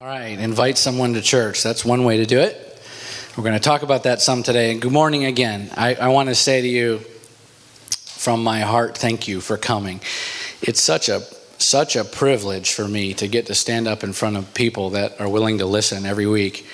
All 0.00 0.06
right, 0.06 0.38
invite 0.38 0.78
someone 0.78 1.14
to 1.14 1.20
church. 1.20 1.64
That's 1.64 1.84
one 1.84 2.04
way 2.04 2.18
to 2.18 2.24
do 2.24 2.38
it. 2.38 2.80
We're 3.36 3.42
going 3.42 3.56
to 3.56 3.60
talk 3.60 3.82
about 3.82 4.04
that 4.04 4.20
some 4.20 4.44
today. 4.44 4.70
And 4.70 4.80
good 4.80 4.92
morning 4.92 5.24
again. 5.24 5.72
I, 5.76 5.96
I 5.96 6.08
want 6.10 6.28
to 6.28 6.36
say 6.36 6.62
to 6.62 6.68
you 6.68 7.00
from 8.04 8.44
my 8.44 8.60
heart, 8.60 8.96
thank 8.96 9.26
you 9.26 9.40
for 9.40 9.56
coming. 9.56 10.00
It's 10.62 10.80
such 10.80 11.08
a 11.08 11.22
such 11.58 11.96
a 11.96 12.04
privilege 12.04 12.74
for 12.74 12.86
me 12.86 13.12
to 13.14 13.26
get 13.26 13.46
to 13.46 13.56
stand 13.56 13.88
up 13.88 14.04
in 14.04 14.12
front 14.12 14.36
of 14.36 14.54
people 14.54 14.90
that 14.90 15.20
are 15.20 15.28
willing 15.28 15.58
to 15.58 15.66
listen 15.66 16.06
every 16.06 16.28
week 16.28 16.64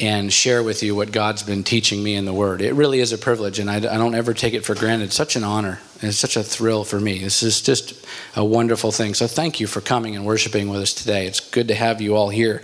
and 0.00 0.32
share 0.32 0.62
with 0.62 0.82
you 0.82 0.94
what 0.94 1.12
God's 1.12 1.42
been 1.42 1.62
teaching 1.62 2.02
me 2.02 2.14
in 2.14 2.24
the 2.24 2.32
Word. 2.32 2.60
It 2.60 2.74
really 2.74 3.00
is 3.00 3.12
a 3.12 3.18
privilege, 3.18 3.58
and 3.58 3.70
I, 3.70 3.76
I 3.76 3.98
don't 3.98 4.14
ever 4.14 4.34
take 4.34 4.54
it 4.54 4.64
for 4.64 4.74
granted. 4.74 5.12
Such 5.12 5.36
an 5.36 5.44
honor, 5.44 5.78
and 6.00 6.08
it's 6.08 6.18
such 6.18 6.36
a 6.36 6.42
thrill 6.42 6.84
for 6.84 6.98
me. 6.98 7.18
This 7.18 7.42
is 7.42 7.60
just 7.60 8.06
a 8.34 8.44
wonderful 8.44 8.92
thing. 8.92 9.14
So, 9.14 9.26
thank 9.26 9.60
you 9.60 9.66
for 9.66 9.80
coming 9.80 10.16
and 10.16 10.24
worshiping 10.24 10.68
with 10.68 10.80
us 10.80 10.92
today. 10.94 11.26
It's 11.26 11.40
good 11.40 11.68
to 11.68 11.74
have 11.74 12.00
you 12.00 12.16
all 12.16 12.30
here. 12.30 12.62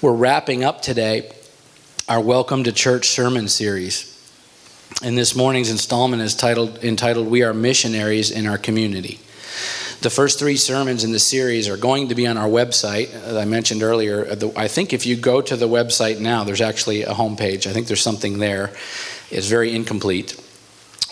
We're 0.00 0.14
wrapping 0.14 0.64
up 0.64 0.80
today 0.82 1.32
our 2.08 2.20
Welcome 2.20 2.64
to 2.64 2.72
Church 2.72 3.08
sermon 3.08 3.46
series. 3.46 4.10
And 5.00 5.16
this 5.16 5.36
morning's 5.36 5.70
installment 5.70 6.22
is 6.22 6.34
titled, 6.34 6.82
entitled 6.82 7.28
We 7.28 7.44
Are 7.44 7.54
Missionaries 7.54 8.32
in 8.32 8.48
Our 8.48 8.58
Community. 8.58 9.20
The 10.00 10.08
first 10.08 10.38
three 10.38 10.56
sermons 10.56 11.04
in 11.04 11.12
the 11.12 11.18
series 11.18 11.68
are 11.68 11.76
going 11.76 12.08
to 12.08 12.14
be 12.14 12.26
on 12.26 12.38
our 12.38 12.48
website. 12.48 13.12
As 13.12 13.36
I 13.36 13.44
mentioned 13.44 13.82
earlier, 13.82 14.26
I 14.56 14.66
think 14.66 14.94
if 14.94 15.04
you 15.04 15.14
go 15.14 15.42
to 15.42 15.56
the 15.56 15.68
website 15.68 16.20
now, 16.20 16.42
there's 16.42 16.62
actually 16.62 17.02
a 17.02 17.12
homepage. 17.12 17.66
I 17.66 17.74
think 17.74 17.86
there's 17.86 18.00
something 18.00 18.38
there. 18.38 18.72
It's 19.30 19.46
very 19.46 19.74
incomplete. 19.74 20.42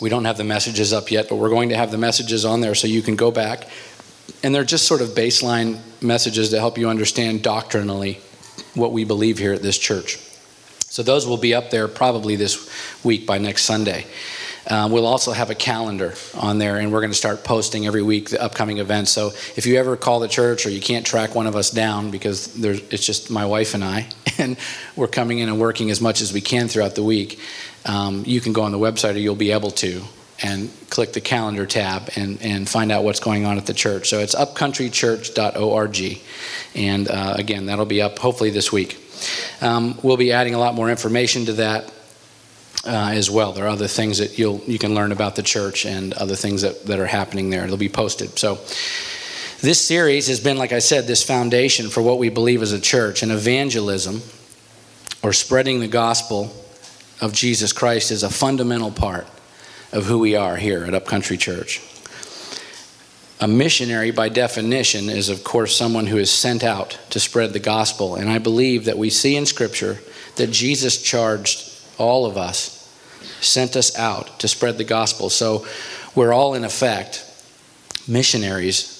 We 0.01 0.09
don't 0.09 0.25
have 0.25 0.39
the 0.39 0.45
messages 0.45 0.95
up 0.95 1.11
yet, 1.11 1.29
but 1.29 1.37
we're 1.37 1.51
going 1.51 1.69
to 1.69 1.77
have 1.77 1.91
the 1.91 1.99
messages 1.99 2.47
on 2.47 2.63
there 2.63 2.75
so 2.75 2.87
you 2.87 3.03
can 3.03 3.15
go 3.15 3.31
back. 3.31 3.69
And 4.43 4.55
they're 4.55 4.65
just 4.65 4.87
sort 4.87 5.03
of 5.03 5.11
baseline 5.11 5.81
messages 6.01 6.49
to 6.51 6.59
help 6.59 6.79
you 6.79 6.89
understand 6.89 7.43
doctrinally 7.43 8.21
what 8.73 8.93
we 8.93 9.05
believe 9.05 9.37
here 9.37 9.53
at 9.53 9.61
this 9.61 9.77
church. 9.77 10.17
So 10.89 11.03
those 11.03 11.27
will 11.27 11.37
be 11.37 11.53
up 11.53 11.69
there 11.69 11.89
probably 11.89 12.37
this 12.37 13.05
week 13.05 13.27
by 13.27 13.37
next 13.37 13.65
Sunday. 13.65 14.07
Um, 14.69 14.93
we'll 14.93 15.07
also 15.07 15.33
have 15.33 15.49
a 15.49 15.55
calendar 15.55 16.15
on 16.35 16.59
there, 16.59 16.77
and 16.77 16.93
we're 16.93 17.01
going 17.01 17.11
to 17.11 17.17
start 17.17 17.43
posting 17.43 17.87
every 17.87 18.03
week 18.03 18.31
the 18.31 18.43
upcoming 18.43 18.79
events. 18.79 19.11
So 19.11 19.29
if 19.57 19.65
you 19.65 19.77
ever 19.77 19.97
call 19.97 20.21
the 20.21 20.29
church 20.29 20.67
or 20.67 20.71
you 20.71 20.81
can't 20.81 21.07
track 21.07 21.35
one 21.35 21.47
of 21.47 21.57
us 21.57 21.71
down 21.71 22.11
because 22.11 22.63
it's 22.63 23.05
just 23.05 23.31
my 23.31 23.47
wife 23.47 23.75
and 23.75 23.83
I, 23.83 24.09
and 24.39 24.59
we're 24.95 25.09
coming 25.09 25.39
in 25.39 25.49
and 25.49 25.59
working 25.59 25.91
as 25.91 26.01
much 26.01 26.21
as 26.21 26.33
we 26.33 26.43
can 26.43 26.69
throughout 26.69 26.95
the 26.95 27.03
week, 27.03 27.41
um, 27.87 28.25
you 28.27 28.41
can 28.41 28.53
go 28.53 28.63
on 28.63 28.73
the 28.73 28.79
website 28.79 29.15
or 29.15 29.19
you'll 29.19 29.35
be 29.35 29.53
able 29.53 29.71
to 29.71 30.03
and 30.41 30.71
click 30.89 31.13
the 31.13 31.21
calendar 31.21 31.67
tab 31.67 32.11
and, 32.15 32.41
and 32.43 32.69
find 32.69 32.93
out 32.93 33.03
what's 33.03 33.21
going 33.21 33.45
on 33.45 33.59
at 33.59 33.67
the 33.67 33.75
church. 33.75 34.09
So 34.09 34.21
it's 34.21 34.35
upcountrychurch.org. 34.35 36.21
And 36.75 37.09
uh, 37.09 37.35
again, 37.37 37.67
that'll 37.67 37.87
be 37.87 38.03
up 38.03 38.19
hopefully 38.19 38.51
this 38.51 38.71
week. 38.71 39.03
Um, 39.61 39.99
we'll 40.03 40.17
be 40.17 40.31
adding 40.31 40.55
a 40.55 40.59
lot 40.59 40.75
more 40.75 40.91
information 40.91 41.47
to 41.47 41.55
that 41.55 41.93
uh, 42.89 43.11
as 43.13 43.31
well. 43.31 43.53
There 43.53 43.67
are 43.67 43.69
other 43.69 43.87
things 43.87 44.19
that 44.19 44.39
you'll 44.39 44.61
you 44.67 44.79
can 44.79 44.95
learn 44.95 45.13
about 45.13 45.37
the 45.37 45.43
church 45.43 45.85
and 45.85 46.15
other 46.15 46.35
things 46.35 46.63
that, 46.63 46.87
that 46.87 46.99
are 46.99 47.07
happening 47.07 47.51
there. 47.51 47.67
They'll 47.67 47.77
be 47.77 47.89
posted. 47.89 48.39
So 48.39 48.55
this 49.61 49.85
series 49.85 50.29
has 50.29 50.41
been, 50.41 50.57
like 50.57 50.73
I 50.73 50.79
said, 50.79 51.07
this 51.07 51.23
foundation 51.23 51.89
for 51.89 52.03
what 52.03 52.19
we 52.19 52.31
believe 52.31 52.63
as 52.63 52.73
a 52.73 52.81
church. 52.81 53.23
And 53.23 53.31
evangelism, 53.31 54.23
or 55.23 55.33
spreading 55.33 55.81
the 55.81 55.89
gospel 55.89 56.55
of 57.21 57.33
Jesus 57.33 57.73
Christ, 57.73 58.11
is 58.11 58.23
a 58.23 58.31
fundamental 58.31 58.91
part 58.91 59.27
of 59.93 60.07
who 60.07 60.21
we 60.21 60.37
are 60.37 60.57
here 60.57 60.85
at 60.85 60.95
Upcountry 60.95 61.37
Church. 61.37 61.83
A 63.41 63.49
missionary, 63.49 64.11
by 64.11 64.29
definition, 64.29 65.09
is, 65.11 65.29
of 65.29 65.45
course, 65.45 65.77
someone 65.77 66.07
who 66.07 66.19
is 66.19 66.31
sent 66.31 66.65
out 66.65 66.99
to 67.11 67.21
spread 67.21 67.53
the 67.53 67.61
gospel. 67.61 68.17
And 68.17 68.31
I 68.31 68.39
believe 68.39 68.87
that 68.87 68.99
we 68.99 69.11
see 69.11 69.37
in 69.37 69.47
Scripture 69.47 69.99
that 70.37 70.51
Jesus 70.51 71.03
charged 71.03 71.69
all 71.99 72.27
of 72.27 72.37
us, 72.37 72.78
sent 73.41 73.77
us 73.77 73.97
out 73.99 74.41
to 74.41 74.49
spread 74.49 74.79
the 74.79 74.85
gospel. 74.85 75.31
So 75.31 75.67
we're 76.15 76.33
all, 76.33 76.55
in 76.55 76.65
effect, 76.65 77.25
missionaries 78.07 78.95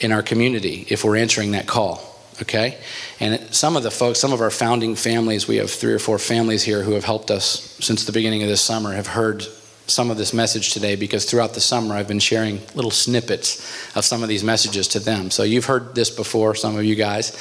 in 0.00 0.12
our 0.12 0.22
community 0.22 0.86
if 0.88 1.04
we're 1.04 1.16
answering 1.16 1.52
that 1.52 1.66
call. 1.66 2.02
Okay? 2.42 2.78
And 3.20 3.40
some 3.54 3.76
of 3.76 3.82
the 3.82 3.90
folks, 3.90 4.18
some 4.18 4.32
of 4.32 4.40
our 4.40 4.50
founding 4.50 4.96
families, 4.96 5.46
we 5.46 5.56
have 5.56 5.70
three 5.70 5.92
or 5.92 5.98
four 5.98 6.18
families 6.18 6.64
here 6.64 6.82
who 6.82 6.92
have 6.92 7.04
helped 7.04 7.30
us 7.30 7.76
since 7.80 8.04
the 8.04 8.12
beginning 8.12 8.42
of 8.42 8.48
this 8.48 8.60
summer, 8.60 8.92
have 8.92 9.06
heard 9.06 9.44
some 9.86 10.10
of 10.10 10.16
this 10.16 10.32
message 10.32 10.72
today 10.72 10.96
because 10.96 11.26
throughout 11.26 11.52
the 11.52 11.60
summer 11.60 11.94
I've 11.94 12.08
been 12.08 12.18
sharing 12.18 12.58
little 12.74 12.90
snippets 12.90 13.96
of 13.96 14.04
some 14.04 14.22
of 14.22 14.28
these 14.28 14.42
messages 14.42 14.88
to 14.88 14.98
them. 14.98 15.30
So 15.30 15.42
you've 15.42 15.66
heard 15.66 15.94
this 15.94 16.10
before, 16.10 16.54
some 16.54 16.76
of 16.76 16.84
you 16.84 16.94
guys, 16.94 17.36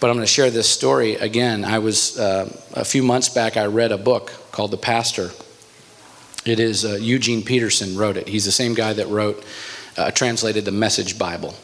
but 0.00 0.10
I'm 0.10 0.16
going 0.16 0.26
to 0.26 0.32
share 0.32 0.50
this 0.50 0.68
story 0.68 1.14
again. 1.16 1.64
I 1.64 1.78
was 1.78 2.18
uh, 2.18 2.50
a 2.74 2.84
few 2.84 3.02
months 3.02 3.28
back. 3.28 3.56
I 3.56 3.66
read 3.66 3.92
a 3.92 3.98
book 3.98 4.32
called 4.52 4.70
The 4.70 4.76
Pastor. 4.76 5.30
It 6.44 6.60
is 6.60 6.84
uh, 6.84 6.98
Eugene 7.00 7.42
Peterson 7.42 7.96
wrote 7.96 8.16
it. 8.16 8.28
He's 8.28 8.44
the 8.44 8.52
same 8.52 8.74
guy 8.74 8.92
that 8.92 9.08
wrote, 9.08 9.44
uh, 9.96 10.10
translated 10.10 10.64
the 10.64 10.72
Message 10.72 11.18
Bible. 11.18 11.54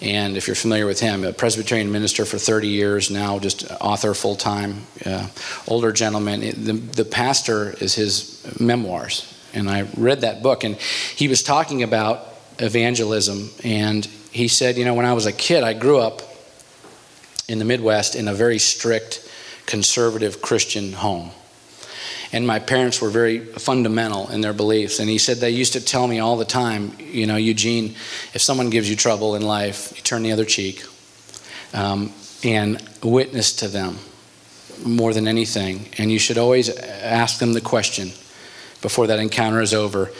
And 0.00 0.36
if 0.36 0.48
you're 0.48 0.56
familiar 0.56 0.86
with 0.86 1.00
him, 1.00 1.24
a 1.24 1.32
Presbyterian 1.32 1.90
minister 1.92 2.24
for 2.24 2.36
30 2.36 2.68
years 2.68 3.10
now, 3.10 3.38
just 3.38 3.70
author 3.80 4.14
full 4.14 4.34
time, 4.34 4.82
uh, 5.06 5.28
older 5.68 5.92
gentleman. 5.92 6.40
The, 6.40 6.72
the 6.72 7.04
pastor 7.04 7.70
is 7.80 7.94
his 7.94 8.44
memoirs 8.58 9.32
and 9.54 9.68
I 9.68 9.82
read 9.96 10.22
that 10.22 10.42
book, 10.42 10.64
and 10.64 10.76
he 10.76 11.28
was 11.28 11.42
talking 11.42 11.82
about 11.82 12.26
evangelism. 12.58 13.50
And 13.64 14.04
he 14.30 14.48
said, 14.48 14.76
You 14.76 14.84
know, 14.84 14.94
when 14.94 15.06
I 15.06 15.12
was 15.12 15.26
a 15.26 15.32
kid, 15.32 15.64
I 15.64 15.72
grew 15.72 15.98
up 15.98 16.22
in 17.48 17.58
the 17.58 17.64
Midwest 17.64 18.14
in 18.14 18.28
a 18.28 18.34
very 18.34 18.58
strict 18.58 19.28
conservative 19.66 20.42
Christian 20.42 20.92
home. 20.92 21.30
And 22.32 22.46
my 22.46 22.58
parents 22.58 23.00
were 23.02 23.10
very 23.10 23.40
fundamental 23.40 24.30
in 24.30 24.40
their 24.40 24.54
beliefs. 24.54 25.00
And 25.00 25.08
he 25.08 25.18
said 25.18 25.36
they 25.36 25.50
used 25.50 25.74
to 25.74 25.80
tell 25.80 26.06
me 26.06 26.18
all 26.18 26.36
the 26.36 26.46
time, 26.46 26.92
you 26.98 27.26
know, 27.26 27.36
Eugene, 27.36 27.94
if 28.32 28.40
someone 28.40 28.70
gives 28.70 28.88
you 28.88 28.96
trouble 28.96 29.34
in 29.34 29.42
life, 29.42 29.92
you 29.94 30.02
turn 30.02 30.22
the 30.22 30.32
other 30.32 30.46
cheek 30.46 30.82
um, 31.74 32.12
and 32.42 32.82
witness 33.02 33.52
to 33.56 33.68
them 33.68 33.98
more 34.84 35.12
than 35.12 35.28
anything. 35.28 35.88
And 35.98 36.10
you 36.10 36.18
should 36.18 36.38
always 36.38 36.70
ask 36.70 37.38
them 37.38 37.52
the 37.52 37.60
question 37.60 38.08
before 38.80 39.08
that 39.08 39.18
encounter 39.18 39.60
is 39.60 39.74
over 39.74 40.10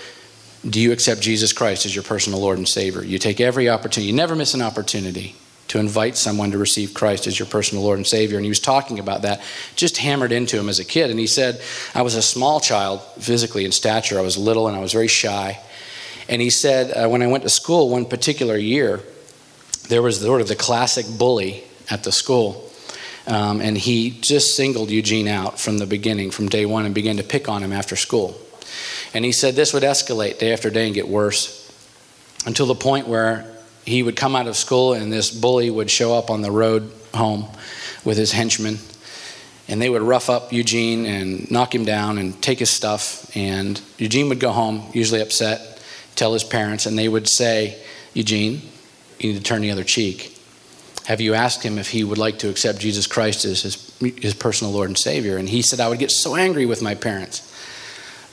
do 0.69 0.81
you 0.81 0.93
accept 0.93 1.21
Jesus 1.21 1.53
Christ 1.53 1.87
as 1.87 1.95
your 1.95 2.05
personal 2.05 2.39
Lord 2.39 2.57
and 2.57 2.69
Savior? 2.69 3.05
You 3.05 3.19
take 3.19 3.41
every 3.41 3.69
opportunity, 3.69 4.07
you 4.11 4.17
never 4.17 4.37
miss 4.37 4.55
an 4.55 4.63
opportunity 4.63 5.35
to 5.73 5.79
invite 5.79 6.19
someone 6.19 6.51
to 6.51 6.59
receive 6.59 6.93
Christ 6.93 7.27
as 7.27 7.39
your 7.39 7.47
personal 7.47 7.83
Lord 7.83 7.99
and 7.99 8.07
Savior. 8.07 8.37
And 8.37 8.45
he 8.45 8.51
was 8.51 8.61
talking 8.61 8.99
about 8.99 9.23
that, 9.23 9.41
just 9.75 9.97
hammered 9.97 10.31
into 10.31 10.59
him 10.59 10.69
as 10.69 10.79
a 10.79 10.85
kid. 10.85 11.09
And 11.09 11.19
he 11.19 11.27
said, 11.27 11.63
I 11.95 12.03
was 12.03 12.15
a 12.15 12.21
small 12.21 12.61
child 12.61 13.01
physically 13.19 13.65
in 13.65 13.73
stature, 13.73 14.19
I 14.19 14.23
was 14.23 14.37
little 14.37 14.69
and 14.69 14.77
I 14.77 14.81
was 14.81 14.93
very 14.93 15.09
shy. 15.09 15.59
And 16.29 16.43
he 16.43 16.51
said, 16.51 16.91
uh, 16.91 17.09
when 17.09 17.23
I 17.23 17.27
went 17.27 17.43
to 17.45 17.49
school 17.49 17.89
one 17.89 18.05
particular 18.05 18.59
year, 18.59 19.01
there 19.89 20.03
was 20.03 20.21
sort 20.21 20.43
of 20.43 20.49
the 20.49 20.57
classic 20.57 21.07
bully 21.19 21.65
at 21.89 22.05
the 22.05 22.13
school. 22.13 22.71
Um, 23.27 23.63
and 23.63 23.79
he 23.79 24.11
just 24.11 24.55
singled 24.55 24.91
Eugene 24.91 25.27
out 25.27 25.59
from 25.59 25.79
the 25.79 25.87
beginning, 25.87 26.33
from 26.33 26.51
day 26.51 26.67
one, 26.67 26.85
and 26.85 26.95
began 26.95 27.17
to 27.17 27.23
pick 27.23 27.49
on 27.49 27.63
him 27.63 27.73
after 27.73 27.97
school. 27.97 28.39
And 29.15 29.25
he 29.25 29.33
said 29.33 29.55
this 29.55 29.73
would 29.73 29.85
escalate 29.85 30.39
day 30.39 30.53
after 30.53 30.69
day 30.69 30.85
and 30.85 30.95
get 30.95 31.09
worse 31.09 31.61
until 32.45 32.67
the 32.67 32.75
point 32.75 33.09
where 33.09 33.52
he 33.85 34.03
would 34.03 34.17
come 34.17 34.37
out 34.37 34.47
of 34.47 34.57
school 34.57 34.95
and 34.95 35.13
this 35.13 35.31
bully 35.31 35.71
would 35.71 35.91
show 35.91 36.17
up 36.17 36.31
on 36.31 36.43
the 36.43 36.51
road 36.51 36.91
home 37.15 37.47
with 38.05 38.17
his 38.17 38.33
henchmen. 38.33 38.79
And 39.69 39.81
they 39.81 39.89
would 39.89 40.03
rough 40.03 40.29
up 40.29 40.53
Eugene 40.53 41.07
and 41.07 41.51
knock 41.51 41.75
him 41.75 41.85
down 41.85 42.19
and 42.19 42.41
take 42.43 42.59
his 42.59 42.71
stuff. 42.71 43.35
And 43.37 43.81
Eugene 43.99 44.29
would 44.29 44.41
go 44.41 44.51
home, 44.51 44.83
usually 44.93 45.21
upset, 45.21 45.83
tell 46.15 46.33
his 46.33 46.45
parents, 46.45 46.87
and 46.87 46.99
they 46.99 47.09
would 47.09 47.29
say, 47.29 47.81
Eugene, 48.13 48.61
you 49.19 49.33
need 49.33 49.39
to 49.39 49.43
turn 49.43 49.63
the 49.63 49.71
other 49.71 49.85
cheek. 49.85 50.37
Have 51.07 51.21
you 51.21 51.35
asked 51.35 51.63
him 51.63 51.79
if 51.79 51.89
he 51.89 52.05
would 52.05 52.19
like 52.19 52.39
to 52.41 52.49
accept 52.49 52.79
Jesus 52.79 53.07
Christ 53.07 53.45
as 53.45 53.63
his, 53.63 53.99
his 54.01 54.35
personal 54.35 54.73
Lord 54.73 54.89
and 54.89 54.99
Savior? 54.99 55.37
And 55.37 55.49
he 55.49 55.63
said, 55.63 55.81
I 55.81 55.89
would 55.89 55.99
get 55.99 56.11
so 56.11 56.37
angry 56.37 56.67
with 56.67 56.83
my 56.83 56.95
parents 56.95 57.49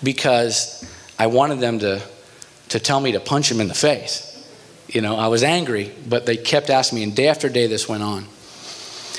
because 0.04 0.88
I 1.18 1.28
wanted 1.28 1.60
them 1.60 1.80
to, 1.80 2.02
to 2.70 2.80
tell 2.80 3.00
me 3.00 3.14
to 3.14 3.20
punch 3.20 3.52
him 3.52 3.60
in 3.60 3.68
the 3.68 3.74
face. 3.74 4.29
You 4.90 5.02
know, 5.02 5.16
I 5.16 5.28
was 5.28 5.44
angry, 5.44 5.92
but 6.08 6.26
they 6.26 6.36
kept 6.36 6.70
asking 6.70 6.98
me, 6.98 7.04
and 7.04 7.16
day 7.16 7.28
after 7.28 7.48
day 7.48 7.68
this 7.68 7.88
went 7.88 8.02
on. 8.02 8.26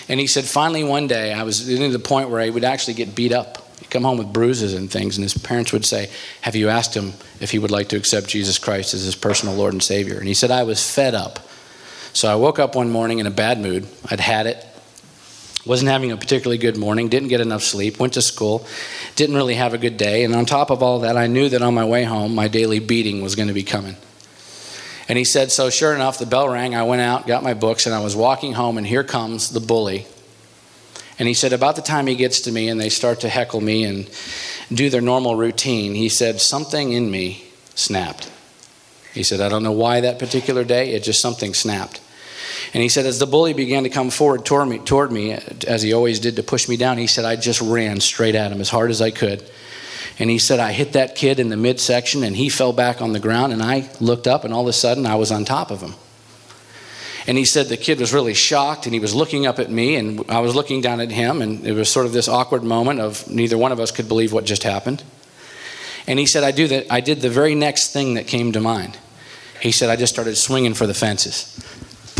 And 0.09 0.19
he 0.19 0.27
said, 0.27 0.45
finally, 0.45 0.83
one 0.83 1.07
day, 1.07 1.33
I 1.33 1.45
was 1.45 1.69
getting 1.69 1.93
to 1.93 1.97
the 1.97 2.03
point 2.03 2.31
where 2.31 2.41
I 2.41 2.51
would 2.51 2.65
actually 2.65 2.95
get 2.95 3.15
beat 3.15 3.33
up. 3.33 3.59
He'd 3.79 3.91
come 3.91 4.03
home 4.03 4.19
with 4.19 4.33
bruises 4.33 4.75
and 4.75 4.91
things, 4.91 5.17
and 5.17 5.23
his 5.23 5.39
parents 5.39 5.73
would 5.73 5.87
say, 5.87 6.11
Have 6.41 6.57
you 6.57 6.69
asked 6.69 6.97
him 6.97 7.13
if 7.39 7.53
he 7.53 7.61
would 7.61 7.71
like 7.71 7.91
to 7.91 7.97
accept 7.97 8.27
Jesus 8.27 8.59
Christ 8.59 8.93
as 8.93 9.05
his 9.05 9.15
personal 9.15 9.55
Lord 9.55 9.73
and 9.73 9.83
Savior? 9.83 10.19
And 10.19 10.27
he 10.27 10.35
said, 10.35 10.51
I 10.51 10.65
was 10.65 10.89
fed 10.89 11.15
up. 11.15 11.39
So 12.13 12.31
I 12.31 12.35
woke 12.35 12.59
up 12.59 12.75
one 12.75 12.91
morning 12.91 13.21
in 13.21 13.27
a 13.27 13.31
bad 13.31 13.61
mood. 13.61 13.87
I'd 14.11 14.19
had 14.19 14.47
it. 14.47 14.67
Wasn't 15.65 15.89
having 15.89 16.11
a 16.11 16.17
particularly 16.17 16.59
good 16.59 16.77
morning, 16.77 17.09
didn't 17.09 17.29
get 17.29 17.41
enough 17.41 17.63
sleep, 17.63 18.01
went 18.01 18.15
to 18.15 18.23
school, 18.23 18.67
didn't 19.15 19.37
really 19.37 19.55
have 19.55 19.75
a 19.75 19.79
good 19.79 19.97
day. 19.97 20.25
And 20.25 20.35
on 20.35 20.47
top 20.47 20.71
of 20.71 20.83
all 20.83 21.01
that, 21.01 21.17
I 21.17 21.29
knew 21.29 21.49
that 21.51 21.63
on 21.63 21.75
my 21.75 21.85
way 21.85 22.03
home, 22.03 22.35
my 22.35 22.49
daily 22.49 22.81
beating 22.81 23.23
was 23.23 23.37
going 23.37 23.49
to 23.49 23.55
be 23.55 23.63
coming. 23.63 23.97
And 25.11 25.19
he 25.19 25.25
said, 25.25 25.51
So 25.51 25.71
sure 25.71 25.93
enough, 25.93 26.21
the 26.21 26.25
bell 26.25 26.49
rang. 26.49 26.77
I 26.77 26.85
went 26.85 27.03
out, 27.03 27.27
got 27.27 27.43
my 27.43 27.53
books, 27.53 27.85
and 27.85 27.93
I 27.93 27.99
was 27.99 28.15
walking 28.15 28.53
home, 28.53 28.79
and 28.79 28.87
here 28.87 29.03
comes 29.03 29.51
the 29.51 29.59
bully 29.59 30.07
And 31.19 31.27
he 31.27 31.35
said, 31.35 31.53
about 31.53 31.75
the 31.75 31.83
time 31.83 32.07
he 32.07 32.15
gets 32.15 32.43
to 32.43 32.53
me 32.53 32.69
and 32.69 32.81
they 32.81 32.91
start 32.91 33.19
to 33.23 33.29
heckle 33.29 33.61
me 33.61 33.83
and 33.83 34.09
do 34.73 34.89
their 34.89 35.01
normal 35.01 35.35
routine, 35.35 35.97
he 35.97 36.09
said, 36.09 36.41
something 36.41 36.93
in 36.93 37.11
me 37.11 37.43
snapped. 37.75 38.31
He 39.13 39.25
said, 39.25 39.41
I 39.41 39.49
don't 39.49 39.65
know 39.65 39.73
why 39.73 40.01
that 40.01 40.21
particular 40.21 40.63
day, 40.63 40.93
it 40.93 41.03
just 41.03 41.21
something 41.21 41.55
snapped. 41.55 42.01
And 42.73 42.81
he 42.81 42.89
said, 42.89 43.05
as 43.05 43.19
the 43.19 43.27
bully 43.27 43.53
began 43.53 43.83
to 43.83 43.91
come 43.91 44.11
forward 44.11 44.45
toward 44.45 44.69
me, 44.69 44.79
toward 44.79 45.11
me, 45.11 45.33
as 45.67 45.83
he 45.83 45.93
always 45.93 46.21
did 46.21 46.37
to 46.37 46.45
push 46.45 46.69
me 46.69 46.77
down, 46.77 46.99
he 46.99 47.09
said, 47.09 47.25
I 47.25 47.35
just 47.35 47.61
ran 47.61 47.99
straight 47.99 48.37
at 48.37 48.53
him 48.53 48.61
as 48.61 48.69
hard 48.71 48.93
as 48.93 49.03
I 49.03 49.11
could. 49.11 49.43
And 50.21 50.29
he 50.29 50.39
said, 50.39 50.61
I 50.61 50.73
hit 50.73 50.93
that 50.93 51.15
kid 51.15 51.41
in 51.41 51.49
the 51.49 51.57
midsection 51.57 52.23
and 52.23 52.37
he 52.37 52.51
fell 52.51 52.75
back 52.75 53.01
on 53.01 53.15
the 53.15 53.19
ground. 53.19 53.55
And 53.55 53.63
I 53.63 53.89
looked 54.01 54.27
up 54.27 54.45
and 54.45 54.53
all 54.53 54.63
of 54.63 54.69
a 54.69 54.73
sudden 54.73 55.07
I 55.07 55.15
was 55.15 55.33
on 55.33 55.47
top 55.47 55.71
of 55.71 55.81
him. 55.81 55.95
And 57.27 57.39
he 57.39 57.47
said 57.47 57.67
the 57.67 57.79
kid 57.79 57.99
was 57.99 58.13
really 58.13 58.35
shocked 58.35 58.85
and 58.85 58.93
he 58.93 59.01
was 59.01 59.15
looking 59.15 59.47
up 59.47 59.59
at 59.59 59.71
me 59.71 59.97
and 59.97 60.23
I 60.29 60.41
was 60.41 60.55
looking 60.55 60.83
down 60.83 61.01
at 61.01 61.11
him. 61.11 61.41
And 61.41 61.67
it 61.67 61.73
was 61.73 61.89
sort 61.89 62.05
of 62.05 62.13
this 62.13 62.29
awkward 62.29 62.63
moment 62.63 63.01
of 63.01 63.29
neither 63.31 63.57
one 63.57 63.73
of 63.73 63.81
us 63.81 63.91
could 63.91 64.09
believe 64.09 64.33
what 64.33 64.45
just 64.45 64.63
happened. 64.63 65.03
And 66.07 66.19
he 66.19 66.27
said, 66.27 66.45
I, 66.45 66.51
do 66.51 66.69
that, 66.69 66.93
I 66.93 67.01
did 67.01 67.23
the 67.23 67.31
very 67.31 67.55
next 67.55 67.93
thing 67.95 68.15
that 68.15 68.27
came 68.27 68.53
to 68.53 68.61
mind. 68.61 68.99
He 69.63 69.73
said, 69.73 69.89
I 69.89 69.97
just 69.97 70.13
started 70.13 70.37
swinging 70.37 70.75
for 70.75 70.87
the 70.87 70.95
fences 70.95 71.59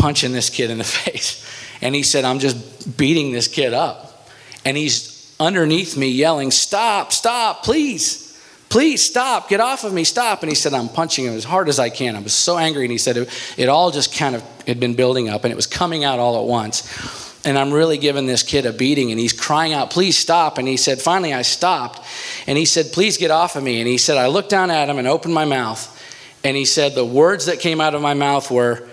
punching 0.01 0.31
this 0.31 0.49
kid 0.49 0.71
in 0.71 0.79
the 0.79 0.83
face. 1.05 1.45
And 1.81 1.93
he 1.93 2.01
said, 2.01 2.25
I'm 2.25 2.39
just 2.39 2.97
beating 2.97 3.31
this 3.31 3.47
kid 3.47 3.73
up. 3.73 4.27
And 4.65 4.75
he's 4.75 5.10
underneath 5.41 5.97
me 5.97 6.09
yelling, 6.09 6.51
Stop, 6.51 7.11
stop, 7.11 7.63
please. 7.63 8.27
Please 8.69 9.05
stop, 9.05 9.49
get 9.49 9.59
off 9.59 9.83
of 9.83 9.91
me, 9.91 10.05
stop. 10.05 10.43
And 10.43 10.49
he 10.49 10.55
said, 10.55 10.73
I'm 10.73 10.87
punching 10.87 11.25
him 11.25 11.33
as 11.33 11.43
hard 11.43 11.67
as 11.67 11.77
I 11.77 11.89
can. 11.89 12.15
I 12.15 12.21
was 12.21 12.33
so 12.33 12.57
angry. 12.57 12.85
And 12.85 12.91
he 12.91 12.97
said, 12.97 13.17
it, 13.17 13.53
it 13.57 13.67
all 13.67 13.91
just 13.91 14.15
kind 14.15 14.33
of 14.33 14.41
had 14.65 14.79
been 14.79 14.93
building 14.93 15.27
up 15.27 15.43
and 15.43 15.51
it 15.51 15.57
was 15.57 15.67
coming 15.67 16.05
out 16.05 16.19
all 16.19 16.41
at 16.41 16.47
once. 16.47 17.43
And 17.43 17.57
I'm 17.59 17.73
really 17.73 17.97
giving 17.97 18.27
this 18.27 18.43
kid 18.43 18.65
a 18.65 18.71
beating 18.71 19.11
and 19.11 19.19
he's 19.19 19.33
crying 19.33 19.73
out, 19.73 19.89
Please 19.89 20.17
stop. 20.17 20.57
And 20.57 20.69
he 20.69 20.77
said, 20.77 21.01
Finally, 21.01 21.33
I 21.33 21.41
stopped. 21.41 21.99
And 22.47 22.57
he 22.57 22.63
said, 22.63 22.93
Please 22.93 23.17
get 23.17 23.29
off 23.29 23.57
of 23.57 23.63
me. 23.63 23.81
And 23.81 23.89
he 23.89 23.97
said, 23.97 24.15
I 24.15 24.27
looked 24.27 24.51
down 24.51 24.71
at 24.71 24.87
him 24.87 24.97
and 24.97 25.07
opened 25.07 25.33
my 25.33 25.43
mouth. 25.43 25.97
And 26.41 26.55
he 26.55 26.63
said, 26.63 26.95
The 26.95 27.03
words 27.03 27.47
that 27.47 27.59
came 27.59 27.81
out 27.81 27.93
of 27.93 28.01
my 28.01 28.13
mouth 28.13 28.49
were, 28.49 28.87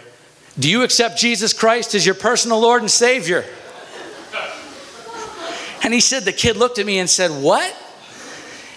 do 0.59 0.69
you 0.69 0.83
accept 0.83 1.19
Jesus 1.19 1.53
Christ 1.53 1.95
as 1.95 2.05
your 2.05 2.17
personal 2.17 2.59
Lord 2.59 2.83
and 2.83 2.91
Savior? 2.91 3.45
And 5.83 5.95
he 5.95 6.01
said, 6.01 6.25
The 6.25 6.33
kid 6.33 6.57
looked 6.57 6.79
at 6.79 6.87
me 6.87 6.99
and 6.99 7.09
said, 7.09 7.31
What? 7.31 7.75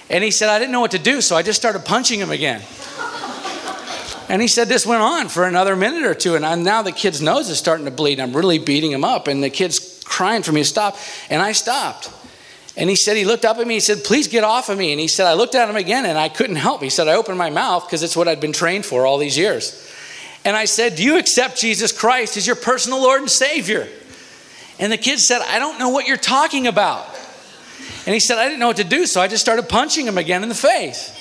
And 0.09 0.23
he 0.23 0.31
said, 0.31 0.49
I 0.49 0.59
didn't 0.59 0.71
know 0.71 0.81
what 0.81 0.91
to 0.91 0.99
do, 0.99 1.21
so 1.21 1.35
I 1.35 1.41
just 1.41 1.59
started 1.59 1.85
punching 1.85 2.19
him 2.19 2.31
again. 2.31 2.61
And 4.29 4.41
he 4.41 4.47
said, 4.47 4.69
This 4.69 4.85
went 4.85 5.01
on 5.01 5.29
for 5.29 5.45
another 5.45 5.75
minute 5.75 6.03
or 6.03 6.13
two, 6.13 6.35
and 6.35 6.45
I, 6.45 6.55
now 6.55 6.81
the 6.81 6.91
kid's 6.91 7.21
nose 7.21 7.49
is 7.49 7.57
starting 7.57 7.85
to 7.85 7.91
bleed. 7.91 8.19
I'm 8.19 8.35
really 8.35 8.59
beating 8.59 8.91
him 8.91 9.03
up, 9.03 9.27
and 9.27 9.43
the 9.43 9.49
kid's 9.49 10.01
crying 10.05 10.43
for 10.43 10.51
me 10.51 10.61
to 10.61 10.67
stop. 10.67 10.97
And 11.29 11.41
I 11.41 11.51
stopped. 11.51 12.09
And 12.77 12.89
he 12.89 12.95
said, 12.95 13.17
He 13.17 13.25
looked 13.25 13.43
up 13.43 13.57
at 13.57 13.67
me, 13.67 13.75
he 13.75 13.79
said, 13.79 14.03
Please 14.03 14.27
get 14.27 14.43
off 14.43 14.69
of 14.69 14.77
me. 14.77 14.91
And 14.91 14.99
he 14.99 15.07
said, 15.07 15.27
I 15.27 15.33
looked 15.33 15.55
at 15.55 15.69
him 15.69 15.75
again, 15.75 16.05
and 16.05 16.17
I 16.17 16.29
couldn't 16.29 16.55
help. 16.55 16.81
He 16.81 16.89
said, 16.89 17.07
I 17.07 17.15
opened 17.15 17.37
my 17.37 17.49
mouth 17.49 17.85
because 17.85 18.03
it's 18.03 18.15
what 18.15 18.27
I'd 18.27 18.39
been 18.39 18.53
trained 18.53 18.85
for 18.85 19.05
all 19.05 19.17
these 19.17 19.37
years. 19.37 19.89
And 20.45 20.55
I 20.55 20.65
said, 20.65 20.95
Do 20.95 21.03
you 21.03 21.17
accept 21.17 21.59
Jesus 21.59 21.91
Christ 21.91 22.37
as 22.37 22.47
your 22.47 22.55
personal 22.55 23.01
Lord 23.01 23.21
and 23.21 23.29
Savior? 23.29 23.87
And 24.81 24.91
the 24.91 24.97
kid 24.97 25.19
said, 25.19 25.41
I 25.43 25.59
don't 25.59 25.77
know 25.77 25.89
what 25.89 26.07
you're 26.07 26.17
talking 26.17 26.65
about. 26.65 27.07
And 28.07 28.15
he 28.15 28.19
said, 28.19 28.39
I 28.39 28.45
didn't 28.45 28.59
know 28.59 28.67
what 28.67 28.77
to 28.77 28.83
do, 28.83 29.05
so 29.05 29.21
I 29.21 29.27
just 29.27 29.43
started 29.43 29.69
punching 29.69 30.07
him 30.07 30.17
again 30.17 30.41
in 30.41 30.49
the 30.49 30.55
face. 30.55 31.17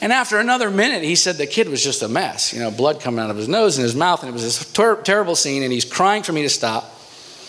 And 0.00 0.12
after 0.12 0.38
another 0.38 0.70
minute, 0.70 1.02
he 1.02 1.16
said 1.16 1.36
the 1.36 1.48
kid 1.48 1.68
was 1.68 1.82
just 1.82 2.02
a 2.02 2.08
mess. 2.08 2.52
You 2.52 2.60
know, 2.60 2.70
blood 2.70 3.00
coming 3.00 3.20
out 3.20 3.30
of 3.30 3.36
his 3.36 3.48
nose 3.48 3.76
and 3.76 3.82
his 3.82 3.96
mouth, 3.96 4.22
and 4.22 4.30
it 4.30 4.32
was 4.32 4.42
this 4.42 4.72
ter- 4.72 5.02
terrible 5.02 5.34
scene. 5.34 5.64
And 5.64 5.72
he's 5.72 5.84
crying 5.84 6.22
for 6.22 6.32
me 6.32 6.42
to 6.42 6.48
stop. 6.48 6.84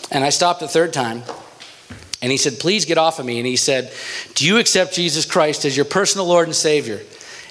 And 0.09 0.23
I 0.23 0.29
stopped 0.29 0.59
the 0.59 0.67
third 0.67 0.91
time. 0.91 1.21
And 2.21 2.31
he 2.31 2.37
said, 2.37 2.59
Please 2.59 2.85
get 2.85 2.97
off 2.97 3.19
of 3.19 3.25
me. 3.25 3.37
And 3.37 3.45
he 3.45 3.57
said, 3.57 3.93
Do 4.33 4.47
you 4.47 4.57
accept 4.57 4.93
Jesus 4.93 5.25
Christ 5.25 5.65
as 5.65 5.75
your 5.75 5.85
personal 5.85 6.25
Lord 6.25 6.47
and 6.47 6.55
Savior? 6.55 7.01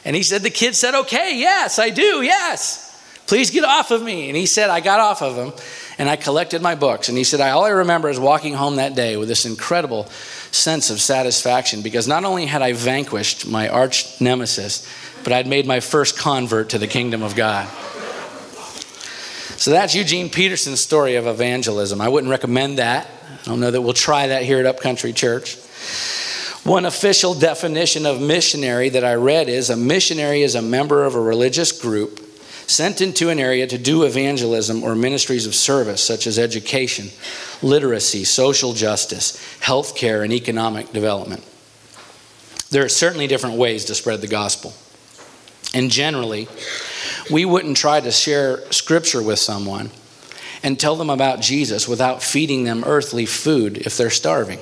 And 0.05 0.17
he 0.17 0.25
said, 0.25 0.43
The 0.43 0.51
kid 0.51 0.75
said, 0.75 0.95
Okay, 0.95 1.39
yes, 1.39 1.79
I 1.79 1.91
do, 1.91 2.23
yes. 2.23 2.81
Please 3.27 3.51
get 3.51 3.65
off 3.65 3.91
of 3.91 4.03
me. 4.03 4.29
And 4.29 4.37
he 4.37 4.47
said, 4.47 4.71
I 4.71 4.81
got 4.81 5.01
off 5.01 5.23
of 5.23 5.37
him 5.37 5.53
and 5.99 6.09
I 6.09 6.17
collected 6.17 6.63
my 6.63 6.75
books. 6.75 7.09
And 7.09 7.17
he 7.17 7.25
said, 7.25 7.41
All 7.41 7.65
I 7.65 7.71
remember 7.71 8.09
is 8.09 8.19
walking 8.19 8.55
home 8.55 8.77
that 8.77 8.95
day 8.95 9.17
with 9.17 9.29
this 9.29 9.47
incredible 9.47 10.05
sense 10.51 10.91
of 10.91 11.01
satisfaction 11.01 11.83
because 11.83 12.09
not 12.09 12.25
only 12.25 12.47
had 12.47 12.63
I 12.63 12.73
vanquished 12.73 13.47
my 13.47 13.69
arch 13.69 14.21
nemesis, 14.21 14.87
but 15.23 15.33
I'd 15.33 15.47
made 15.47 15.67
my 15.67 15.81
first 15.81 16.19
convert 16.19 16.71
to 16.71 16.79
the 16.79 16.87
kingdom 16.87 17.23
of 17.23 17.35
God. 17.35 17.69
So 19.57 19.71
that's 19.71 19.95
Eugene 19.95 20.31
Peterson's 20.31 20.81
story 20.81 21.15
of 21.15 21.27
evangelism. 21.27 22.01
I 22.01 22.09
wouldn't 22.09 22.31
recommend 22.31 22.79
that. 22.79 23.09
I 23.31 23.45
don't 23.45 23.61
know 23.61 23.71
that 23.71 23.81
we'll 23.81 23.93
try 23.93 24.29
that 24.29 24.43
here 24.43 24.59
at 24.59 24.67
Upcountry 24.67 25.13
Church. 25.13 25.57
One 26.65 26.87
official 26.87 27.35
definition 27.35 28.07
of 28.07 28.21
missionary 28.21 28.89
that 28.89 29.05
I 29.05 29.15
read 29.15 29.49
is 29.49 29.71
a 29.71 29.77
missionary 29.77 30.43
is 30.43 30.55
a 30.55 30.63
member 30.63 31.05
of 31.05 31.15
a 31.15 31.21
religious 31.21 31.73
group 31.73 32.24
sent 32.67 33.01
into 33.01 33.29
an 33.29 33.39
area 33.39 33.67
to 33.67 33.79
do 33.79 34.05
evangelism 34.05 34.83
or 34.83 34.95
ministries 34.95 35.47
of 35.47 35.55
service, 35.55 36.03
such 36.03 36.27
as 36.27 36.39
education, 36.39 37.09
literacy, 37.63 38.25
social 38.25 38.73
justice, 38.73 39.59
health 39.61 39.95
care, 39.97 40.23
and 40.23 40.33
economic 40.33 40.93
development. 40.93 41.45
There 42.71 42.85
are 42.85 42.89
certainly 42.89 43.27
different 43.27 43.57
ways 43.57 43.85
to 43.87 43.95
spread 43.95 44.21
the 44.21 44.27
gospel. 44.27 44.73
And 45.75 45.91
generally, 45.91 46.49
we 47.31 47.45
wouldn't 47.45 47.77
try 47.77 48.01
to 48.01 48.11
share 48.11 48.61
scripture 48.73 49.23
with 49.23 49.39
someone 49.39 49.91
and 50.63 50.81
tell 50.81 50.97
them 50.97 51.11
about 51.11 51.41
Jesus 51.41 51.87
without 51.87 52.23
feeding 52.23 52.65
them 52.65 52.85
earthly 52.87 53.27
food 53.27 53.79
if 53.79 53.97
they're 53.97 54.11
starving, 54.11 54.59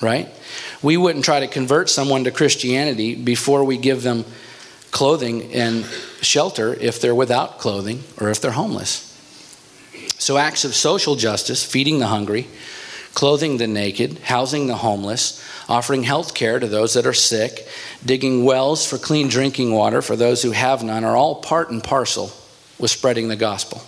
right? 0.00 0.28
We 0.82 0.96
wouldn't 0.96 1.24
try 1.24 1.40
to 1.40 1.46
convert 1.46 1.88
someone 1.88 2.24
to 2.24 2.30
Christianity 2.30 3.14
before 3.14 3.64
we 3.64 3.76
give 3.76 4.02
them 4.02 4.24
clothing 4.90 5.52
and 5.52 5.84
shelter 6.20 6.74
if 6.74 7.00
they're 7.00 7.14
without 7.14 7.58
clothing 7.58 8.02
or 8.20 8.30
if 8.30 8.40
they're 8.40 8.50
homeless. 8.50 9.06
So, 10.18 10.36
acts 10.36 10.64
of 10.64 10.74
social 10.74 11.16
justice, 11.16 11.64
feeding 11.64 11.98
the 11.98 12.06
hungry, 12.06 12.46
clothing 13.14 13.56
the 13.56 13.66
naked, 13.66 14.18
housing 14.18 14.66
the 14.66 14.76
homeless, 14.76 15.42
offering 15.68 16.02
health 16.02 16.34
care 16.34 16.58
to 16.58 16.66
those 16.66 16.94
that 16.94 17.06
are 17.06 17.14
sick, 17.14 17.66
digging 18.04 18.44
wells 18.44 18.86
for 18.86 18.98
clean 18.98 19.28
drinking 19.28 19.72
water 19.72 20.02
for 20.02 20.16
those 20.16 20.42
who 20.42 20.50
have 20.50 20.82
none, 20.82 21.04
are 21.04 21.16
all 21.16 21.36
part 21.36 21.70
and 21.70 21.82
parcel 21.82 22.32
with 22.78 22.90
spreading 22.90 23.28
the 23.28 23.36
gospel. 23.36 23.82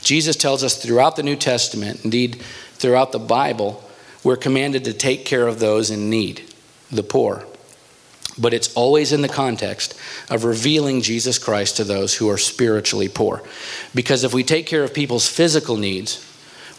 Jesus 0.00 0.36
tells 0.36 0.62
us 0.62 0.76
throughout 0.76 1.16
the 1.16 1.22
New 1.22 1.36
Testament, 1.36 2.04
indeed 2.04 2.42
throughout 2.74 3.12
the 3.12 3.18
Bible, 3.18 3.82
we're 4.24 4.36
commanded 4.36 4.84
to 4.84 4.92
take 4.92 5.24
care 5.24 5.46
of 5.46 5.58
those 5.58 5.90
in 5.90 6.10
need, 6.10 6.42
the 6.90 7.02
poor, 7.02 7.44
but 8.38 8.52
it's 8.52 8.74
always 8.74 9.12
in 9.12 9.22
the 9.22 9.28
context 9.28 9.98
of 10.30 10.44
revealing 10.44 11.00
Jesus 11.00 11.38
Christ 11.38 11.76
to 11.76 11.84
those 11.84 12.14
who 12.16 12.28
are 12.28 12.38
spiritually 12.38 13.08
poor. 13.08 13.42
Because 13.94 14.24
if 14.24 14.34
we 14.34 14.44
take 14.44 14.66
care 14.66 14.84
of 14.84 14.92
people's 14.92 15.28
physical 15.28 15.76
needs 15.76 16.22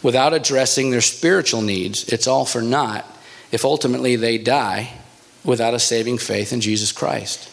without 0.02 0.34
addressing 0.34 0.90
their 0.90 1.00
spiritual 1.00 1.62
needs, 1.62 2.04
it's 2.08 2.26
all 2.26 2.44
for 2.44 2.62
naught 2.62 3.04
if 3.50 3.64
ultimately 3.64 4.16
they 4.16 4.38
die 4.38 4.92
without 5.44 5.74
a 5.74 5.78
saving 5.78 6.18
faith 6.18 6.52
in 6.52 6.60
Jesus 6.60 6.92
Christ. 6.92 7.50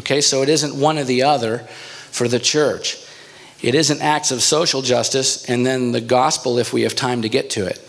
Okay, 0.00 0.20
so 0.20 0.42
it 0.42 0.48
isn't 0.48 0.78
one 0.78 0.98
or 0.98 1.04
the 1.04 1.22
other 1.22 1.58
for 2.10 2.28
the 2.28 2.38
church. 2.38 2.96
It 3.62 3.74
isn't 3.74 4.00
acts 4.00 4.30
of 4.30 4.42
social 4.42 4.82
justice 4.82 5.48
and 5.48 5.64
then 5.64 5.92
the 5.92 6.00
gospel 6.00 6.58
if 6.58 6.72
we 6.72 6.82
have 6.82 6.94
time 6.94 7.22
to 7.22 7.28
get 7.28 7.50
to 7.50 7.66
it. 7.66 7.80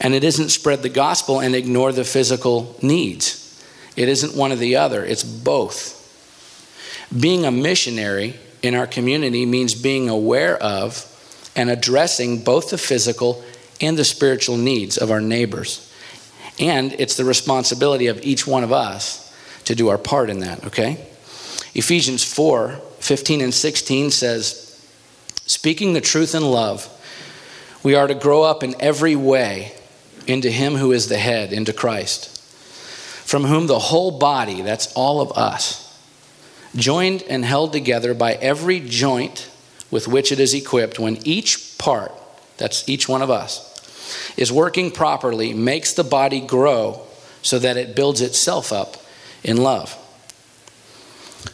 And 0.00 0.14
it 0.14 0.24
isn't 0.24 0.48
spread 0.48 0.82
the 0.82 0.88
gospel 0.88 1.40
and 1.40 1.54
ignore 1.54 1.92
the 1.92 2.04
physical 2.04 2.76
needs. 2.80 3.49
It 3.96 4.08
isn't 4.08 4.36
one 4.36 4.52
or 4.52 4.56
the 4.56 4.76
other, 4.76 5.04
it's 5.04 5.24
both. 5.24 5.96
Being 7.18 7.44
a 7.44 7.50
missionary 7.50 8.36
in 8.62 8.74
our 8.74 8.86
community 8.86 9.46
means 9.46 9.74
being 9.74 10.08
aware 10.08 10.56
of 10.56 11.06
and 11.56 11.68
addressing 11.68 12.42
both 12.42 12.70
the 12.70 12.78
physical 12.78 13.42
and 13.80 13.98
the 13.98 14.04
spiritual 14.04 14.56
needs 14.56 14.96
of 14.96 15.10
our 15.10 15.20
neighbors. 15.20 15.92
And 16.58 16.92
it's 16.92 17.16
the 17.16 17.24
responsibility 17.24 18.06
of 18.06 18.22
each 18.22 18.46
one 18.46 18.62
of 18.62 18.72
us 18.72 19.34
to 19.64 19.74
do 19.74 19.88
our 19.88 19.98
part 19.98 20.30
in 20.30 20.40
that, 20.40 20.66
okay? 20.66 21.06
Ephesians 21.74 22.24
4 22.24 22.80
15 23.00 23.40
and 23.40 23.54
16 23.54 24.10
says, 24.10 24.66
Speaking 25.46 25.94
the 25.94 26.02
truth 26.02 26.34
in 26.34 26.44
love, 26.44 26.86
we 27.82 27.94
are 27.94 28.06
to 28.06 28.14
grow 28.14 28.42
up 28.42 28.62
in 28.62 28.74
every 28.78 29.16
way 29.16 29.72
into 30.26 30.50
Him 30.50 30.74
who 30.74 30.92
is 30.92 31.08
the 31.08 31.16
head, 31.16 31.52
into 31.54 31.72
Christ 31.72 32.29
from 33.30 33.44
whom 33.44 33.68
the 33.68 33.78
whole 33.78 34.18
body, 34.18 34.60
that's 34.60 34.92
all 34.94 35.20
of 35.20 35.30
us, 35.38 35.96
joined 36.74 37.22
and 37.30 37.44
held 37.44 37.72
together 37.72 38.12
by 38.12 38.32
every 38.32 38.80
joint 38.80 39.48
with 39.88 40.08
which 40.08 40.32
it 40.32 40.40
is 40.40 40.52
equipped, 40.52 40.98
when 40.98 41.16
each 41.24 41.78
part, 41.78 42.12
that's 42.56 42.88
each 42.88 43.08
one 43.08 43.22
of 43.22 43.30
us, 43.30 44.34
is 44.36 44.50
working 44.50 44.90
properly, 44.90 45.54
makes 45.54 45.92
the 45.92 46.02
body 46.02 46.40
grow 46.40 47.00
so 47.40 47.56
that 47.60 47.76
it 47.76 47.94
builds 47.94 48.20
itself 48.20 48.72
up 48.72 48.96
in 49.44 49.56
love. 49.58 49.96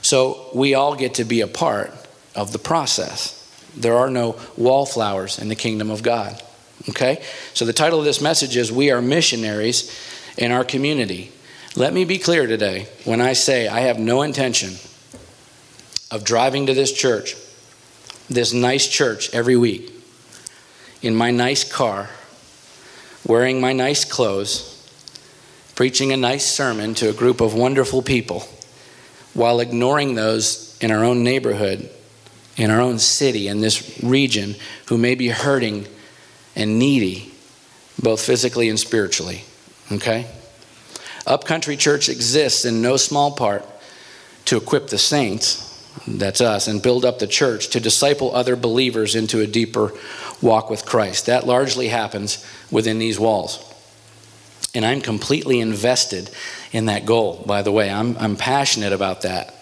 So 0.01 0.49
we 0.55 0.73
all 0.73 0.97
get 0.97 1.13
to 1.17 1.25
be 1.25 1.43
a 1.43 1.47
part 1.47 1.93
of 2.35 2.53
the 2.53 2.59
process. 2.59 3.55
There 3.77 3.99
are 3.99 4.09
no 4.09 4.41
wallflowers 4.57 5.39
in 5.39 5.49
the 5.49 5.55
kingdom 5.55 5.91
of 5.91 6.03
God. 6.03 6.43
Okay? 6.89 7.23
So 7.53 7.67
the 7.67 7.75
title 7.75 7.99
of 7.99 8.07
this 8.07 8.23
message 8.23 8.57
is 8.57 8.73
We 8.73 8.91
Are 8.91 9.03
Missionaries 9.03 9.95
in 10.39 10.53
Our 10.53 10.65
Community. 10.65 11.33
Let 11.79 11.93
me 11.93 12.07
be 12.07 12.17
clear 12.17 12.47
today 12.47 12.89
when 13.05 13.21
I 13.21 13.35
say 13.35 13.69
I 13.69 13.81
have 13.81 13.99
no 13.99 14.23
intention 14.23 14.77
of 16.11 16.25
driving 16.25 16.67
to 16.67 16.75
this 16.75 16.91
church, 16.91 17.37
this 18.31 18.55
nice 18.55 18.89
church, 18.89 19.35
every 19.35 19.57
week 19.59 19.93
in 21.03 21.15
my 21.15 21.31
nice 21.31 21.71
car, 21.71 22.09
wearing 23.27 23.61
my 23.61 23.75
nice 23.75 24.07
clothes, 24.07 24.73
preaching 25.75 26.13
a 26.13 26.17
nice 26.17 26.47
sermon 26.47 26.95
to 26.95 27.11
a 27.11 27.13
group 27.13 27.43
of 27.43 27.53
wonderful 27.53 28.01
people, 28.01 28.49
while 29.35 29.61
ignoring 29.61 30.15
those 30.15 30.79
in 30.81 30.91
our 30.91 31.05
own 31.05 31.23
neighborhood, 31.23 31.91
in 32.57 32.71
our 32.71 32.81
own 32.81 32.99
city, 32.99 33.49
in 33.49 33.61
this 33.61 34.01
region, 34.03 34.57
who 34.87 34.97
may 34.97 35.15
be 35.15 35.29
hurting 35.29 35.87
and 36.55 36.79
needy, 36.79 37.31
both 38.03 38.23
physically 38.23 38.71
and 38.71 38.81
spiritually. 38.81 39.43
Okay? 39.93 40.27
Upcountry 41.27 41.77
Church 41.77 42.09
exists 42.09 42.65
in 42.65 42.81
no 42.81 42.97
small 42.97 43.33
part 43.33 43.65
to 44.47 44.57
equip 44.57 44.89
the 44.89 44.99
saints, 44.99 45.63
that's 46.07 46.41
us, 46.41 46.69
and 46.69 46.83
build 46.83 47.05
up 47.05 47.19
the 47.19 47.27
church 47.27 47.69
to 47.71 47.81
disciple 47.81 48.35
other 48.35 48.55
believers 48.55 49.17
into 49.17 49.41
a 49.41 49.47
deeper 49.47 49.93
walk 50.41 50.71
with 50.71 50.87
Christ. 50.87 51.27
That 51.27 51.47
largely 51.47 51.89
happens 51.89 52.47
within 52.71 52.99
these 52.99 53.19
walls. 53.19 53.63
And 54.75 54.85
I'm 54.85 55.01
completely 55.01 55.61
invested 55.61 56.31
in 56.71 56.87
that 56.87 57.07
goal, 57.07 57.43
by 57.47 57.63
the 57.63 57.73
way. 57.73 57.91
I'm, 57.91 58.17
I'm 58.19 58.37
passionate 58.37 58.93
about 58.93 59.23
that. 59.23 59.55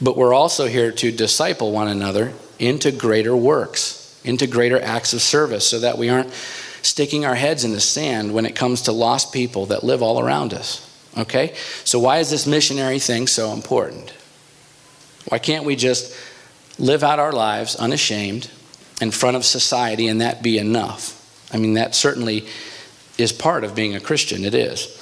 But 0.00 0.16
we're 0.16 0.32
also 0.32 0.66
here 0.66 0.92
to 0.92 1.12
disciple 1.12 1.72
one 1.72 1.88
another 1.88 2.32
into 2.58 2.92
greater 2.92 3.36
works, 3.36 4.20
into 4.24 4.46
greater 4.46 4.80
acts 4.80 5.12
of 5.12 5.20
service, 5.20 5.68
so 5.68 5.80
that 5.80 5.98
we 5.98 6.08
aren't 6.08 6.32
sticking 6.82 7.24
our 7.24 7.34
heads 7.34 7.64
in 7.64 7.72
the 7.72 7.80
sand 7.80 8.32
when 8.32 8.46
it 8.46 8.54
comes 8.54 8.82
to 8.82 8.92
lost 8.92 9.32
people 9.32 9.66
that 9.66 9.82
live 9.84 10.02
all 10.02 10.20
around 10.20 10.54
us. 10.54 10.93
Okay? 11.16 11.54
So, 11.84 11.98
why 11.98 12.18
is 12.18 12.30
this 12.30 12.46
missionary 12.46 12.98
thing 12.98 13.26
so 13.26 13.52
important? 13.52 14.12
Why 15.28 15.38
can't 15.38 15.64
we 15.64 15.76
just 15.76 16.14
live 16.78 17.02
out 17.02 17.18
our 17.18 17.32
lives 17.32 17.76
unashamed 17.76 18.50
in 19.00 19.10
front 19.10 19.36
of 19.36 19.44
society 19.44 20.08
and 20.08 20.20
that 20.20 20.42
be 20.42 20.58
enough? 20.58 21.20
I 21.52 21.56
mean, 21.58 21.74
that 21.74 21.94
certainly 21.94 22.46
is 23.16 23.32
part 23.32 23.64
of 23.64 23.74
being 23.74 23.94
a 23.94 24.00
Christian, 24.00 24.44
it 24.44 24.54
is. 24.54 25.00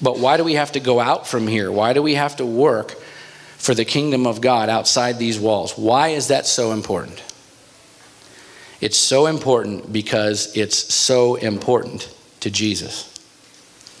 But 0.00 0.18
why 0.18 0.36
do 0.36 0.44
we 0.44 0.54
have 0.54 0.72
to 0.72 0.80
go 0.80 1.00
out 1.00 1.26
from 1.26 1.46
here? 1.46 1.72
Why 1.72 1.94
do 1.94 2.02
we 2.02 2.14
have 2.14 2.36
to 2.36 2.46
work 2.46 2.92
for 3.56 3.74
the 3.74 3.84
kingdom 3.84 4.26
of 4.26 4.40
God 4.40 4.68
outside 4.68 5.18
these 5.18 5.40
walls? 5.40 5.72
Why 5.72 6.08
is 6.08 6.28
that 6.28 6.46
so 6.46 6.72
important? 6.72 7.22
It's 8.80 8.98
so 8.98 9.26
important 9.26 9.90
because 9.90 10.54
it's 10.54 10.94
so 10.94 11.36
important 11.36 12.14
to 12.40 12.50
Jesus. 12.50 13.12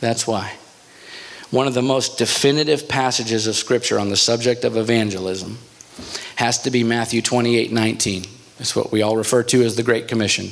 That's 0.00 0.26
why. 0.26 0.52
One 1.50 1.68
of 1.68 1.74
the 1.74 1.82
most 1.82 2.18
definitive 2.18 2.88
passages 2.88 3.46
of 3.46 3.54
Scripture 3.54 4.00
on 4.00 4.08
the 4.08 4.16
subject 4.16 4.64
of 4.64 4.76
evangelism 4.76 5.58
has 6.36 6.60
to 6.62 6.70
be 6.70 6.82
Matthew 6.82 7.22
28 7.22 7.72
19. 7.72 8.24
It's 8.58 8.74
what 8.74 8.90
we 8.90 9.02
all 9.02 9.16
refer 9.16 9.42
to 9.44 9.62
as 9.62 9.76
the 9.76 9.82
Great 9.82 10.08
Commission. 10.08 10.50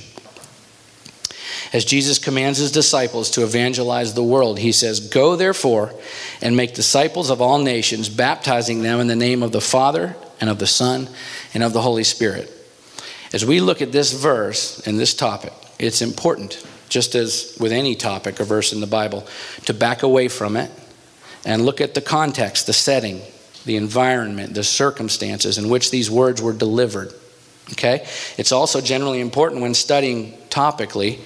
As 1.72 1.84
Jesus 1.84 2.20
commands 2.20 2.60
his 2.60 2.70
disciples 2.70 3.30
to 3.32 3.42
evangelize 3.42 4.14
the 4.14 4.22
world, 4.22 4.60
he 4.60 4.70
says, 4.70 5.00
Go 5.00 5.34
therefore 5.34 5.92
and 6.40 6.56
make 6.56 6.74
disciples 6.74 7.30
of 7.30 7.42
all 7.42 7.58
nations, 7.58 8.08
baptizing 8.08 8.82
them 8.82 9.00
in 9.00 9.08
the 9.08 9.16
name 9.16 9.42
of 9.42 9.50
the 9.50 9.60
Father 9.60 10.14
and 10.40 10.48
of 10.48 10.60
the 10.60 10.66
Son 10.66 11.08
and 11.52 11.64
of 11.64 11.72
the 11.72 11.82
Holy 11.82 12.04
Spirit. 12.04 12.52
As 13.32 13.44
we 13.44 13.58
look 13.58 13.82
at 13.82 13.90
this 13.90 14.12
verse 14.12 14.86
and 14.86 15.00
this 15.00 15.14
topic, 15.14 15.52
it's 15.80 16.02
important, 16.02 16.64
just 16.88 17.16
as 17.16 17.56
with 17.58 17.72
any 17.72 17.96
topic 17.96 18.40
or 18.40 18.44
verse 18.44 18.72
in 18.72 18.80
the 18.80 18.86
Bible, 18.86 19.26
to 19.64 19.74
back 19.74 20.04
away 20.04 20.28
from 20.28 20.56
it 20.56 20.70
and 21.44 21.64
look 21.64 21.80
at 21.80 21.94
the 21.94 22.00
context, 22.00 22.66
the 22.66 22.72
setting, 22.72 23.20
the 23.64 23.76
environment, 23.76 24.54
the 24.54 24.64
circumstances 24.64 25.58
in 25.58 25.68
which 25.68 25.90
these 25.90 26.10
words 26.10 26.40
were 26.40 26.52
delivered. 26.52 27.12
Okay? 27.72 28.06
It's 28.36 28.52
also 28.52 28.80
generally 28.80 29.20
important 29.20 29.62
when 29.62 29.74
studying 29.74 30.32
topically 30.50 31.18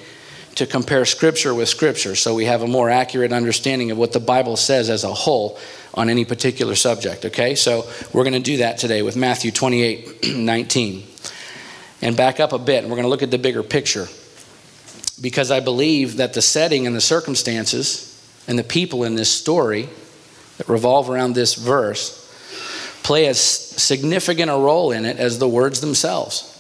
to 0.54 0.66
compare 0.66 1.04
Scripture 1.04 1.54
with 1.54 1.68
Scripture 1.68 2.16
so 2.16 2.34
we 2.34 2.46
have 2.46 2.62
a 2.62 2.66
more 2.66 2.90
accurate 2.90 3.32
understanding 3.32 3.90
of 3.90 3.98
what 3.98 4.12
the 4.12 4.20
Bible 4.20 4.56
says 4.56 4.90
as 4.90 5.04
a 5.04 5.12
whole 5.12 5.58
on 5.94 6.10
any 6.10 6.24
particular 6.24 6.74
subject. 6.74 7.24
Okay? 7.24 7.54
So 7.54 7.88
we're 8.12 8.24
going 8.24 8.34
to 8.34 8.40
do 8.40 8.58
that 8.58 8.78
today 8.78 9.02
with 9.02 9.16
Matthew 9.16 9.50
28 9.50 10.28
19. 10.36 11.04
And 12.00 12.16
back 12.16 12.38
up 12.38 12.52
a 12.52 12.58
bit, 12.58 12.84
and 12.84 12.90
we're 12.90 12.96
going 12.96 13.04
to 13.04 13.08
look 13.08 13.24
at 13.24 13.32
the 13.32 13.38
bigger 13.38 13.64
picture. 13.64 14.06
Because 15.20 15.50
I 15.50 15.58
believe 15.58 16.18
that 16.18 16.32
the 16.32 16.42
setting 16.42 16.86
and 16.86 16.94
the 16.94 17.00
circumstances 17.00 18.04
and 18.46 18.56
the 18.56 18.62
people 18.62 19.02
in 19.02 19.16
this 19.16 19.30
story 19.30 19.88
that 20.58 20.68
revolve 20.68 21.08
around 21.08 21.34
this 21.34 21.54
verse 21.54 22.24
play 23.02 23.26
as 23.26 23.40
significant 23.40 24.50
a 24.50 24.54
role 24.54 24.92
in 24.92 25.06
it 25.06 25.16
as 25.16 25.38
the 25.38 25.48
words 25.48 25.80
themselves. 25.80 26.54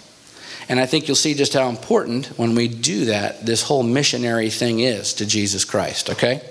And 0.68 0.80
I 0.80 0.86
think 0.86 1.08
you'll 1.08 1.16
see 1.16 1.34
just 1.34 1.52
how 1.52 1.68
important 1.68 2.26
when 2.38 2.54
we 2.54 2.68
do 2.68 3.06
that, 3.06 3.44
this 3.44 3.62
whole 3.62 3.82
missionary 3.82 4.50
thing 4.50 4.80
is 4.80 5.14
to 5.14 5.26
Jesus 5.26 5.64
Christ, 5.64 6.10
okay? 6.10 6.42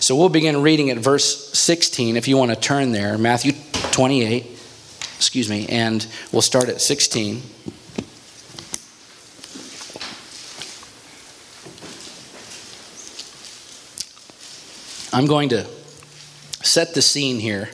So 0.00 0.14
we'll 0.16 0.28
begin 0.28 0.62
reading 0.62 0.90
at 0.90 0.98
verse 0.98 1.52
16 1.52 2.16
if 2.16 2.28
you 2.28 2.36
want 2.36 2.52
to 2.52 2.56
turn 2.56 2.92
there, 2.92 3.18
Matthew 3.18 3.52
28, 3.90 4.44
excuse 5.16 5.48
me, 5.48 5.66
and 5.68 6.06
we'll 6.32 6.42
start 6.42 6.68
at 6.68 6.80
16. 6.80 7.42
I'm 15.12 15.26
going 15.26 15.48
to 15.50 15.64
set 16.64 16.94
the 16.94 17.02
scene 17.02 17.38
here 17.38 17.68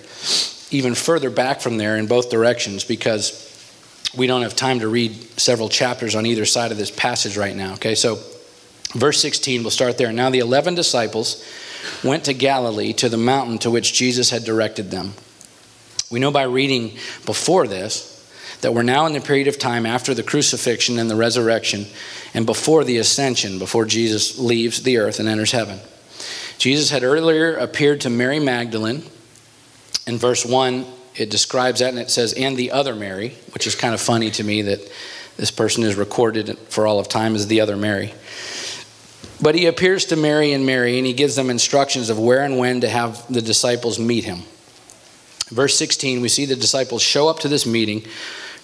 even 0.70 0.94
further 0.94 1.30
back 1.30 1.60
from 1.60 1.76
there 1.78 1.96
in 1.96 2.06
both 2.06 2.30
directions 2.30 2.84
because 2.84 3.46
we 4.16 4.26
don't 4.26 4.42
have 4.42 4.56
time 4.56 4.80
to 4.80 4.88
read 4.88 5.14
several 5.38 5.68
chapters 5.68 6.14
on 6.14 6.26
either 6.26 6.44
side 6.44 6.72
of 6.72 6.78
this 6.78 6.90
passage 6.90 7.36
right 7.36 7.54
now. 7.54 7.74
Okay, 7.74 7.94
so 7.94 8.18
verse 8.94 9.20
16, 9.20 9.62
we'll 9.62 9.70
start 9.70 9.98
there. 9.98 10.12
Now 10.12 10.30
the 10.30 10.38
11 10.38 10.74
disciples 10.74 11.44
went 12.04 12.24
to 12.24 12.34
Galilee 12.34 12.92
to 12.94 13.08
the 13.08 13.16
mountain 13.16 13.58
to 13.58 13.70
which 13.70 13.92
Jesus 13.92 14.30
had 14.30 14.44
directed 14.44 14.90
them. 14.90 15.14
We 16.10 16.20
know 16.20 16.30
by 16.30 16.42
reading 16.42 16.96
before 17.24 17.66
this 17.66 18.08
that 18.62 18.74
we're 18.74 18.82
now 18.82 19.06
in 19.06 19.12
the 19.12 19.20
period 19.20 19.48
of 19.48 19.58
time 19.58 19.86
after 19.86 20.12
the 20.12 20.22
crucifixion 20.22 20.98
and 20.98 21.10
the 21.10 21.16
resurrection 21.16 21.86
and 22.34 22.44
before 22.44 22.84
the 22.84 22.98
ascension, 22.98 23.58
before 23.58 23.86
Jesus 23.86 24.38
leaves 24.38 24.82
the 24.82 24.98
earth 24.98 25.18
and 25.18 25.28
enters 25.28 25.52
heaven. 25.52 25.80
Jesus 26.58 26.90
had 26.90 27.02
earlier 27.02 27.54
appeared 27.56 28.02
to 28.02 28.10
Mary 28.10 28.38
Magdalene. 28.38 29.02
In 30.06 30.18
verse 30.18 30.44
1, 30.44 30.86
it 31.16 31.30
describes 31.30 31.80
that 31.80 31.90
and 31.90 31.98
it 31.98 32.10
says, 32.10 32.32
and 32.32 32.56
the 32.56 32.70
other 32.70 32.94
Mary, 32.94 33.36
which 33.52 33.66
is 33.66 33.74
kind 33.74 33.94
of 33.94 34.00
funny 34.00 34.30
to 34.32 34.44
me 34.44 34.62
that 34.62 34.80
this 35.36 35.50
person 35.50 35.84
is 35.84 35.96
recorded 35.96 36.58
for 36.68 36.86
all 36.86 36.98
of 36.98 37.08
time 37.08 37.34
as 37.34 37.46
the 37.46 37.60
other 37.60 37.76
Mary. 37.76 38.14
But 39.42 39.54
he 39.54 39.66
appears 39.66 40.04
to 40.06 40.16
Mary 40.16 40.52
and 40.52 40.66
Mary 40.66 40.98
and 40.98 41.06
he 41.06 41.14
gives 41.14 41.36
them 41.36 41.48
instructions 41.48 42.10
of 42.10 42.18
where 42.18 42.42
and 42.42 42.58
when 42.58 42.82
to 42.82 42.88
have 42.88 43.26
the 43.32 43.40
disciples 43.40 43.98
meet 43.98 44.24
him. 44.24 44.42
Verse 45.48 45.76
16, 45.76 46.20
we 46.20 46.28
see 46.28 46.44
the 46.44 46.56
disciples 46.56 47.02
show 47.02 47.28
up 47.28 47.40
to 47.40 47.48
this 47.48 47.66
meeting 47.66 48.04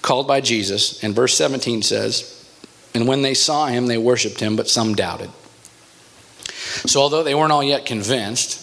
called 0.02 0.28
by 0.28 0.40
Jesus. 0.40 1.02
And 1.02 1.14
verse 1.14 1.34
17 1.34 1.82
says, 1.82 2.46
And 2.94 3.08
when 3.08 3.22
they 3.22 3.34
saw 3.34 3.66
him, 3.66 3.86
they 3.86 3.98
worshiped 3.98 4.40
him, 4.40 4.54
but 4.54 4.68
some 4.68 4.94
doubted. 4.94 5.30
So, 6.84 7.00
although 7.00 7.22
they 7.22 7.34
weren't 7.34 7.52
all 7.52 7.64
yet 7.64 7.86
convinced, 7.86 8.62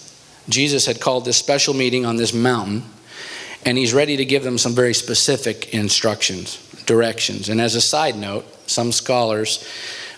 Jesus 0.50 0.86
had 0.86 1.00
called 1.00 1.25
this 1.25 1.38
special 1.38 1.74
meeting 1.74 2.05
on 2.05 2.17
this 2.17 2.34
mountain, 2.34 2.84
and 3.65 3.77
he's 3.77 3.93
ready 3.93 4.17
to 4.17 4.25
give 4.25 4.43
them 4.43 4.58
some 4.58 4.74
very 4.74 4.93
specific 4.93 5.74
instructions, 5.74 6.58
directions. 6.86 7.50
And 7.50 7.62
as 7.62 7.75
a 7.75 7.82
side 7.82 8.17
note, 8.17 8.46
some 8.70 8.91
scholars 8.91 9.65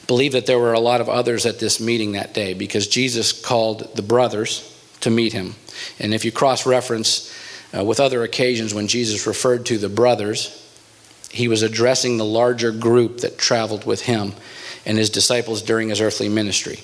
believe 0.08 0.34
that 0.34 0.46
there 0.46 0.60
were 0.60 0.74
a 0.74 0.80
lot 0.80 1.02
of 1.02 1.10
others 1.10 1.46
at 1.46 1.60
this 1.60 1.80
meeting 1.80 2.14
that 2.14 2.34
day 2.34 2.54
because 2.54 2.88
Jesus 2.88 3.32
called 3.32 3.96
the 3.96 4.02
brothers 4.02 4.72
to 5.02 5.10
meet 5.10 5.34
him. 5.34 5.56
And 6.00 6.14
if 6.14 6.26
you 6.26 6.32
cross 6.32 6.66
reference 6.66 7.34
uh, 7.76 7.84
with 7.84 8.00
other 8.00 8.24
occasions 8.24 8.74
when 8.74 8.88
Jesus 8.88 9.28
referred 9.28 9.66
to 9.68 9.78
the 9.78 9.90
brothers, 9.90 10.62
he 11.30 11.48
was 11.48 11.62
addressing 11.62 12.18
the 12.18 12.26
larger 12.26 12.72
group 12.72 13.20
that 13.20 13.38
traveled 13.38 13.86
with 13.86 14.02
him 14.02 14.34
and 14.86 14.98
his 14.98 15.10
disciples 15.10 15.62
during 15.62 15.90
his 15.90 16.02
earthly 16.02 16.30
ministry 16.30 16.80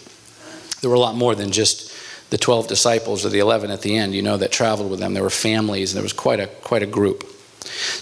there 0.81 0.89
were 0.89 0.95
a 0.95 0.99
lot 0.99 1.15
more 1.15 1.35
than 1.35 1.51
just 1.51 1.93
the 2.31 2.37
12 2.37 2.67
disciples 2.67 3.25
or 3.25 3.29
the 3.29 3.39
11 3.39 3.71
at 3.71 3.81
the 3.81 3.95
end, 3.95 4.13
you 4.13 4.21
know, 4.21 4.37
that 4.37 4.51
traveled 4.51 4.89
with 4.89 4.99
them. 4.99 5.13
There 5.13 5.23
were 5.23 5.29
families, 5.29 5.91
and 5.91 5.97
there 5.97 6.03
was 6.03 6.13
quite 6.13 6.39
a, 6.39 6.47
quite 6.47 6.81
a 6.81 6.87
group. 6.87 7.27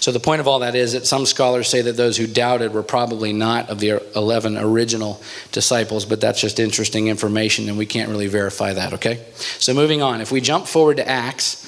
So 0.00 0.10
the 0.12 0.20
point 0.20 0.40
of 0.40 0.48
all 0.48 0.60
that 0.60 0.74
is 0.74 0.92
that 0.92 1.06
some 1.06 1.26
scholars 1.26 1.68
say 1.68 1.82
that 1.82 1.96
those 1.96 2.16
who 2.16 2.26
doubted 2.26 2.72
were 2.72 2.82
probably 2.82 3.32
not 3.32 3.68
of 3.68 3.78
the 3.78 4.02
11 4.16 4.56
original 4.56 5.20
disciples, 5.52 6.06
but 6.06 6.20
that's 6.20 6.40
just 6.40 6.58
interesting 6.58 7.08
information, 7.08 7.68
and 7.68 7.76
we 7.76 7.86
can't 7.86 8.08
really 8.08 8.28
verify 8.28 8.72
that, 8.72 8.94
okay? 8.94 9.24
So 9.58 9.74
moving 9.74 10.00
on, 10.00 10.20
if 10.20 10.32
we 10.32 10.40
jump 10.40 10.66
forward 10.66 10.96
to 10.96 11.08
Acts, 11.08 11.66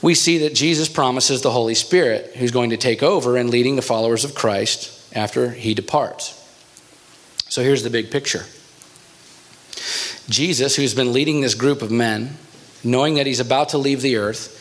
we 0.00 0.14
see 0.14 0.38
that 0.38 0.54
Jesus 0.54 0.88
promises 0.88 1.42
the 1.42 1.50
Holy 1.50 1.74
Spirit 1.74 2.36
who's 2.36 2.52
going 2.52 2.70
to 2.70 2.76
take 2.76 3.02
over 3.02 3.36
and 3.36 3.50
leading 3.50 3.76
the 3.76 3.82
followers 3.82 4.24
of 4.24 4.34
Christ 4.34 4.94
after 5.14 5.50
he 5.50 5.74
departs. 5.74 6.34
So 7.48 7.62
here's 7.62 7.82
the 7.82 7.90
big 7.90 8.10
picture 8.10 8.44
Jesus, 10.28 10.76
who's 10.76 10.94
been 10.94 11.12
leading 11.12 11.40
this 11.40 11.54
group 11.54 11.82
of 11.82 11.90
men, 11.90 12.36
knowing 12.84 13.14
that 13.14 13.26
he's 13.26 13.40
about 13.40 13.70
to 13.70 13.78
leave 13.78 14.02
the 14.02 14.16
earth 14.16 14.54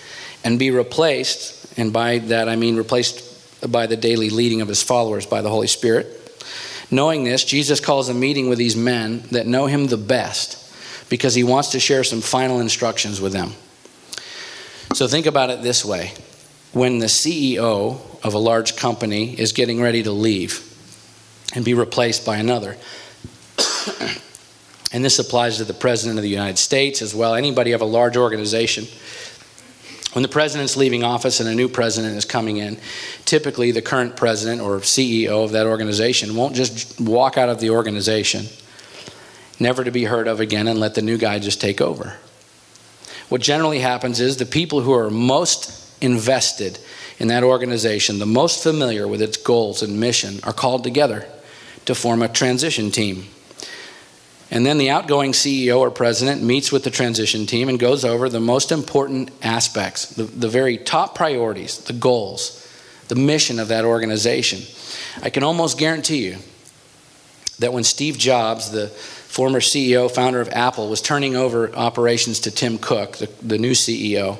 and 0.43 0.57
be 0.57 0.71
replaced, 0.71 1.77
and 1.77 1.91
by 1.91 2.19
that 2.19 2.47
I 2.49 2.55
mean 2.55 2.75
replaced 2.75 3.71
by 3.71 3.87
the 3.87 3.97
daily 3.97 4.29
leading 4.29 4.61
of 4.61 4.67
his 4.67 4.83
followers 4.83 5.25
by 5.25 5.41
the 5.41 5.49
Holy 5.49 5.67
Spirit. 5.67 6.13
Knowing 6.89 7.23
this, 7.23 7.43
Jesus 7.43 7.79
calls 7.79 8.07
a 8.09 8.13
meeting 8.13 8.49
with 8.49 8.57
these 8.57 8.75
men 8.75 9.23
that 9.31 9.45
know 9.45 9.65
him 9.65 9.87
the 9.87 9.97
best 9.97 10.63
because 11.09 11.35
he 11.35 11.43
wants 11.43 11.71
to 11.71 11.79
share 11.79 12.03
some 12.03 12.21
final 12.21 12.59
instructions 12.59 13.19
with 13.19 13.33
them. 13.33 13.51
So 14.93 15.07
think 15.07 15.25
about 15.25 15.49
it 15.49 15.61
this 15.61 15.83
way 15.83 16.13
when 16.73 16.99
the 16.99 17.07
CEO 17.07 17.99
of 18.23 18.33
a 18.33 18.37
large 18.37 18.75
company 18.75 19.37
is 19.39 19.51
getting 19.51 19.81
ready 19.81 20.03
to 20.03 20.11
leave 20.11 20.63
and 21.55 21.65
be 21.65 21.73
replaced 21.73 22.25
by 22.25 22.37
another, 22.37 22.77
and 24.97 25.05
this 25.05 25.19
applies 25.19 25.57
to 25.57 25.63
the 25.63 25.75
President 25.75 26.17
of 26.17 26.23
the 26.23 26.29
United 26.29 26.57
States 26.57 27.03
as 27.03 27.13
well, 27.13 27.35
anybody 27.35 27.73
of 27.73 27.81
a 27.81 27.85
large 27.85 28.17
organization. 28.17 28.87
When 30.13 30.23
the 30.23 30.27
president's 30.27 30.75
leaving 30.75 31.03
office 31.03 31.39
and 31.39 31.47
a 31.47 31.53
new 31.53 31.69
president 31.69 32.15
is 32.15 32.25
coming 32.25 32.57
in, 32.57 32.79
typically 33.23 33.69
the 33.69 33.83
current 33.83 34.17
president 34.17 34.59
or 34.59 34.79
CEO 34.79 35.43
of 35.43 35.51
that 35.51 35.67
organization 35.67 36.35
won't 36.35 36.55
just 36.55 36.99
walk 36.99 37.37
out 37.37 37.47
of 37.47 37.59
the 37.59 37.69
organization, 37.69 38.47
never 39.59 39.83
to 39.83 39.91
be 39.91 40.05
heard 40.05 40.27
of 40.27 40.39
again, 40.39 40.67
and 40.67 40.79
let 40.79 40.95
the 40.95 41.03
new 41.03 41.19
guy 41.19 41.37
just 41.37 41.61
take 41.61 41.79
over. 41.79 42.17
What 43.29 43.41
generally 43.41 43.81
happens 43.81 44.19
is 44.19 44.37
the 44.37 44.47
people 44.47 44.81
who 44.81 44.93
are 44.93 45.11
most 45.11 45.93
invested 46.01 46.79
in 47.19 47.27
that 47.27 47.43
organization, 47.43 48.17
the 48.17 48.25
most 48.25 48.63
familiar 48.63 49.07
with 49.07 49.21
its 49.21 49.37
goals 49.37 49.83
and 49.83 49.99
mission, 49.99 50.39
are 50.41 50.53
called 50.53 50.83
together 50.83 51.27
to 51.85 51.93
form 51.93 52.23
a 52.23 52.27
transition 52.27 52.89
team. 52.89 53.27
And 54.49 54.65
then 54.65 54.77
the 54.77 54.89
outgoing 54.89 55.33
CEO 55.33 55.79
or 55.79 55.91
president 55.91 56.41
meets 56.41 56.71
with 56.71 56.83
the 56.83 56.89
transition 56.89 57.45
team 57.45 57.67
and 57.67 57.77
goes 57.77 58.05
over 58.05 58.29
the 58.29 58.39
most 58.39 58.71
important 58.71 59.29
aspects, 59.41 60.05
the, 60.05 60.23
the 60.23 60.47
very 60.47 60.77
top 60.77 61.15
priorities, 61.15 61.79
the 61.79 61.93
goals, 61.93 62.65
the 63.09 63.15
mission 63.15 63.59
of 63.59 63.67
that 63.67 63.83
organization. 63.83 64.61
I 65.21 65.29
can 65.29 65.43
almost 65.43 65.77
guarantee 65.77 66.25
you 66.25 66.37
that 67.59 67.73
when 67.73 67.83
Steve 67.83 68.17
Jobs, 68.17 68.71
the 68.71 68.87
former 68.87 69.59
CEO, 69.59 70.09
founder 70.09 70.39
of 70.39 70.49
Apple, 70.49 70.89
was 70.89 71.01
turning 71.01 71.35
over 71.35 71.73
operations 71.75 72.39
to 72.41 72.51
Tim 72.51 72.77
Cook, 72.77 73.17
the, 73.17 73.29
the 73.41 73.57
new 73.57 73.71
CEO, 73.71 74.37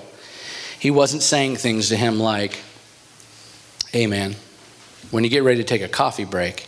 he 0.80 0.92
wasn't 0.92 1.24
saying 1.24 1.58
things 1.58 1.90
to 1.90 1.98
him 1.98 2.20
like, 2.20 2.62
hey 3.92 4.08
man, 4.08 4.36
when 5.12 5.24
you 5.24 5.30
get 5.30 5.44
ready 5.44 5.58
to 5.58 5.64
take 5.64 5.82
a 5.82 5.88
coffee 5.88 6.26
break, 6.26 6.67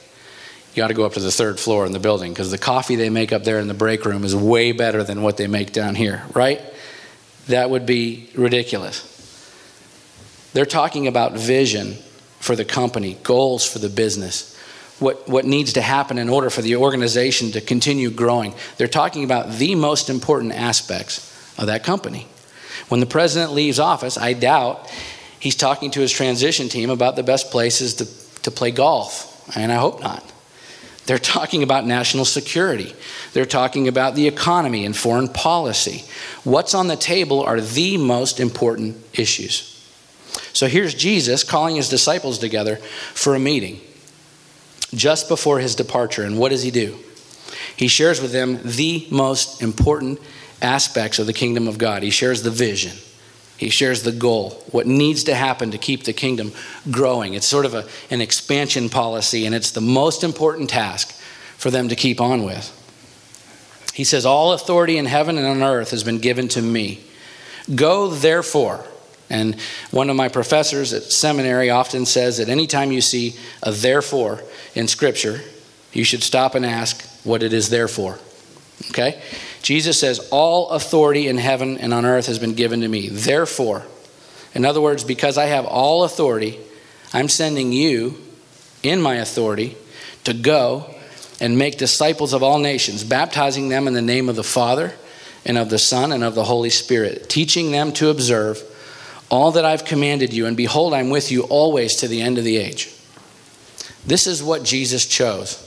you 0.80 0.86
ought 0.86 0.88
to 0.88 0.94
go 0.94 1.06
up 1.06 1.14
to 1.14 1.20
the 1.20 1.30
third 1.30 1.60
floor 1.60 1.86
in 1.86 1.92
the 1.92 2.00
building 2.00 2.32
because 2.32 2.52
the 2.52 2.58
coffee 2.58 2.96
they 2.96 3.10
make 3.10 3.34
up 3.34 3.44
there 3.44 3.60
in 3.60 3.68
the 3.68 3.74
break 3.74 4.06
room 4.06 4.24
is 4.24 4.34
way 4.34 4.72
better 4.72 5.04
than 5.04 5.22
what 5.22 5.36
they 5.36 5.46
make 5.46 5.74
down 5.74 5.94
here, 5.94 6.24
right? 6.34 6.62
That 7.48 7.70
would 7.70 7.86
be 7.86 8.30
ridiculous. 8.34 9.06
They're 10.54 10.66
talking 10.66 11.06
about 11.06 11.34
vision 11.34 11.96
for 12.40 12.56
the 12.56 12.64
company, 12.64 13.18
goals 13.24 13.70
for 13.70 13.80
the 13.80 13.90
business, 13.90 14.58
what, 15.00 15.28
what 15.28 15.44
needs 15.44 15.74
to 15.74 15.82
happen 15.82 16.18
in 16.18 16.30
order 16.30 16.50
for 16.50 16.62
the 16.62 16.78
organization 16.78 17.52
to 17.52 17.60
continue 17.60 18.10
growing. 18.10 18.56
They're 18.78 18.88
talking 18.88 19.26
about 19.26 19.52
the 19.52 19.76
most 19.76 20.10
important 20.10 20.54
aspects 20.54 21.30
of 21.60 21.68
that 21.68 21.84
company. 21.84 22.26
When 22.88 23.02
the 23.02 23.06
president 23.06 23.52
leaves 23.52 23.80
office, 23.80 24.18
I 24.18 24.32
doubt 24.32 24.90
he's 25.42 25.58
talking 25.58 25.92
to 25.92 26.00
his 26.00 26.12
transition 26.14 26.70
team 26.70 26.90
about 26.90 27.18
the 27.18 27.24
best 27.24 27.52
places 27.52 27.96
to, 27.96 28.42
to 28.44 28.52
play 28.52 28.72
golf, 28.72 29.56
and 29.58 29.74
I 29.74 29.76
hope 29.76 30.02
not. 30.02 30.24
They're 31.10 31.18
talking 31.18 31.64
about 31.64 31.88
national 31.88 32.24
security. 32.24 32.94
They're 33.34 33.44
talking 33.44 33.88
about 33.88 34.14
the 34.14 34.28
economy 34.28 34.86
and 34.86 34.96
foreign 34.96 35.28
policy. 35.28 36.04
What's 36.44 36.76
on 36.76 36.86
the 36.86 36.96
table 36.96 37.42
are 37.42 37.60
the 37.60 37.98
most 37.98 38.40
important 38.40 38.96
issues. 39.14 39.84
So 40.54 40.68
here's 40.68 40.94
Jesus 40.94 41.44
calling 41.44 41.78
his 41.78 41.90
disciples 41.90 42.38
together 42.38 42.76
for 42.76 43.34
a 43.34 43.40
meeting 43.40 43.82
just 44.94 45.28
before 45.28 45.58
his 45.58 45.74
departure. 45.74 46.22
And 46.22 46.38
what 46.38 46.50
does 46.50 46.62
he 46.62 46.70
do? 46.70 46.96
He 47.76 47.88
shares 47.88 48.22
with 48.22 48.32
them 48.32 48.60
the 48.64 49.08
most 49.10 49.64
important 49.64 50.20
aspects 50.62 51.18
of 51.18 51.26
the 51.26 51.34
kingdom 51.34 51.68
of 51.68 51.80
God. 51.80 52.04
He 52.04 52.12
shares 52.12 52.44
the 52.44 52.52
vision, 52.52 52.96
he 53.60 53.70
shares 53.70 54.04
the 54.04 54.14
goal, 54.14 54.52
what 54.72 54.88
needs 54.88 55.26
to 55.26 55.36
happen 55.36 55.72
to 55.72 55.78
keep 55.78 56.06
the 56.06 56.14
kingdom 56.14 56.54
growing. 56.90 57.34
It's 57.34 57.46
sort 57.46 57.66
of 57.66 57.74
a, 57.74 57.86
an 58.10 58.22
expansion 58.22 58.88
policy, 58.88 59.46
and 59.46 59.54
it's 59.54 59.72
the 59.72 59.82
most 59.82 60.24
important 60.24 60.70
task 60.70 61.12
for 61.58 61.70
them 61.70 61.90
to 61.90 61.96
keep 61.98 62.22
on 62.22 62.46
with. 62.46 62.74
He 63.94 64.06
says, 64.06 64.26
All 64.26 64.54
authority 64.54 64.98
in 64.98 65.08
heaven 65.08 65.38
and 65.38 65.46
on 65.46 65.62
earth 65.62 65.92
has 65.92 66.06
been 66.06 66.20
given 66.20 66.48
to 66.50 66.62
me. 66.62 67.04
Go 67.76 68.08
therefore. 68.08 68.86
And 69.30 69.60
one 69.92 70.10
of 70.10 70.16
my 70.16 70.30
professors 70.30 70.94
at 70.94 71.04
seminary 71.04 71.70
often 71.70 72.06
says 72.06 72.38
that 72.38 72.48
anytime 72.48 72.94
you 72.94 73.02
see 73.02 73.36
a 73.62 73.74
therefore 73.74 74.42
in 74.74 74.88
Scripture, 74.88 75.42
you 75.92 76.06
should 76.06 76.24
stop 76.24 76.56
and 76.56 76.66
ask 76.66 77.06
what 77.26 77.44
it 77.44 77.52
is 77.52 77.70
there 77.70 77.90
for. 77.90 78.20
Okay? 78.92 79.22
Jesus 79.62 80.00
says, 80.00 80.28
All 80.32 80.70
authority 80.70 81.28
in 81.28 81.38
heaven 81.38 81.78
and 81.78 81.94
on 81.94 82.06
earth 82.06 82.28
has 82.28 82.40
been 82.40 82.54
given 82.54 82.82
to 82.82 82.88
me. 82.88 83.10
Therefore, 83.10 83.86
in 84.54 84.66
other 84.66 84.82
words, 84.82 85.04
because 85.04 85.38
I 85.38 85.46
have 85.46 85.66
all 85.66 86.04
authority, 86.04 86.60
I'm 87.14 87.28
sending 87.28 87.72
you 87.72 88.18
in 88.84 89.02
my 89.02 89.16
authority 89.16 89.78
to 90.24 90.34
go 90.34 90.94
and 91.40 91.58
make 91.58 91.78
disciples 91.78 92.34
of 92.34 92.44
all 92.44 92.60
nations, 92.60 93.04
baptizing 93.04 93.70
them 93.70 93.88
in 93.88 93.94
the 93.94 94.02
name 94.02 94.30
of 94.30 94.36
the 94.36 94.44
Father 94.44 94.94
and 95.46 95.58
of 95.58 95.70
the 95.70 95.80
Son 95.80 96.12
and 96.12 96.24
of 96.24 96.36
the 96.36 96.44
Holy 96.44 96.70
Spirit, 96.70 97.30
teaching 97.30 97.72
them 97.72 97.94
to 97.94 98.10
observe 98.10 98.62
all 99.30 99.52
that 99.52 99.66
I've 99.66 99.86
commanded 99.86 100.34
you. 100.34 100.46
And 100.46 100.58
behold, 100.58 100.94
I'm 100.94 101.10
with 101.10 101.32
you 101.32 101.44
always 101.44 101.96
to 101.98 102.08
the 102.08 102.22
end 102.22 102.38
of 102.38 102.44
the 102.44 102.58
age. 102.58 102.94
This 104.06 104.28
is 104.28 104.44
what 104.44 104.64
Jesus 104.64 105.06
chose 105.06 105.66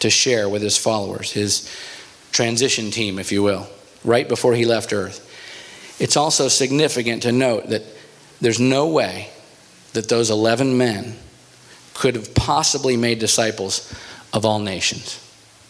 to 0.00 0.10
share 0.10 0.48
with 0.48 0.62
his 0.62 0.76
followers, 0.76 1.32
his 1.32 1.70
transition 2.32 2.90
team, 2.90 3.18
if 3.18 3.30
you 3.30 3.42
will, 3.42 3.68
right 4.04 4.28
before 4.28 4.54
he 4.54 4.64
left 4.64 4.92
Earth. 4.92 5.28
It's 6.00 6.16
also 6.16 6.48
significant 6.48 7.22
to 7.22 7.32
note 7.32 7.68
that 7.68 7.82
there's 8.40 8.58
no 8.58 8.88
way 8.88 9.28
that 9.92 10.08
those 10.08 10.30
11 10.30 10.76
men 10.76 11.16
could 11.94 12.16
have 12.16 12.34
possibly 12.34 12.96
made 12.96 13.18
disciples 13.18 13.92
of 14.32 14.44
all 14.44 14.58
nations, 14.58 15.20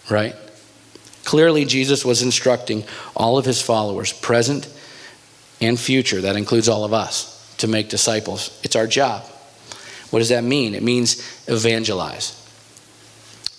right? 0.09 0.35
Clearly, 1.25 1.65
Jesus 1.65 2.05
was 2.05 2.23
instructing 2.23 2.85
all 3.15 3.37
of 3.37 3.45
his 3.45 3.61
followers, 3.61 4.13
present 4.13 4.69
and 5.61 5.79
future, 5.79 6.23
that 6.23 6.37
includes 6.37 6.69
all 6.69 6.85
of 6.85 6.93
us, 6.93 7.55
to 7.59 7.67
make 7.69 7.89
disciples. 7.89 8.59
It's 8.63 8.77
our 8.77 8.87
job. 8.87 9.25
What 10.11 10.21
does 10.21 10.31
that 10.31 10.45
mean? 10.45 10.75
It 10.75 10.83
means 10.83 11.19
evangelize 11.49 12.42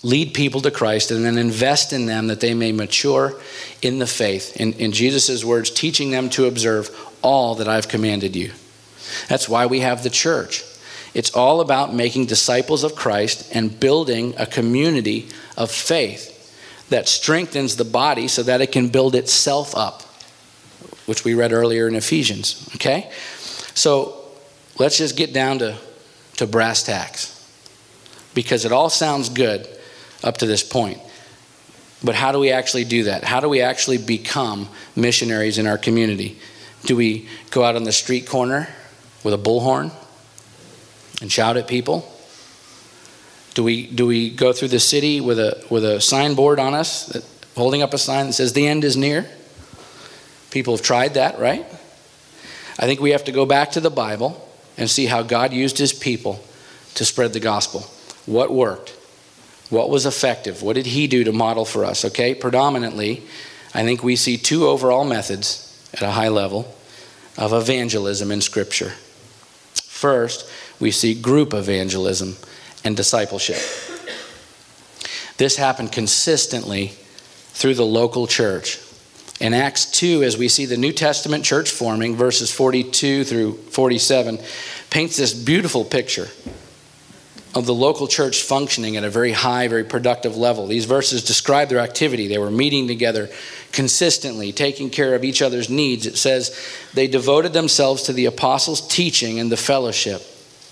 lead 0.04 0.34
people 0.34 0.60
to 0.60 0.70
Christ, 0.70 1.10
and 1.10 1.24
then 1.24 1.38
invest 1.38 1.92
in 1.92 2.06
them 2.06 2.28
that 2.28 2.40
they 2.40 2.54
may 2.54 2.72
mature 2.72 3.40
in 3.80 3.98
the 3.98 4.06
faith. 4.06 4.56
In, 4.60 4.74
in 4.74 4.92
Jesus' 4.92 5.42
words, 5.44 5.70
teaching 5.70 6.10
them 6.10 6.28
to 6.30 6.44
observe 6.44 6.94
all 7.22 7.56
that 7.56 7.68
I've 7.68 7.88
commanded 7.88 8.36
you. 8.36 8.52
That's 9.28 9.48
why 9.48 9.66
we 9.66 9.80
have 9.80 10.02
the 10.02 10.10
church. 10.10 10.62
It's 11.14 11.34
all 11.34 11.60
about 11.60 11.94
making 11.94 12.26
disciples 12.26 12.84
of 12.84 12.94
Christ 12.94 13.50
and 13.54 13.80
building 13.80 14.34
a 14.36 14.46
community 14.46 15.28
of 15.56 15.70
faith 15.70 16.30
that 16.90 17.08
strengthens 17.08 17.76
the 17.76 17.84
body 17.84 18.28
so 18.28 18.42
that 18.42 18.60
it 18.60 18.72
can 18.72 18.88
build 18.88 19.14
itself 19.14 19.74
up, 19.74 20.02
which 21.06 21.24
we 21.24 21.32
read 21.32 21.52
earlier 21.52 21.88
in 21.88 21.94
Ephesians. 21.94 22.68
Okay? 22.74 23.10
So 23.74 24.22
let's 24.78 24.98
just 24.98 25.16
get 25.16 25.32
down 25.32 25.60
to, 25.60 25.78
to 26.36 26.46
brass 26.46 26.82
tacks 26.82 27.30
because 28.34 28.66
it 28.66 28.72
all 28.72 28.90
sounds 28.90 29.30
good 29.30 29.66
up 30.22 30.38
to 30.38 30.46
this 30.46 30.62
point. 30.62 31.00
But 32.02 32.14
how 32.14 32.32
do 32.32 32.38
we 32.38 32.50
actually 32.50 32.84
do 32.84 33.04
that? 33.04 33.24
How 33.24 33.40
do 33.40 33.48
we 33.48 33.62
actually 33.62 33.98
become 33.98 34.68
missionaries 34.94 35.58
in 35.58 35.66
our 35.66 35.78
community? 35.78 36.38
Do 36.84 36.96
we 36.96 37.28
go 37.50 37.64
out 37.64 37.76
on 37.76 37.84
the 37.84 37.92
street 37.92 38.26
corner 38.26 38.68
with 39.22 39.32
a 39.32 39.38
bullhorn 39.38 39.90
and 41.22 41.32
shout 41.32 41.56
at 41.56 41.66
people? 41.66 42.10
Do 43.54 43.62
we, 43.64 43.86
do 43.86 44.06
we 44.06 44.30
go 44.30 44.52
through 44.52 44.68
the 44.68 44.80
city 44.80 45.20
with 45.20 45.38
a, 45.38 45.64
with 45.70 45.84
a 45.84 46.00
signboard 46.00 46.58
on 46.58 46.74
us, 46.74 47.06
that, 47.06 47.24
holding 47.56 47.82
up 47.82 47.94
a 47.94 47.98
sign 47.98 48.26
that 48.26 48.32
says, 48.32 48.52
The 48.52 48.66
end 48.66 48.84
is 48.84 48.96
near? 48.96 49.26
People 50.50 50.76
have 50.76 50.84
tried 50.84 51.14
that, 51.14 51.38
right? 51.38 51.64
I 52.78 52.86
think 52.86 53.00
we 53.00 53.10
have 53.10 53.24
to 53.24 53.32
go 53.32 53.46
back 53.46 53.72
to 53.72 53.80
the 53.80 53.90
Bible 53.90 54.46
and 54.76 54.90
see 54.90 55.06
how 55.06 55.22
God 55.22 55.52
used 55.52 55.78
his 55.78 55.92
people 55.92 56.44
to 56.94 57.04
spread 57.04 57.32
the 57.32 57.40
gospel. 57.40 57.80
What 58.26 58.52
worked? 58.52 58.93
What 59.70 59.90
was 59.90 60.06
effective? 60.06 60.62
What 60.62 60.76
did 60.76 60.86
he 60.86 61.06
do 61.06 61.24
to 61.24 61.32
model 61.32 61.64
for 61.64 61.84
us? 61.84 62.04
Okay, 62.04 62.34
predominantly, 62.34 63.22
I 63.74 63.82
think 63.82 64.02
we 64.02 64.16
see 64.16 64.36
two 64.36 64.66
overall 64.66 65.04
methods 65.04 65.88
at 65.94 66.02
a 66.02 66.12
high 66.12 66.28
level 66.28 66.74
of 67.36 67.52
evangelism 67.52 68.30
in 68.30 68.40
Scripture. 68.40 68.92
First, 69.74 70.48
we 70.80 70.90
see 70.90 71.14
group 71.14 71.54
evangelism 71.54 72.36
and 72.84 72.96
discipleship. 72.96 73.58
This 75.36 75.56
happened 75.56 75.92
consistently 75.92 76.88
through 77.52 77.74
the 77.74 77.86
local 77.86 78.26
church 78.26 78.78
In 79.40 79.52
Acts 79.52 79.90
2, 79.90 80.22
as 80.22 80.38
we 80.38 80.48
see 80.48 80.64
the 80.64 80.76
New 80.76 80.92
Testament 80.92 81.44
church 81.44 81.70
forming, 81.70 82.14
verses 82.14 82.52
42 82.52 83.24
through 83.24 83.54
47, 83.54 84.38
paints 84.90 85.16
this 85.16 85.34
beautiful 85.34 85.84
picture 85.84 86.28
of 87.54 87.66
the 87.66 87.74
local 87.74 88.08
church 88.08 88.42
functioning 88.42 88.96
at 88.96 89.04
a 89.04 89.10
very 89.10 89.30
high, 89.30 89.68
very 89.68 89.84
productive 89.84 90.36
level. 90.36 90.66
These 90.66 90.86
verses 90.86 91.22
describe 91.22 91.68
their 91.68 91.78
activity. 91.78 92.26
They 92.26 92.38
were 92.38 92.50
meeting 92.50 92.88
together 92.88 93.30
consistently, 93.70 94.52
taking 94.52 94.90
care 94.90 95.14
of 95.14 95.24
each 95.24 95.40
other's 95.40 95.70
needs. 95.70 96.06
It 96.06 96.16
says 96.16 96.58
they 96.94 97.06
devoted 97.06 97.52
themselves 97.52 98.02
to 98.04 98.12
the 98.12 98.26
apostles' 98.26 98.86
teaching 98.86 99.38
and 99.38 99.52
the 99.52 99.56
fellowship. 99.56 100.22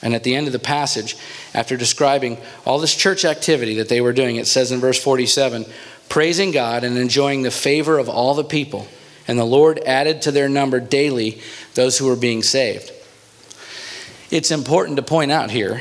And 0.03 0.15
at 0.15 0.25
the 0.25 0.35
end 0.35 0.49
of 0.49 0.53
the 0.53 0.59
passage, 0.59 1.17
after 1.55 1.77
describing 1.77 2.39
all 2.67 2.81
this 2.81 2.95
church 2.95 3.25
activity 3.25 3.77
that 3.77 3.89
they 3.89 4.01
were 4.01 4.13
doing, 4.13 4.35
it 4.37 4.49
says 4.49 4.73
in 4.73 4.81
verse 4.81 5.01
47 5.01 5.65
praising 6.09 6.51
God 6.51 6.85
and 6.85 6.99
enjoying 6.99 7.43
the 7.43 7.51
favor 7.51 7.99
of 7.99 8.09
all 8.09 8.35
the 8.35 8.45
people. 8.45 8.89
And 9.29 9.39
the 9.39 9.45
Lord 9.45 9.79
added 9.87 10.23
to 10.23 10.33
their 10.33 10.49
number 10.49 10.81
daily 10.81 11.41
those 11.75 11.97
who 11.97 12.07
were 12.07 12.17
being 12.17 12.43
saved. 12.43 12.93
It's 14.31 14.51
important 14.51 14.97
to 14.97 15.03
point 15.03 15.31
out 15.31 15.51
here 15.51 15.81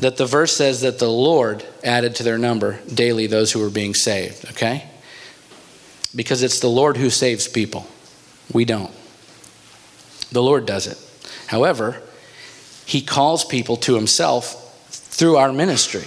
that 0.00 0.16
the 0.16 0.26
verse 0.26 0.56
says 0.56 0.82
that 0.82 0.98
the 0.98 1.10
Lord 1.10 1.64
added 1.82 2.16
to 2.16 2.22
their 2.22 2.38
number 2.38 2.78
daily 2.82 3.26
those 3.26 3.52
who 3.52 3.60
were 3.60 3.70
being 3.70 3.94
saved, 3.94 4.48
okay? 4.50 4.84
Because 6.14 6.42
it's 6.42 6.60
the 6.60 6.68
Lord 6.68 6.96
who 6.96 7.10
saves 7.10 7.48
people. 7.48 7.86
We 8.52 8.64
don't. 8.64 8.92
The 10.30 10.42
Lord 10.42 10.66
does 10.66 10.86
it. 10.86 10.98
However, 11.46 12.00
He 12.86 13.00
calls 13.00 13.44
people 13.44 13.76
to 13.78 13.94
Himself 13.94 14.64
through 14.90 15.36
our 15.36 15.52
ministry. 15.52 16.04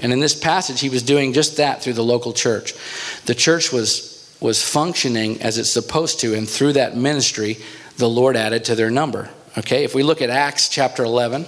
And 0.00 0.12
in 0.12 0.20
this 0.20 0.38
passage, 0.38 0.80
He 0.80 0.88
was 0.88 1.02
doing 1.02 1.32
just 1.32 1.58
that 1.58 1.82
through 1.82 1.94
the 1.94 2.04
local 2.04 2.32
church. 2.32 2.74
The 3.26 3.34
church 3.34 3.72
was, 3.72 4.36
was 4.40 4.62
functioning 4.62 5.42
as 5.42 5.58
it's 5.58 5.70
supposed 5.70 6.20
to, 6.20 6.34
and 6.34 6.48
through 6.48 6.74
that 6.74 6.96
ministry, 6.96 7.58
the 7.98 8.08
Lord 8.08 8.36
added 8.36 8.64
to 8.64 8.74
their 8.74 8.90
number. 8.90 9.30
Okay, 9.58 9.84
if 9.84 9.94
we 9.94 10.02
look 10.02 10.22
at 10.22 10.30
Acts 10.30 10.68
chapter 10.68 11.04
11, 11.04 11.46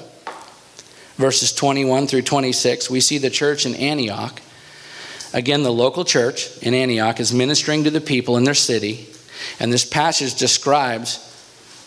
verses 1.18 1.52
21 1.52 2.06
through 2.06 2.22
26, 2.22 2.88
we 2.88 3.00
see 3.00 3.18
the 3.18 3.28
church 3.28 3.66
in 3.66 3.74
Antioch. 3.74 4.40
Again, 5.34 5.62
the 5.62 5.72
local 5.72 6.04
church 6.04 6.56
in 6.62 6.72
Antioch 6.72 7.20
is 7.20 7.34
ministering 7.34 7.84
to 7.84 7.90
the 7.90 8.00
people 8.00 8.36
in 8.36 8.44
their 8.44 8.54
city, 8.54 9.08
and 9.60 9.72
this 9.72 9.84
passage 9.84 10.36
describes 10.36 11.24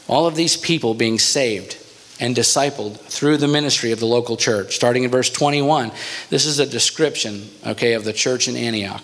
all 0.07 0.27
of 0.27 0.35
these 0.35 0.57
people 0.57 0.93
being 0.93 1.17
saved 1.17 1.77
and 2.19 2.35
discipled 2.35 2.99
through 2.99 3.37
the 3.37 3.47
ministry 3.47 3.91
of 3.91 3.99
the 3.99 4.05
local 4.05 4.37
church. 4.37 4.75
Starting 4.75 5.03
in 5.03 5.09
verse 5.09 5.29
21, 5.29 5.91
this 6.29 6.45
is 6.45 6.59
a 6.59 6.65
description, 6.65 7.49
okay, 7.65 7.93
of 7.93 8.03
the 8.03 8.13
church 8.13 8.47
in 8.47 8.55
Antioch. 8.55 9.01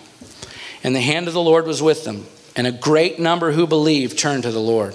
And 0.84 0.94
the 0.94 1.00
hand 1.00 1.26
of 1.26 1.34
the 1.34 1.42
Lord 1.42 1.66
was 1.66 1.82
with 1.82 2.04
them, 2.04 2.26
and 2.54 2.66
a 2.66 2.72
great 2.72 3.18
number 3.18 3.52
who 3.52 3.66
believed 3.66 4.18
turned 4.18 4.44
to 4.44 4.52
the 4.52 4.60
Lord. 4.60 4.94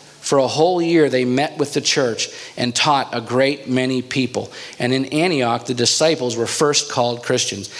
For 0.21 0.37
a 0.37 0.47
whole 0.47 0.81
year, 0.81 1.09
they 1.09 1.25
met 1.25 1.57
with 1.57 1.73
the 1.73 1.81
church 1.81 2.29
and 2.55 2.75
taught 2.75 3.09
a 3.11 3.21
great 3.21 3.67
many 3.67 4.03
people. 4.03 4.51
And 4.77 4.93
in 4.93 5.05
Antioch, 5.05 5.65
the 5.65 5.73
disciples 5.73 6.37
were 6.37 6.45
first 6.45 6.91
called 6.91 7.23
Christians. 7.23 7.73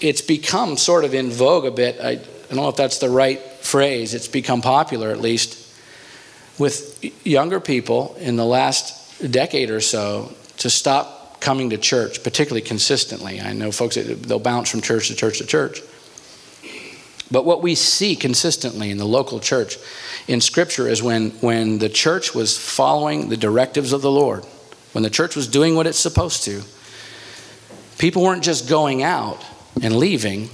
It's 0.00 0.22
become 0.22 0.78
sort 0.78 1.04
of 1.04 1.14
in 1.14 1.30
vogue 1.30 1.66
a 1.66 1.70
bit. 1.70 2.00
I, 2.00 2.08
I 2.08 2.14
don't 2.48 2.56
know 2.56 2.68
if 2.68 2.76
that's 2.76 2.98
the 2.98 3.10
right 3.10 3.40
phrase. 3.60 4.14
It's 4.14 4.26
become 4.26 4.62
popular, 4.62 5.10
at 5.10 5.20
least, 5.20 5.70
with 6.58 7.04
younger 7.26 7.60
people 7.60 8.16
in 8.18 8.36
the 8.36 8.46
last 8.46 9.30
decade 9.30 9.70
or 9.70 9.82
so 9.82 10.32
to 10.58 10.70
stop 10.70 11.40
coming 11.40 11.70
to 11.70 11.76
church, 11.76 12.22
particularly 12.22 12.62
consistently. 12.62 13.40
I 13.40 13.52
know 13.52 13.70
folks, 13.70 13.96
they'll 13.96 14.38
bounce 14.38 14.70
from 14.70 14.80
church 14.80 15.08
to 15.08 15.14
church 15.14 15.38
to 15.38 15.46
church. 15.46 15.80
But 17.30 17.44
what 17.44 17.62
we 17.62 17.74
see 17.74 18.14
consistently 18.14 18.90
in 18.90 18.98
the 18.98 19.06
local 19.06 19.40
church 19.40 19.78
in 20.28 20.40
Scripture 20.40 20.88
is 20.88 21.02
when, 21.02 21.30
when 21.40 21.78
the 21.78 21.88
church 21.88 22.34
was 22.34 22.56
following 22.56 23.28
the 23.28 23.36
directives 23.36 23.92
of 23.92 24.02
the 24.02 24.10
Lord, 24.10 24.44
when 24.92 25.02
the 25.02 25.10
church 25.10 25.34
was 25.34 25.48
doing 25.48 25.74
what 25.74 25.86
it's 25.86 25.98
supposed 25.98 26.44
to, 26.44 26.62
people 27.98 28.22
weren't 28.22 28.44
just 28.44 28.68
going 28.68 29.02
out 29.02 29.44
and 29.82 29.96
leaving, 29.96 30.48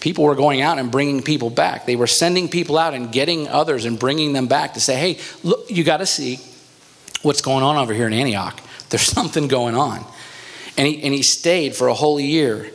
people 0.00 0.24
were 0.24 0.34
going 0.34 0.62
out 0.62 0.78
and 0.78 0.90
bringing 0.90 1.22
people 1.22 1.50
back. 1.50 1.86
They 1.86 1.96
were 1.96 2.06
sending 2.06 2.48
people 2.48 2.76
out 2.76 2.94
and 2.94 3.12
getting 3.12 3.46
others 3.48 3.84
and 3.84 3.98
bringing 3.98 4.32
them 4.32 4.48
back 4.48 4.74
to 4.74 4.80
say, 4.80 4.96
hey, 4.96 5.20
look, 5.44 5.70
you 5.70 5.84
got 5.84 5.98
to 5.98 6.06
see 6.06 6.40
what's 7.22 7.42
going 7.42 7.62
on 7.62 7.76
over 7.76 7.94
here 7.94 8.06
in 8.06 8.12
Antioch. 8.12 8.60
There's 8.88 9.02
something 9.06 9.46
going 9.46 9.76
on. 9.76 10.04
And 10.76 10.88
he, 10.88 11.02
and 11.02 11.14
he 11.14 11.22
stayed 11.22 11.76
for 11.76 11.88
a 11.88 11.94
whole 11.94 12.18
year 12.18 12.70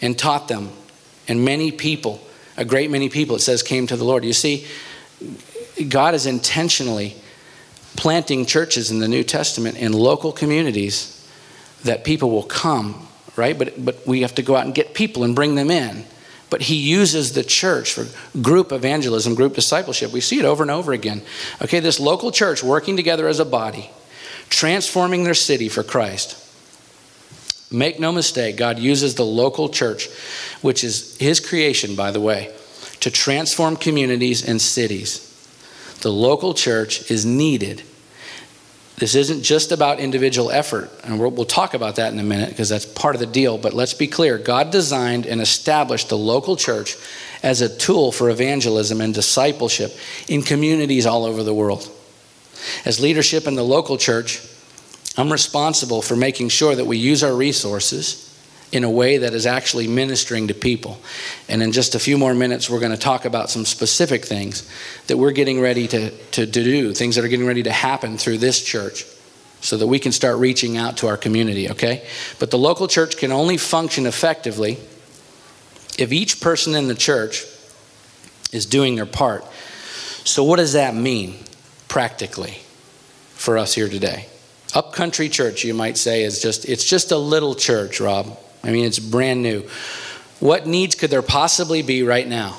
and 0.00 0.16
taught 0.16 0.46
them. 0.48 0.70
And 1.26 1.44
many 1.44 1.72
people 1.72 2.20
a 2.56 2.64
great 2.64 2.90
many 2.90 3.08
people, 3.08 3.36
it 3.36 3.40
says, 3.40 3.62
came 3.62 3.86
to 3.86 3.96
the 3.96 4.04
Lord. 4.04 4.24
You 4.24 4.32
see, 4.32 4.66
God 5.88 6.14
is 6.14 6.26
intentionally 6.26 7.16
planting 7.96 8.46
churches 8.46 8.90
in 8.90 8.98
the 8.98 9.08
New 9.08 9.24
Testament 9.24 9.76
in 9.76 9.92
local 9.92 10.32
communities 10.32 11.12
that 11.84 12.04
people 12.04 12.30
will 12.30 12.42
come, 12.42 13.06
right? 13.36 13.58
But, 13.58 13.84
but 13.84 14.06
we 14.06 14.22
have 14.22 14.34
to 14.36 14.42
go 14.42 14.56
out 14.56 14.64
and 14.66 14.74
get 14.74 14.94
people 14.94 15.24
and 15.24 15.34
bring 15.34 15.54
them 15.54 15.70
in. 15.70 16.04
But 16.48 16.62
he 16.62 16.76
uses 16.76 17.32
the 17.32 17.42
church 17.42 17.92
for 17.92 18.06
group 18.40 18.70
evangelism, 18.70 19.34
group 19.34 19.54
discipleship. 19.54 20.12
We 20.12 20.20
see 20.20 20.38
it 20.38 20.44
over 20.44 20.62
and 20.62 20.70
over 20.70 20.92
again. 20.92 21.22
Okay, 21.60 21.80
this 21.80 21.98
local 21.98 22.30
church 22.30 22.62
working 22.62 22.96
together 22.96 23.26
as 23.26 23.40
a 23.40 23.44
body, 23.44 23.90
transforming 24.48 25.24
their 25.24 25.34
city 25.34 25.68
for 25.68 25.82
Christ. 25.82 26.45
Make 27.70 27.98
no 27.98 28.12
mistake, 28.12 28.56
God 28.56 28.78
uses 28.78 29.16
the 29.16 29.24
local 29.24 29.68
church, 29.68 30.08
which 30.62 30.84
is 30.84 31.16
His 31.18 31.40
creation, 31.40 31.96
by 31.96 32.12
the 32.12 32.20
way, 32.20 32.54
to 33.00 33.10
transform 33.10 33.76
communities 33.76 34.46
and 34.46 34.60
cities. 34.60 35.22
The 36.02 36.12
local 36.12 36.54
church 36.54 37.10
is 37.10 37.26
needed. 37.26 37.82
This 38.98 39.14
isn't 39.14 39.42
just 39.42 39.72
about 39.72 39.98
individual 39.98 40.50
effort, 40.50 40.90
and 41.04 41.18
we'll, 41.18 41.44
talk 41.44 41.74
about 41.74 41.96
that 41.96 42.12
in 42.12 42.18
a 42.18 42.22
minute 42.22 42.48
because 42.48 42.68
that's 42.68 42.86
part 42.86 43.14
of 43.14 43.20
the 43.20 43.26
deal. 43.26 43.58
But 43.58 43.74
let's 43.74 43.92
be 43.92 44.06
clear 44.06 44.38
God 44.38 44.70
designed 44.70 45.26
and 45.26 45.40
established 45.40 46.08
the 46.08 46.16
local 46.16 46.56
church 46.56 46.96
as 47.42 47.60
a 47.60 47.68
tool 47.68 48.10
for 48.10 48.30
evangelism 48.30 49.00
and 49.02 49.12
discipleship 49.12 49.92
in 50.28 50.42
communities 50.42 51.04
all 51.04 51.24
over 51.24 51.42
the 51.42 51.52
world. 51.52 51.90
As 52.86 52.98
leadership 52.98 53.46
in 53.46 53.54
the 53.54 53.62
local 53.62 53.98
church, 53.98 54.40
I'm 55.16 55.32
responsible 55.32 56.02
for 56.02 56.16
making 56.16 56.50
sure 56.50 56.74
that 56.74 56.84
we 56.84 56.98
use 56.98 57.22
our 57.24 57.34
resources 57.34 58.22
in 58.72 58.84
a 58.84 58.90
way 58.90 59.18
that 59.18 59.32
is 59.32 59.46
actually 59.46 59.86
ministering 59.86 60.48
to 60.48 60.54
people. 60.54 61.00
And 61.48 61.62
in 61.62 61.72
just 61.72 61.94
a 61.94 61.98
few 61.98 62.18
more 62.18 62.34
minutes, 62.34 62.68
we're 62.68 62.80
going 62.80 62.92
to 62.92 62.98
talk 62.98 63.24
about 63.24 63.48
some 63.48 63.64
specific 63.64 64.24
things 64.24 64.68
that 65.06 65.16
we're 65.16 65.30
getting 65.30 65.60
ready 65.60 65.86
to, 65.88 66.10
to, 66.10 66.46
to 66.46 66.46
do, 66.46 66.92
things 66.92 67.14
that 67.14 67.24
are 67.24 67.28
getting 67.28 67.46
ready 67.46 67.62
to 67.62 67.72
happen 67.72 68.18
through 68.18 68.38
this 68.38 68.62
church 68.62 69.06
so 69.60 69.76
that 69.76 69.86
we 69.86 69.98
can 69.98 70.12
start 70.12 70.38
reaching 70.38 70.76
out 70.76 70.98
to 70.98 71.06
our 71.06 71.16
community, 71.16 71.70
okay? 71.70 72.06
But 72.38 72.50
the 72.50 72.58
local 72.58 72.88
church 72.88 73.16
can 73.16 73.32
only 73.32 73.56
function 73.56 74.06
effectively 74.06 74.78
if 75.98 76.12
each 76.12 76.40
person 76.40 76.74
in 76.74 76.88
the 76.88 76.94
church 76.94 77.46
is 78.52 78.66
doing 78.66 78.96
their 78.96 79.06
part. 79.06 79.44
So, 80.24 80.44
what 80.44 80.56
does 80.56 80.74
that 80.74 80.94
mean 80.94 81.36
practically 81.88 82.58
for 83.34 83.56
us 83.56 83.74
here 83.74 83.88
today? 83.88 84.26
Upcountry 84.74 85.28
church, 85.28 85.64
you 85.64 85.74
might 85.74 85.96
say, 85.96 86.22
is 86.22 86.42
just 86.42 86.68
it's 86.68 86.84
just 86.84 87.12
a 87.12 87.16
little 87.16 87.54
church, 87.54 88.00
Rob. 88.00 88.38
I 88.62 88.70
mean, 88.72 88.84
it's 88.84 88.98
brand 88.98 89.42
new. 89.42 89.68
What 90.40 90.66
needs 90.66 90.94
could 90.94 91.10
there 91.10 91.22
possibly 91.22 91.82
be 91.82 92.02
right 92.02 92.26
now? 92.26 92.58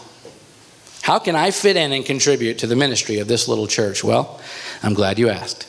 How 1.01 1.19
can 1.19 1.35
I 1.35 1.51
fit 1.51 1.77
in 1.77 1.91
and 1.91 2.05
contribute 2.05 2.59
to 2.59 2.67
the 2.67 2.75
ministry 2.75 3.19
of 3.19 3.27
this 3.27 3.47
little 3.47 3.67
church? 3.67 4.03
Well, 4.03 4.41
I'm 4.83 4.93
glad 4.93 5.19
you 5.19 5.29
asked. 5.29 5.67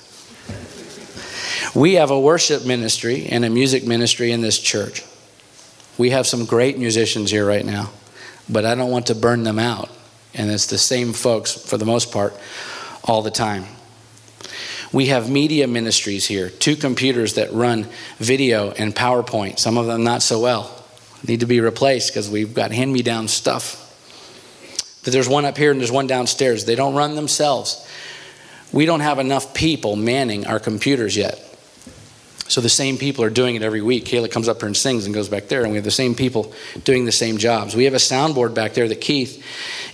We 1.74 1.94
have 1.94 2.10
a 2.10 2.18
worship 2.18 2.64
ministry 2.64 3.26
and 3.26 3.44
a 3.44 3.50
music 3.50 3.86
ministry 3.86 4.32
in 4.32 4.40
this 4.40 4.58
church. 4.58 5.04
We 5.96 6.10
have 6.10 6.26
some 6.26 6.44
great 6.44 6.78
musicians 6.78 7.30
here 7.30 7.46
right 7.46 7.64
now, 7.64 7.90
but 8.48 8.64
I 8.64 8.74
don't 8.74 8.90
want 8.90 9.06
to 9.08 9.14
burn 9.14 9.42
them 9.42 9.58
out. 9.58 9.90
And 10.34 10.50
it's 10.50 10.66
the 10.66 10.78
same 10.78 11.12
folks, 11.12 11.52
for 11.52 11.76
the 11.76 11.84
most 11.84 12.10
part, 12.10 12.34
all 13.04 13.22
the 13.22 13.30
time. 13.30 13.64
We 14.92 15.06
have 15.06 15.30
media 15.30 15.66
ministries 15.66 16.26
here, 16.26 16.48
two 16.48 16.74
computers 16.74 17.34
that 17.34 17.52
run 17.52 17.86
video 18.18 18.70
and 18.70 18.94
PowerPoint, 18.94 19.58
some 19.58 19.76
of 19.76 19.86
them 19.86 20.02
not 20.02 20.22
so 20.22 20.40
well. 20.40 20.74
Need 21.26 21.40
to 21.40 21.46
be 21.46 21.60
replaced 21.60 22.08
because 22.10 22.30
we've 22.30 22.54
got 22.54 22.72
hand 22.72 22.92
me 22.92 23.02
down 23.02 23.28
stuff. 23.28 23.84
But 25.04 25.12
there's 25.12 25.28
one 25.28 25.44
up 25.44 25.56
here 25.56 25.70
and 25.70 25.80
there's 25.80 25.92
one 25.92 26.06
downstairs. 26.06 26.64
They 26.64 26.74
don't 26.74 26.94
run 26.94 27.16
themselves. 27.16 27.86
we 28.72 28.86
don't 28.86 29.00
have 29.00 29.18
enough 29.18 29.54
people 29.54 29.96
manning 29.96 30.46
our 30.46 30.60
computers 30.60 31.16
yet. 31.16 31.44
So 32.48 32.62
the 32.62 32.70
same 32.70 32.96
people 32.96 33.24
are 33.24 33.30
doing 33.30 33.56
it 33.56 33.62
every 33.62 33.82
week. 33.82 34.06
Kayla 34.06 34.30
comes 34.30 34.48
up 34.48 34.60
here 34.60 34.66
and 34.68 34.76
sings 34.76 35.04
and 35.04 35.14
goes 35.14 35.28
back 35.28 35.48
there, 35.48 35.62
and 35.62 35.70
we 35.70 35.76
have 35.76 35.84
the 35.84 35.90
same 35.90 36.14
people 36.14 36.54
doing 36.84 37.04
the 37.04 37.12
same 37.12 37.36
jobs. 37.36 37.76
We 37.76 37.84
have 37.84 37.92
a 37.92 37.98
soundboard 37.98 38.54
back 38.54 38.72
there 38.72 38.88
that 38.88 39.02
Keith 39.02 39.44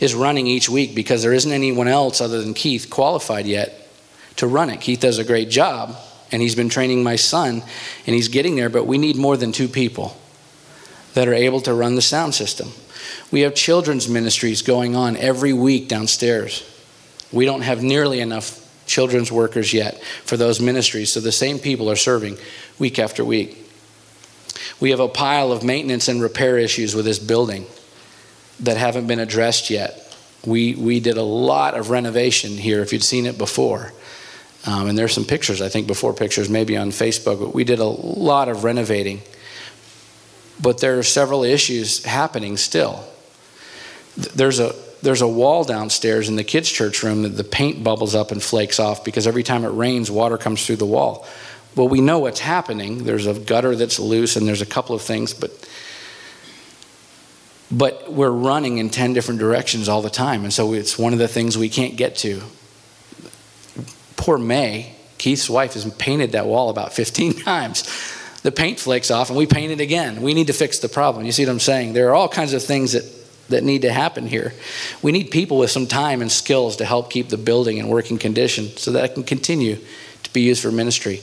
is 0.01 0.15
running 0.15 0.47
each 0.47 0.69
week 0.69 0.95
because 0.95 1.23
there 1.23 1.33
isn't 1.33 1.51
anyone 1.51 1.89
else 1.89 2.21
other 2.21 2.41
than 2.41 2.55
Keith 2.55 2.91
qualified 2.91 3.47
yet 3.47 3.84
to 4.37 4.47
run 4.47 4.71
it. 4.71 4.81
Keith 4.81 5.01
does 5.01 5.19
a 5.19 5.25
great 5.25 5.49
job, 5.49 5.97
and 6.33 6.43
he's 6.43 6.55
been 6.55 6.69
training 6.69 7.03
my 7.03 7.17
son, 7.17 7.63
and 8.07 8.15
he's 8.15 8.29
getting 8.29 8.57
there, 8.57 8.69
but 8.69 8.87
we 8.87 8.99
need 8.99 9.17
more 9.17 9.37
than 9.37 9.53
two 9.53 9.69
people 9.69 10.17
that 11.15 11.29
are 11.29 11.35
able 11.35 11.61
to 11.61 11.73
run 11.73 11.95
the 11.95 12.03
sound 12.03 12.35
system. 12.35 12.71
We 13.31 13.43
have 13.43 13.55
children's 13.55 14.09
ministries 14.09 14.63
going 14.63 14.97
on 14.97 15.17
every 15.17 15.53
week 15.53 15.89
downstairs. 15.89 16.69
We 17.33 17.45
don't 17.45 17.63
have 17.63 17.83
nearly 17.83 18.21
enough 18.21 18.61
children's 18.87 19.33
workers 19.33 19.73
yet 19.73 20.03
for 20.25 20.37
those 20.37 20.61
ministries, 20.61 21.13
so 21.13 21.21
the 21.21 21.33
same 21.33 21.59
people 21.59 21.91
are 21.91 21.97
serving 21.97 22.37
week 22.79 22.99
after 22.99 23.25
week. 23.25 23.59
We 24.81 24.91
have 24.91 25.01
a 25.01 25.09
pile 25.09 25.53
of 25.53 25.63
maintenance 25.63 26.09
and 26.09 26.21
repair 26.21 26.59
issues 26.59 26.95
with 26.95 27.05
this 27.05 27.19
building 27.19 27.67
that 28.61 28.77
haven't 28.77 29.07
been 29.07 29.19
addressed 29.19 29.71
yet. 29.71 30.01
We, 30.45 30.75
we 30.75 31.01
did 31.01 31.17
a 31.17 31.23
lot 31.23 31.75
of 31.75 31.91
renovation 31.91 32.53
here, 32.53 32.83
if 32.83 32.93
you'd 32.93 33.05
seen 33.05 33.27
it 33.27 33.39
before. 33.39 33.93
Um, 34.67 34.89
and 34.89 34.97
there's 34.97 35.13
some 35.13 35.25
pictures, 35.25 35.61
I 35.61 35.69
think, 35.69 35.87
before 35.87 36.15
pictures, 36.15 36.49
maybe 36.49 36.77
on 36.77 36.91
Facebook, 36.91 37.39
but 37.39 37.55
we 37.55 37.65
did 37.65 37.81
a 37.81 37.85
lot 37.85 38.49
of 38.49 38.65
renovating. 38.65 39.21
But 40.61 40.79
there 40.79 40.99
are 40.99 41.03
several 41.03 41.45
issues 41.45 42.05
happening 42.05 42.57
still. 42.57 43.05
There's 44.17 44.61
a, 44.61 44.75
there's 45.03 45.21
a 45.21 45.29
wall 45.29 45.65
downstairs 45.65 46.29
in 46.29 46.37
the 46.37 46.45
kids' 46.45 46.71
church 46.71 47.03
room 47.03 47.23
that 47.23 47.31
the 47.31 47.45
paint 47.45 47.85
bubbles 47.85 48.15
up 48.15 48.31
and 48.31 48.43
flakes 48.43 48.81
off 48.81 49.05
because 49.05 49.27
every 49.27 49.43
time 49.43 49.65
it 49.65 49.69
rains, 49.69 50.11
water 50.11 50.39
comes 50.39 50.65
through 50.65 50.77
the 50.77 50.87
wall. 50.87 51.27
Well, 51.77 51.89
we 51.89 52.01
know 52.01 52.21
what's 52.21 52.41
happening. 52.41 53.05
There's 53.05 53.27
a 53.27 53.35
gutter 53.39 53.75
that's 53.75 53.99
loose, 53.99 54.37
and 54.37 54.47
there's 54.47 54.63
a 54.63 54.67
couple 54.67 54.95
of 54.95 55.03
things, 55.03 55.35
but 55.35 55.69
but 57.71 58.13
we're 58.13 58.31
running 58.31 58.79
in 58.79 58.91
10 58.91 59.15
different 59.15 59.41
directions 59.41 59.89
all 59.89 60.03
the 60.03 60.11
time 60.11 60.45
and 60.45 60.53
so 60.53 60.75
it's 60.75 60.99
one 60.99 61.15
of 61.15 61.19
the 61.19 61.27
things 61.27 61.57
we 61.57 61.71
can't 61.71 61.97
get 61.97 62.15
to 62.15 62.43
poor 64.17 64.39
may 64.39 64.95
keith's 65.19 65.49
wife 65.49 65.75
has 65.75 65.91
painted 65.95 66.33
that 66.33 66.47
wall 66.47 66.71
about 66.71 66.93
15 66.93 67.33
times 67.45 67.85
the 68.43 68.53
paint 68.53 68.79
flakes 68.79 69.11
off 69.11 69.31
and 69.31 69.39
we 69.39 69.47
paint 69.47 69.73
it 69.73 69.81
again 69.81 70.23
we 70.23 70.35
need 70.35 70.49
to 70.49 70.53
fix 70.53 70.79
the 70.79 70.89
problem 70.89 71.25
you 71.25 71.33
see 71.33 71.45
what 71.45 71.53
i'm 71.53 71.61
saying 71.61 71.93
there 71.93 72.09
are 72.11 72.15
all 72.15 72.29
kinds 72.29 72.53
of 72.53 72.63
things 72.63 72.93
that 72.93 73.05
that 73.49 73.63
need 73.63 73.83
to 73.83 73.93
happen 73.93 74.27
here. 74.27 74.55
We 75.03 75.13
need 75.13 75.31
people 75.31 75.59
with 75.59 75.71
some 75.71 75.87
time 75.87 76.23
and 76.23 76.31
skills 76.31 76.77
to 76.77 76.85
help 76.85 77.11
keep 77.11 77.29
the 77.29 77.37
building 77.37 77.79
in 77.79 77.89
working 77.89 78.19
condition 78.19 78.77
so 78.77 78.93
that 78.93 79.05
it 79.05 79.15
can 79.15 79.25
continue 79.25 79.77
to 80.23 80.33
be 80.33 80.43
used 80.43 80.63
for 80.63 80.73
ministry. 80.73 81.23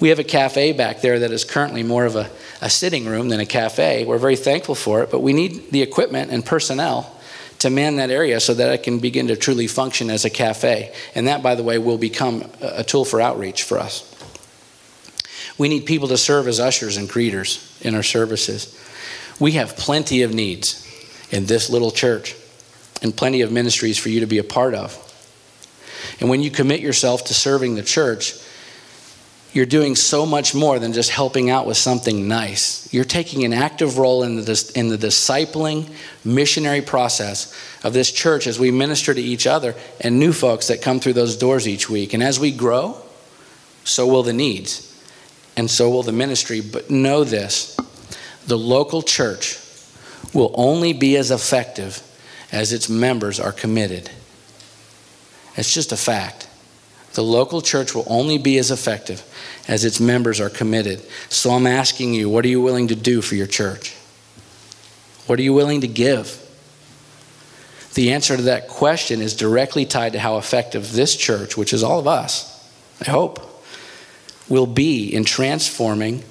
We 0.00 0.10
have 0.10 0.18
a 0.18 0.24
cafe 0.24 0.72
back 0.72 1.00
there 1.00 1.18
that 1.20 1.32
is 1.32 1.44
currently 1.44 1.82
more 1.82 2.06
of 2.06 2.16
a, 2.16 2.30
a 2.62 2.70
sitting 2.70 3.06
room 3.06 3.28
than 3.28 3.40
a 3.40 3.46
cafe. 3.46 4.04
We're 4.04 4.18
very 4.18 4.36
thankful 4.36 4.74
for 4.74 5.02
it, 5.02 5.10
but 5.10 5.20
we 5.20 5.32
need 5.32 5.70
the 5.70 5.82
equipment 5.82 6.30
and 6.30 6.44
personnel 6.44 7.17
to 7.58 7.70
man 7.70 7.96
that 7.96 8.10
area 8.10 8.40
so 8.40 8.54
that 8.54 8.72
it 8.72 8.82
can 8.82 8.98
begin 8.98 9.28
to 9.28 9.36
truly 9.36 9.66
function 9.66 10.10
as 10.10 10.24
a 10.24 10.30
cafe. 10.30 10.94
And 11.14 11.26
that, 11.26 11.42
by 11.42 11.54
the 11.54 11.62
way, 11.62 11.78
will 11.78 11.98
become 11.98 12.44
a 12.60 12.84
tool 12.84 13.04
for 13.04 13.20
outreach 13.20 13.64
for 13.64 13.78
us. 13.78 14.14
We 15.58 15.68
need 15.68 15.86
people 15.86 16.08
to 16.08 16.16
serve 16.16 16.46
as 16.46 16.60
ushers 16.60 16.96
and 16.96 17.08
greeters 17.08 17.84
in 17.84 17.94
our 17.94 18.02
services. 18.04 18.78
We 19.40 19.52
have 19.52 19.76
plenty 19.76 20.22
of 20.22 20.32
needs 20.32 20.86
in 21.30 21.46
this 21.46 21.68
little 21.68 21.90
church 21.90 22.36
and 23.02 23.16
plenty 23.16 23.42
of 23.42 23.52
ministries 23.52 23.98
for 23.98 24.08
you 24.08 24.20
to 24.20 24.26
be 24.26 24.38
a 24.38 24.44
part 24.44 24.74
of. 24.74 25.04
And 26.20 26.30
when 26.30 26.42
you 26.42 26.50
commit 26.50 26.80
yourself 26.80 27.24
to 27.26 27.34
serving 27.34 27.74
the 27.74 27.82
church, 27.82 28.34
you're 29.52 29.66
doing 29.66 29.96
so 29.96 30.26
much 30.26 30.54
more 30.54 30.78
than 30.78 30.92
just 30.92 31.10
helping 31.10 31.48
out 31.48 31.66
with 31.66 31.76
something 31.76 32.28
nice. 32.28 32.92
You're 32.92 33.04
taking 33.04 33.44
an 33.44 33.52
active 33.52 33.96
role 33.98 34.22
in 34.22 34.36
the, 34.36 34.72
in 34.74 34.88
the 34.88 34.98
discipling, 34.98 35.90
missionary 36.24 36.82
process 36.82 37.54
of 37.82 37.92
this 37.92 38.12
church 38.12 38.46
as 38.46 38.58
we 38.58 38.70
minister 38.70 39.14
to 39.14 39.20
each 39.20 39.46
other 39.46 39.74
and 40.00 40.18
new 40.18 40.32
folks 40.32 40.68
that 40.68 40.82
come 40.82 41.00
through 41.00 41.14
those 41.14 41.36
doors 41.36 41.66
each 41.66 41.88
week. 41.88 42.12
And 42.12 42.22
as 42.22 42.38
we 42.38 42.52
grow, 42.52 43.00
so 43.84 44.06
will 44.06 44.22
the 44.22 44.34
needs, 44.34 44.84
and 45.56 45.70
so 45.70 45.88
will 45.88 46.02
the 46.02 46.12
ministry. 46.12 46.60
But 46.60 46.90
know 46.90 47.24
this 47.24 47.76
the 48.46 48.58
local 48.58 49.02
church 49.02 49.58
will 50.34 50.52
only 50.54 50.92
be 50.92 51.16
as 51.16 51.30
effective 51.30 52.02
as 52.52 52.72
its 52.72 52.88
members 52.88 53.40
are 53.40 53.52
committed. 53.52 54.10
It's 55.56 55.72
just 55.72 55.92
a 55.92 55.96
fact. 55.96 56.47
The 57.18 57.24
local 57.24 57.60
church 57.62 57.96
will 57.96 58.04
only 58.06 58.38
be 58.38 58.58
as 58.58 58.70
effective 58.70 59.24
as 59.66 59.84
its 59.84 59.98
members 59.98 60.40
are 60.40 60.48
committed. 60.48 61.02
So 61.28 61.50
I'm 61.50 61.66
asking 61.66 62.14
you, 62.14 62.30
what 62.30 62.44
are 62.44 62.48
you 62.48 62.60
willing 62.60 62.86
to 62.86 62.94
do 62.94 63.22
for 63.22 63.34
your 63.34 63.48
church? 63.48 63.92
What 65.26 65.40
are 65.40 65.42
you 65.42 65.52
willing 65.52 65.80
to 65.80 65.88
give? 65.88 66.40
The 67.94 68.12
answer 68.12 68.36
to 68.36 68.42
that 68.42 68.68
question 68.68 69.20
is 69.20 69.34
directly 69.34 69.84
tied 69.84 70.12
to 70.12 70.20
how 70.20 70.38
effective 70.38 70.92
this 70.92 71.16
church, 71.16 71.56
which 71.56 71.72
is 71.72 71.82
all 71.82 71.98
of 71.98 72.06
us, 72.06 72.54
I 73.04 73.10
hope, 73.10 73.64
will 74.48 74.68
be 74.68 75.12
in 75.12 75.24
transforming 75.24 76.22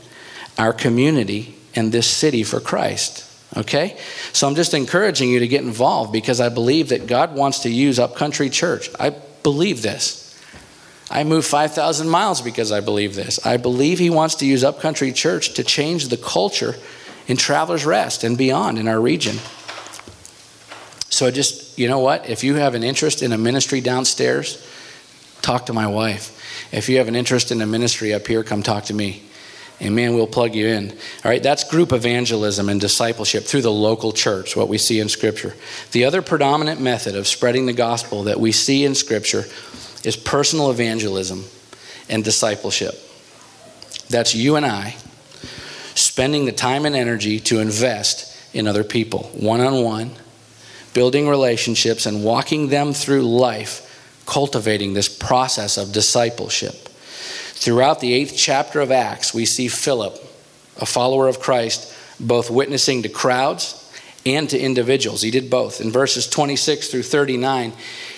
our 0.58 0.72
community 0.72 1.58
and 1.76 1.92
this 1.92 2.08
city 2.08 2.44
for 2.44 2.62
Christ. 2.62 3.30
Okay? 3.58 3.98
So 4.32 4.48
I'm 4.48 4.56
just 4.56 4.74
encouraging 4.74 5.32
you 5.32 5.40
to 5.40 5.50
get 5.50 5.66
involved 5.66 6.14
because 6.14 6.40
I 6.40 6.48
believe 6.48 6.88
that 6.90 7.08
God 7.08 7.36
wants 7.36 7.64
to 7.64 7.70
use 7.70 8.00
Upcountry 8.00 8.50
Church. 8.50 8.90
I 8.98 9.10
believe 9.44 9.82
this. 9.82 10.24
I 11.10 11.24
moved 11.24 11.48
5,000 11.48 12.10
miles 12.10 12.42
because 12.42 12.72
I 12.72 12.82
believe 12.82 13.16
this. 13.16 13.46
I 13.46 13.58
believe 13.58 14.00
He 14.00 14.10
wants 14.10 14.36
to 14.36 14.46
use 14.46 14.64
Upcountry 14.64 15.12
Church 15.14 15.54
to 15.54 15.64
change 15.64 16.10
the 16.10 16.18
culture 16.18 16.76
in 17.28 17.38
Travelers 17.38 17.86
Rest 17.86 18.24
and 18.24 18.38
beyond 18.38 18.78
in 18.78 18.88
our 18.88 19.00
region. 19.00 19.38
So 21.10 21.32
just, 21.32 21.80
you 21.80 21.88
know 21.88 22.00
what? 22.00 22.30
If 22.30 22.44
you 22.44 22.56
have 22.56 22.76
an 22.76 22.84
interest 22.84 23.24
in 23.24 23.32
a 23.32 23.38
ministry 23.38 23.82
downstairs, 23.82 24.66
talk 25.42 25.68
to 25.68 25.74
my 25.74 25.88
wife. 25.88 26.34
If 26.72 26.90
you 26.90 26.98
have 26.98 27.08
an 27.08 27.16
interest 27.16 27.52
in 27.52 27.62
a 27.62 27.66
ministry 27.66 28.14
up 28.14 28.28
here, 28.28 28.44
come 28.44 28.62
talk 28.62 28.86
to 28.86 28.94
me. 28.94 29.24
And 29.80 29.96
man, 29.96 30.16
we'll 30.16 30.28
plug 30.28 30.56
you 30.56 30.68
in. 30.68 30.92
All 30.92 31.32
right, 31.32 31.42
that's 31.42 31.64
group 31.64 31.94
evangelism 31.94 32.68
and 32.68 32.82
discipleship 32.82 33.46
through 33.46 33.62
the 33.62 33.72
local 33.72 34.12
church, 34.12 34.56
what 34.56 34.68
we 34.68 34.78
see 34.78 35.00
in 35.00 35.08
Scripture. 35.08 35.56
The 35.92 36.06
other 36.06 36.22
predominant 36.22 36.82
method 36.82 37.16
of 37.16 37.28
spreading 37.28 37.68
the 37.68 37.74
gospel 37.74 38.24
that 38.24 38.40
we 38.40 38.52
see 38.52 38.84
in 38.84 38.96
Scripture 38.96 39.46
is 40.08 40.16
personal 40.16 40.72
evangelism 40.72 41.44
and 42.08 42.24
discipleship. 42.24 42.96
That's 44.10 44.34
you 44.34 44.56
and 44.56 44.66
I 44.66 44.96
spending 45.96 46.46
the 46.46 46.54
time 46.54 46.86
and 46.86 46.96
energy 46.96 47.42
to 47.42 47.60
invest 47.60 48.34
in 48.56 48.68
other 48.68 48.86
people, 48.86 49.24
one 49.34 49.60
on 49.60 49.84
one, 49.84 50.12
building 50.94 51.28
relationships 51.28 52.06
and 52.06 52.24
walking 52.24 52.70
them 52.70 52.94
through 52.94 53.24
life, 53.24 54.24
cultivating 54.26 54.94
this 54.94 55.10
process 55.10 55.78
of 55.78 55.92
discipleship. 55.92 56.74
Throughout 56.74 58.00
the 58.00 58.14
eighth 58.14 58.36
chapter 58.38 58.80
of 58.80 58.92
Acts, 58.92 59.34
we 59.34 59.46
see 59.46 59.68
Philip, 59.68 60.16
a 60.78 60.86
follower 60.86 61.28
of 61.28 61.42
Christ, 61.42 61.94
both 62.18 62.50
witnessing 62.50 63.04
to 63.04 63.10
crowds 63.10 63.84
and 64.26 64.50
to 64.52 64.58
individuals. 64.58 65.22
He 65.22 65.32
did 65.32 65.50
both. 65.50 65.82
In 65.82 65.92
verses 65.92 66.30
26 66.30 66.88
through 66.88 67.04
39, 67.04 67.74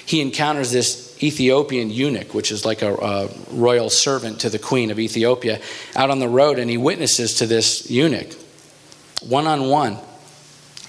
he 0.05 0.21
encounters 0.21 0.71
this 0.71 1.08
Ethiopian 1.21 1.89
eunuch, 1.89 2.33
which 2.33 2.51
is 2.51 2.65
like 2.65 2.81
a, 2.81 2.93
a, 2.95 3.29
royal 3.51 3.89
servant 3.89 4.39
to 4.41 4.49
the 4.49 4.59
queen 4.59 4.89
of 4.89 4.99
Ethiopia, 4.99 5.59
out 5.95 6.09
on 6.09 6.19
the 6.19 6.29
road, 6.29 6.59
and 6.59 6.69
he 6.69 6.77
witnesses 6.77 7.35
to 7.35 7.45
this 7.45 7.89
eunuch 7.89 8.33
one 9.21 9.47
on 9.47 9.67
one, 9.67 9.97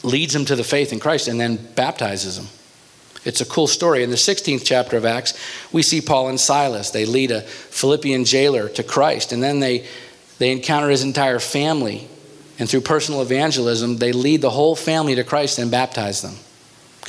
leads 0.03 0.35
him 0.35 0.45
to 0.45 0.57
the 0.57 0.64
faith 0.64 0.93
in 0.93 1.01
Christ, 1.01 1.29
and 1.29 1.40
then 1.40 1.57
baptizes 1.75 2.38
him. 2.38 2.47
It's 3.25 3.40
a 3.40 3.45
cool 3.45 3.66
story. 3.66 4.03
In 4.03 4.11
the 4.11 4.16
16th 4.16 4.62
chapter 4.64 4.97
of 4.97 5.05
Acts, 5.05 5.38
we 5.73 5.83
see 5.83 6.01
Paul 6.01 6.29
and 6.29 6.40
Silas. 6.40 6.90
They 6.90 7.05
lead 7.05 7.31
a 7.31 7.43
Philippian 7.43 8.25
jailer 8.25 8.69
to 8.71 8.83
Christ, 8.83 9.33
and 9.33 9.43
then 9.43 9.61
they, 9.61 9.87
they 10.38 10.53
encounter 10.53 10.88
his 10.88 11.03
entire 11.03 11.38
family. 11.38 12.09
And 12.59 12.69
through 12.69 12.83
personal 12.83 13.23
evangelism, 13.23 13.97
they 13.97 14.12
lead 14.12 14.40
the 14.40 14.51
whole 14.51 14.77
family 14.77 15.14
to 15.16 15.25
Christ 15.25 15.59
and 15.59 15.71
baptize 15.71 16.23
them. 16.23 16.35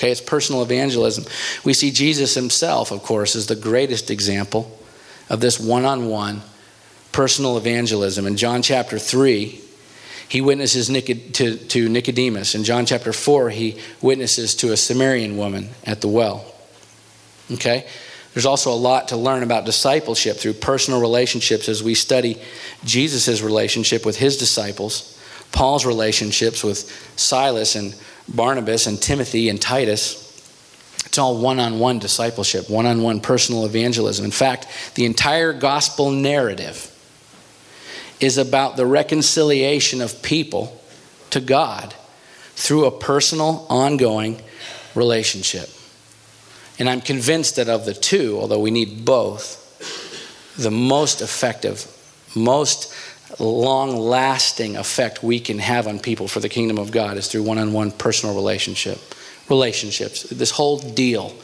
Okay, 0.01 0.09
it's 0.09 0.19
personal 0.19 0.63
evangelism. 0.63 1.25
We 1.63 1.75
see 1.75 1.91
Jesus 1.91 2.33
himself, 2.33 2.89
of 2.89 3.03
course, 3.03 3.35
as 3.35 3.45
the 3.45 3.55
greatest 3.55 4.09
example 4.09 4.79
of 5.29 5.41
this 5.41 5.59
one 5.59 5.85
on 5.85 6.07
one 6.07 6.41
personal 7.11 7.55
evangelism. 7.55 8.25
In 8.25 8.35
John 8.35 8.63
chapter 8.63 8.97
3, 8.97 9.61
he 10.27 10.41
witnesses 10.41 10.87
to, 10.87 11.55
to 11.55 11.87
Nicodemus. 11.87 12.55
In 12.55 12.63
John 12.63 12.87
chapter 12.87 13.13
4, 13.13 13.51
he 13.51 13.77
witnesses 14.01 14.55
to 14.55 14.71
a 14.71 14.77
Samaritan 14.77 15.37
woman 15.37 15.69
at 15.85 16.01
the 16.01 16.07
well. 16.07 16.51
Okay? 17.51 17.85
There's 18.33 18.47
also 18.47 18.71
a 18.71 18.73
lot 18.73 19.09
to 19.09 19.17
learn 19.17 19.43
about 19.43 19.65
discipleship 19.65 20.37
through 20.37 20.53
personal 20.53 20.99
relationships 20.99 21.69
as 21.69 21.83
we 21.83 21.93
study 21.93 22.41
Jesus' 22.83 23.41
relationship 23.41 24.03
with 24.03 24.17
his 24.17 24.37
disciples, 24.37 25.21
Paul's 25.51 25.85
relationships 25.85 26.63
with 26.63 26.89
Silas 27.17 27.75
and 27.75 27.93
Barnabas 28.27 28.88
and 28.88 29.01
Timothy 29.01 29.49
and 29.49 29.62
Titus, 29.62 30.17
It's 31.05 31.17
all 31.17 31.38
one 31.38 31.60
on 31.60 31.79
one 31.79 31.99
discipleship, 31.99 32.69
one 32.69 32.86
on 32.86 33.01
one 33.01 33.19
personal 33.19 33.65
evangelism. 33.65 34.23
In 34.23 34.31
fact, 34.31 34.67
the 34.95 35.05
entire 35.05 35.51
gospel 35.51 36.10
narrative 36.12 36.88
is 38.21 38.38
about 38.38 38.77
the 38.77 38.86
reconciliation 38.86 39.99
of 39.99 40.21
people 40.21 40.81
to 41.31 41.41
God 41.41 41.93
through 42.55 42.86
a 42.86 42.91
personal, 42.91 43.65
ongoing 43.69 44.41
relationship. 44.95 45.69
And 46.79 46.89
I'm 46.89 47.01
convinced 47.01 47.57
that 47.57 47.67
of 47.67 47.86
the 47.86 47.93
two, 47.93 48.38
although 48.39 48.60
we 48.60 48.71
need 48.71 49.03
both, 49.03 49.57
the 50.57 50.71
most 50.71 51.21
effective, 51.21 51.88
most 52.36 52.93
long 53.39 53.95
lasting 53.95 54.77
effect 54.77 55.23
we 55.23 55.39
can 55.39 55.59
have 55.59 55.87
on 55.87 55.99
people 55.99 56.27
for 56.27 56.39
the 56.39 56.49
kingdom 56.49 56.77
of 56.77 56.91
God 56.91 57.17
is 57.17 57.27
through 57.27 57.43
one 57.43 57.57
on 57.57 57.73
one 57.73 57.91
personal 57.91 58.35
relationship. 58.35 58.99
Relationships. 59.49 60.23
This 60.23 60.51
whole 60.51 60.77
deal 60.79 61.35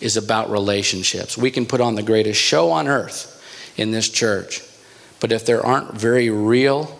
is 0.00 0.16
about 0.16 0.50
relationships. 0.50 1.36
We 1.38 1.50
can 1.50 1.66
put 1.66 1.80
on 1.80 1.94
the 1.94 2.02
greatest 2.02 2.40
show 2.40 2.70
on 2.70 2.88
earth 2.88 3.32
in 3.76 3.90
this 3.90 4.08
church, 4.08 4.62
but 5.20 5.32
if 5.32 5.46
there 5.46 5.64
aren't 5.64 5.94
very 5.94 6.30
real, 6.30 6.98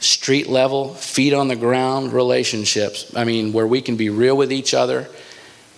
street 0.00 0.48
level, 0.48 0.94
feet 0.94 1.32
on 1.32 1.48
the 1.48 1.56
ground 1.56 2.12
relationships, 2.12 3.10
I 3.16 3.24
mean, 3.24 3.52
where 3.52 3.66
we 3.66 3.80
can 3.80 3.96
be 3.96 4.10
real 4.10 4.36
with 4.36 4.52
each 4.52 4.74
other 4.74 5.08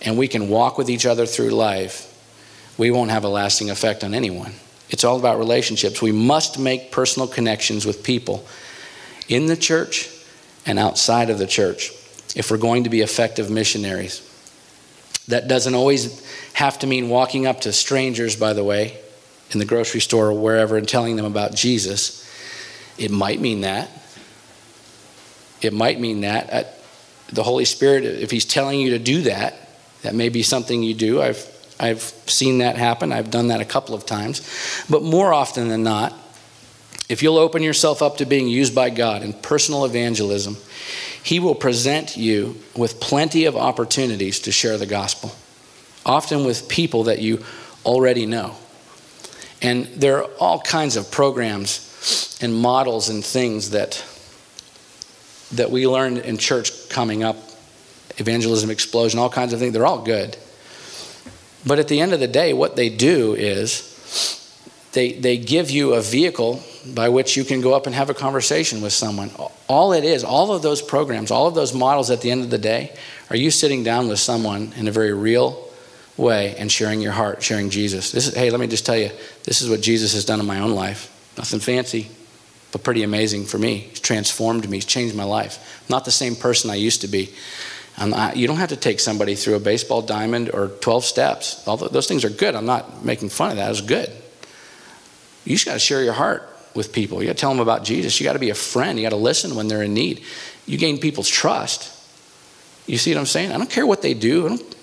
and 0.02 0.18
we 0.18 0.28
can 0.28 0.48
walk 0.48 0.78
with 0.78 0.90
each 0.90 1.06
other 1.06 1.26
through 1.26 1.50
life, 1.50 2.06
we 2.78 2.90
won't 2.90 3.10
have 3.10 3.24
a 3.24 3.28
lasting 3.28 3.70
effect 3.70 4.02
on 4.04 4.14
anyone. 4.14 4.52
It's 4.90 5.04
all 5.04 5.18
about 5.18 5.38
relationships. 5.38 6.02
We 6.02 6.12
must 6.12 6.58
make 6.58 6.92
personal 6.92 7.28
connections 7.28 7.86
with 7.86 8.02
people 8.02 8.44
in 9.28 9.46
the 9.46 9.56
church 9.56 10.10
and 10.66 10.78
outside 10.78 11.30
of 11.30 11.38
the 11.38 11.46
church 11.46 11.92
if 12.36 12.50
we're 12.50 12.58
going 12.58 12.84
to 12.84 12.90
be 12.90 13.00
effective 13.00 13.50
missionaries. 13.50 14.26
That 15.28 15.48
doesn't 15.48 15.74
always 15.74 16.26
have 16.54 16.78
to 16.80 16.86
mean 16.86 17.08
walking 17.08 17.46
up 17.46 17.62
to 17.62 17.72
strangers, 17.72 18.36
by 18.36 18.52
the 18.52 18.64
way, 18.64 18.98
in 19.52 19.58
the 19.58 19.64
grocery 19.64 20.00
store 20.00 20.28
or 20.28 20.32
wherever 20.32 20.76
and 20.76 20.88
telling 20.88 21.16
them 21.16 21.24
about 21.24 21.54
Jesus. 21.54 22.28
It 22.98 23.10
might 23.10 23.40
mean 23.40 23.60
that. 23.62 23.88
It 25.62 25.72
might 25.72 26.00
mean 26.00 26.22
that. 26.22 26.76
The 27.28 27.42
Holy 27.44 27.64
Spirit, 27.64 28.04
if 28.04 28.30
He's 28.30 28.44
telling 28.44 28.80
you 28.80 28.90
to 28.90 28.98
do 28.98 29.22
that, 29.22 29.68
that 30.02 30.14
may 30.14 30.30
be 30.30 30.42
something 30.42 30.82
you 30.82 30.94
do. 30.94 31.22
I've, 31.22 31.46
I've 31.80 32.02
seen 32.26 32.58
that 32.58 32.76
happen. 32.76 33.10
I've 33.10 33.30
done 33.30 33.48
that 33.48 33.60
a 33.60 33.64
couple 33.64 33.94
of 33.94 34.04
times. 34.04 34.42
But 34.88 35.02
more 35.02 35.32
often 35.32 35.68
than 35.68 35.82
not, 35.82 36.12
if 37.08 37.22
you'll 37.22 37.38
open 37.38 37.62
yourself 37.62 38.02
up 38.02 38.18
to 38.18 38.26
being 38.26 38.46
used 38.46 38.74
by 38.74 38.90
God 38.90 39.22
in 39.22 39.32
personal 39.32 39.86
evangelism, 39.86 40.58
He 41.22 41.40
will 41.40 41.54
present 41.54 42.16
you 42.16 42.56
with 42.76 43.00
plenty 43.00 43.46
of 43.46 43.56
opportunities 43.56 44.40
to 44.40 44.52
share 44.52 44.76
the 44.76 44.86
gospel, 44.86 45.34
often 46.04 46.44
with 46.44 46.68
people 46.68 47.04
that 47.04 47.20
you 47.20 47.42
already 47.84 48.26
know. 48.26 48.54
And 49.62 49.86
there 49.86 50.18
are 50.18 50.30
all 50.38 50.60
kinds 50.60 50.96
of 50.96 51.10
programs 51.10 52.38
and 52.42 52.54
models 52.54 53.08
and 53.08 53.24
things 53.24 53.70
that, 53.70 54.04
that 55.52 55.70
we 55.70 55.86
learned 55.86 56.18
in 56.18 56.38
church 56.38 56.88
coming 56.90 57.22
up 57.22 57.36
evangelism 58.18 58.70
explosion, 58.70 59.18
all 59.18 59.30
kinds 59.30 59.52
of 59.52 59.58
things. 59.58 59.72
They're 59.72 59.86
all 59.86 60.02
good. 60.02 60.36
But 61.66 61.78
at 61.78 61.88
the 61.88 62.00
end 62.00 62.12
of 62.12 62.20
the 62.20 62.28
day, 62.28 62.52
what 62.52 62.76
they 62.76 62.88
do 62.88 63.34
is 63.34 63.86
they, 64.92 65.12
they 65.12 65.36
give 65.36 65.70
you 65.70 65.94
a 65.94 66.00
vehicle 66.00 66.62
by 66.94 67.08
which 67.10 67.36
you 67.36 67.44
can 67.44 67.60
go 67.60 67.74
up 67.74 67.86
and 67.86 67.94
have 67.94 68.10
a 68.10 68.14
conversation 68.14 68.80
with 68.80 68.92
someone. 68.92 69.30
All 69.68 69.92
it 69.92 70.04
is, 70.04 70.24
all 70.24 70.52
of 70.52 70.62
those 70.62 70.80
programs, 70.80 71.30
all 71.30 71.46
of 71.46 71.54
those 71.54 71.74
models 71.74 72.10
at 72.10 72.22
the 72.22 72.30
end 72.30 72.42
of 72.42 72.50
the 72.50 72.58
day, 72.58 72.96
are 73.28 73.36
you 73.36 73.50
sitting 73.50 73.84
down 73.84 74.08
with 74.08 74.18
someone 74.18 74.72
in 74.76 74.88
a 74.88 74.92
very 74.92 75.12
real 75.12 75.70
way 76.20 76.54
and 76.56 76.70
sharing 76.70 77.00
your 77.00 77.12
heart, 77.12 77.42
sharing 77.42 77.70
Jesus. 77.70 78.12
This 78.12 78.28
is, 78.28 78.34
hey, 78.34 78.50
let 78.50 78.60
me 78.60 78.66
just 78.66 78.86
tell 78.86 78.96
you, 78.96 79.10
this 79.44 79.62
is 79.62 79.70
what 79.70 79.80
Jesus 79.80 80.12
has 80.12 80.24
done 80.24 80.38
in 80.38 80.46
my 80.46 80.60
own 80.60 80.72
life. 80.72 81.10
Nothing 81.36 81.60
fancy, 81.60 82.08
but 82.72 82.84
pretty 82.84 83.02
amazing 83.02 83.46
for 83.46 83.58
me. 83.58 83.78
He's 83.78 84.00
transformed 84.00 84.68
me, 84.68 84.76
he's 84.76 84.84
changed 84.84 85.16
my 85.16 85.24
life. 85.24 85.82
I'm 85.82 85.94
not 85.94 86.04
the 86.04 86.10
same 86.10 86.36
person 86.36 86.70
I 86.70 86.74
used 86.74 87.00
to 87.00 87.08
be. 87.08 87.30
Not, 88.08 88.36
you 88.36 88.46
don't 88.46 88.56
have 88.56 88.70
to 88.70 88.76
take 88.76 88.98
somebody 88.98 89.34
through 89.34 89.56
a 89.56 89.60
baseball 89.60 90.00
diamond 90.00 90.50
or 90.54 90.68
12 90.68 91.04
steps. 91.04 91.66
Although 91.68 91.88
those 91.88 92.06
things 92.06 92.24
are 92.24 92.30
good. 92.30 92.54
I'm 92.54 92.64
not 92.64 93.04
making 93.04 93.28
fun 93.28 93.50
of 93.50 93.56
that. 93.56 93.70
It's 93.70 93.82
good. 93.82 94.10
You 95.44 95.54
just 95.54 95.66
got 95.66 95.74
to 95.74 95.78
share 95.78 96.02
your 96.02 96.14
heart 96.14 96.48
with 96.74 96.92
people. 96.92 97.20
You 97.20 97.26
got 97.26 97.36
to 97.36 97.40
tell 97.40 97.50
them 97.50 97.60
about 97.60 97.84
Jesus. 97.84 98.18
You 98.18 98.24
got 98.24 98.34
to 98.34 98.38
be 98.38 98.50
a 98.50 98.54
friend. 98.54 98.98
You 98.98 99.04
got 99.04 99.10
to 99.10 99.16
listen 99.16 99.54
when 99.54 99.68
they're 99.68 99.82
in 99.82 99.92
need. 99.92 100.22
You 100.66 100.78
gain 100.78 100.98
people's 100.98 101.28
trust. 101.28 101.96
You 102.86 102.96
see 102.96 103.12
what 103.12 103.20
I'm 103.20 103.26
saying? 103.26 103.52
I 103.52 103.58
don't 103.58 103.70
care 103.70 103.86
what 103.86 104.00
they 104.00 104.14
do. 104.14 104.46
I 104.46 104.48
don't, 104.48 104.76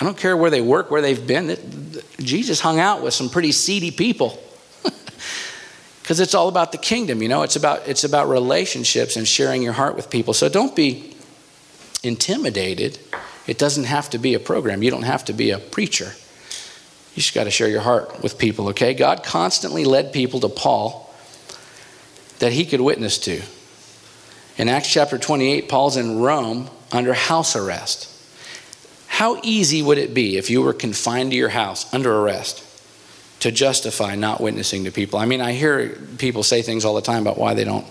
I 0.00 0.04
don't 0.04 0.16
care 0.16 0.36
where 0.36 0.50
they 0.50 0.60
work, 0.60 0.90
where 0.90 1.02
they've 1.02 1.26
been. 1.26 1.58
Jesus 2.18 2.60
hung 2.60 2.78
out 2.78 3.02
with 3.02 3.14
some 3.14 3.28
pretty 3.28 3.52
seedy 3.52 3.90
people. 3.90 4.42
Because 6.02 6.20
it's 6.20 6.36
all 6.36 6.46
about 6.46 6.70
the 6.70 6.78
kingdom, 6.78 7.20
you 7.20 7.28
know. 7.28 7.42
It's 7.42 7.56
about 7.56 7.88
it's 7.88 8.04
about 8.04 8.28
relationships 8.28 9.16
and 9.16 9.26
sharing 9.26 9.60
your 9.60 9.72
heart 9.72 9.96
with 9.96 10.08
people. 10.08 10.34
So 10.34 10.48
don't 10.48 10.76
be 10.76 11.15
intimidated, 12.06 12.98
it 13.46 13.58
doesn't 13.58 13.84
have 13.84 14.10
to 14.10 14.18
be 14.18 14.34
a 14.34 14.40
program. 14.40 14.82
You 14.82 14.90
don't 14.90 15.02
have 15.02 15.24
to 15.26 15.32
be 15.32 15.50
a 15.50 15.58
preacher. 15.58 16.12
You 17.14 17.22
just 17.22 17.34
got 17.34 17.44
to 17.44 17.50
share 17.50 17.68
your 17.68 17.80
heart 17.80 18.22
with 18.22 18.38
people, 18.38 18.68
okay? 18.68 18.94
God 18.94 19.22
constantly 19.22 19.84
led 19.84 20.12
people 20.12 20.40
to 20.40 20.48
Paul 20.48 21.14
that 22.38 22.52
he 22.52 22.64
could 22.66 22.80
witness 22.80 23.18
to. 23.20 23.42
In 24.58 24.68
Acts 24.68 24.92
chapter 24.92 25.18
28, 25.18 25.68
Paul's 25.68 25.96
in 25.96 26.18
Rome 26.18 26.68
under 26.92 27.14
house 27.14 27.56
arrest. 27.56 28.12
How 29.06 29.40
easy 29.42 29.82
would 29.82 29.98
it 29.98 30.12
be 30.12 30.36
if 30.36 30.50
you 30.50 30.62
were 30.62 30.74
confined 30.74 31.30
to 31.30 31.36
your 31.36 31.48
house 31.48 31.92
under 31.94 32.14
arrest 32.14 32.62
to 33.40 33.50
justify 33.50 34.14
not 34.14 34.40
witnessing 34.40 34.84
to 34.84 34.90
people? 34.90 35.18
I 35.18 35.24
mean, 35.24 35.40
I 35.40 35.52
hear 35.52 35.90
people 36.18 36.42
say 36.42 36.62
things 36.62 36.84
all 36.84 36.94
the 36.94 37.00
time 37.00 37.22
about 37.22 37.38
why 37.38 37.54
they 37.54 37.64
don't 37.64 37.86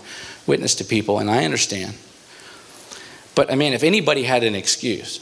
witness 0.46 0.76
to 0.76 0.84
people, 0.84 1.18
and 1.18 1.30
I 1.30 1.44
understand. 1.44 1.94
But 3.36 3.52
I 3.52 3.54
mean, 3.54 3.74
if 3.74 3.84
anybody 3.84 4.24
had 4.24 4.42
an 4.42 4.56
excuse, 4.56 5.20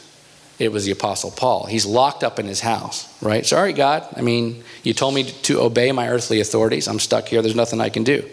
it 0.59 0.73
was 0.73 0.87
the 0.87 0.93
Apostle 0.93 1.33
Paul. 1.33 1.67
He's 1.67 1.85
locked 1.85 2.23
up 2.23 2.39
in 2.39 2.47
his 2.47 2.61
house, 2.61 3.13
right? 3.21 3.45
Sorry, 3.45 3.73
God. 3.73 4.07
I 4.17 4.23
mean, 4.23 4.63
you 4.85 4.95
told 4.95 5.15
me 5.15 5.25
to 5.25 5.61
obey 5.61 5.91
my 5.93 6.09
earthly 6.09 6.41
authorities. 6.41 6.87
I'm 6.87 7.01
stuck 7.01 7.27
here. 7.29 7.43
There's 7.43 7.57
nothing 7.57 7.81
I 7.81 7.91
can 7.91 8.05
do. 8.05 8.27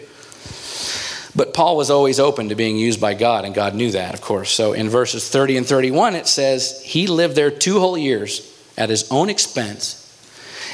But 1.34 1.52
Paul 1.52 1.76
was 1.76 1.90
always 1.90 2.20
open 2.20 2.50
to 2.50 2.54
being 2.54 2.76
used 2.76 3.00
by 3.00 3.14
God, 3.14 3.44
and 3.44 3.54
God 3.54 3.74
knew 3.74 3.90
that, 3.90 4.14
of 4.14 4.20
course. 4.20 4.50
So 4.50 4.72
in 4.72 4.88
verses 4.88 5.28
30 5.28 5.56
and 5.56 5.66
31, 5.66 6.14
it 6.14 6.28
says, 6.28 6.80
He 6.82 7.06
lived 7.08 7.34
there 7.34 7.50
two 7.50 7.80
whole 7.80 7.98
years 7.98 8.48
at 8.78 8.88
his 8.88 9.10
own 9.10 9.30
expense 9.30 9.98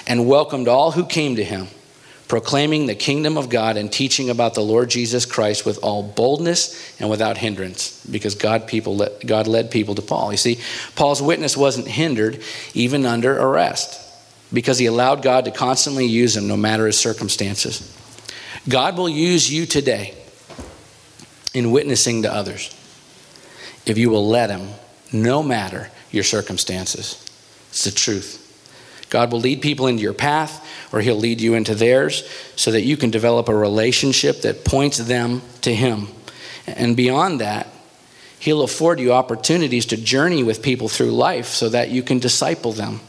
and 0.07 0.29
welcomed 0.29 0.69
all 0.69 0.93
who 0.93 1.07
came 1.07 1.37
to 1.37 1.45
him 1.45 1.69
proclaiming 2.29 2.87
the 2.87 2.95
kingdom 2.95 3.39
of 3.39 3.49
God 3.49 3.77
and 3.77 3.91
teaching 3.91 4.29
about 4.31 4.55
the 4.55 4.61
Lord 4.61 4.91
Jesus 4.91 5.25
Christ 5.25 5.65
with 5.65 5.79
all 5.83 6.03
boldness 6.03 7.01
and 7.01 7.09
without 7.09 7.39
hindrance, 7.39 8.05
because 8.07 8.35
God 8.35 8.69
people 8.69 9.09
God 9.25 9.47
led 9.47 9.71
people 9.71 9.95
to 9.95 10.03
Paul. 10.03 10.31
You 10.31 10.39
see, 10.39 10.61
Paul's 10.95 11.23
witness 11.23 11.57
wasn't 11.57 11.89
hindered 11.89 12.43
even 12.75 13.07
under 13.07 13.37
arrest, 13.37 13.99
because 14.53 14.79
he 14.79 14.87
allowed 14.87 15.23
God 15.23 15.47
to 15.47 15.51
constantly 15.51 16.07
use 16.07 16.37
him 16.37 16.47
no 16.47 16.57
matter 16.57 16.87
his 16.87 16.99
circumstances. 16.99 17.95
God 18.69 18.99
will 18.99 19.09
use 19.09 19.51
you 19.51 19.65
today 19.67 20.15
in 21.55 21.71
witnessing 21.71 22.23
to 22.23 22.33
others 22.33 22.75
if 23.87 23.97
you 23.97 24.11
will 24.11 24.29
let 24.29 24.51
him, 24.51 24.69
no 25.13 25.43
matter 25.43 25.91
your 26.11 26.25
circumstances. 26.25 27.25
It's 27.71 27.85
the 27.85 27.91
truth. 27.91 28.38
God 29.11 29.33
will 29.33 29.41
lead 29.41 29.63
people 29.63 29.87
into 29.87 30.03
your 30.03 30.15
path 30.15 30.67
or 30.93 31.01
He'll 31.01 31.17
lead 31.17 31.41
you 31.41 31.55
into 31.55 31.75
theirs 31.75 32.29
so 32.57 32.71
that 32.73 32.83
you 32.83 32.97
can 32.97 33.11
develop 33.11 33.49
a 33.49 33.57
relationship 33.57 34.43
that 34.43 34.65
points 34.65 34.99
them 34.99 35.43
to 35.63 35.75
Him. 35.75 36.09
And 36.67 36.97
beyond 36.97 37.41
that, 37.41 37.69
He'll 38.41 38.63
afford 38.63 39.01
you 39.01 39.13
opportunities 39.13 39.87
to 39.87 39.97
journey 39.97 40.43
with 40.43 40.63
people 40.63 40.89
through 40.89 41.11
life 41.11 41.47
so 41.47 41.69
that 41.71 41.91
you 41.91 42.03
can 42.03 42.19
disciple 42.19 42.73
them. 42.73 43.01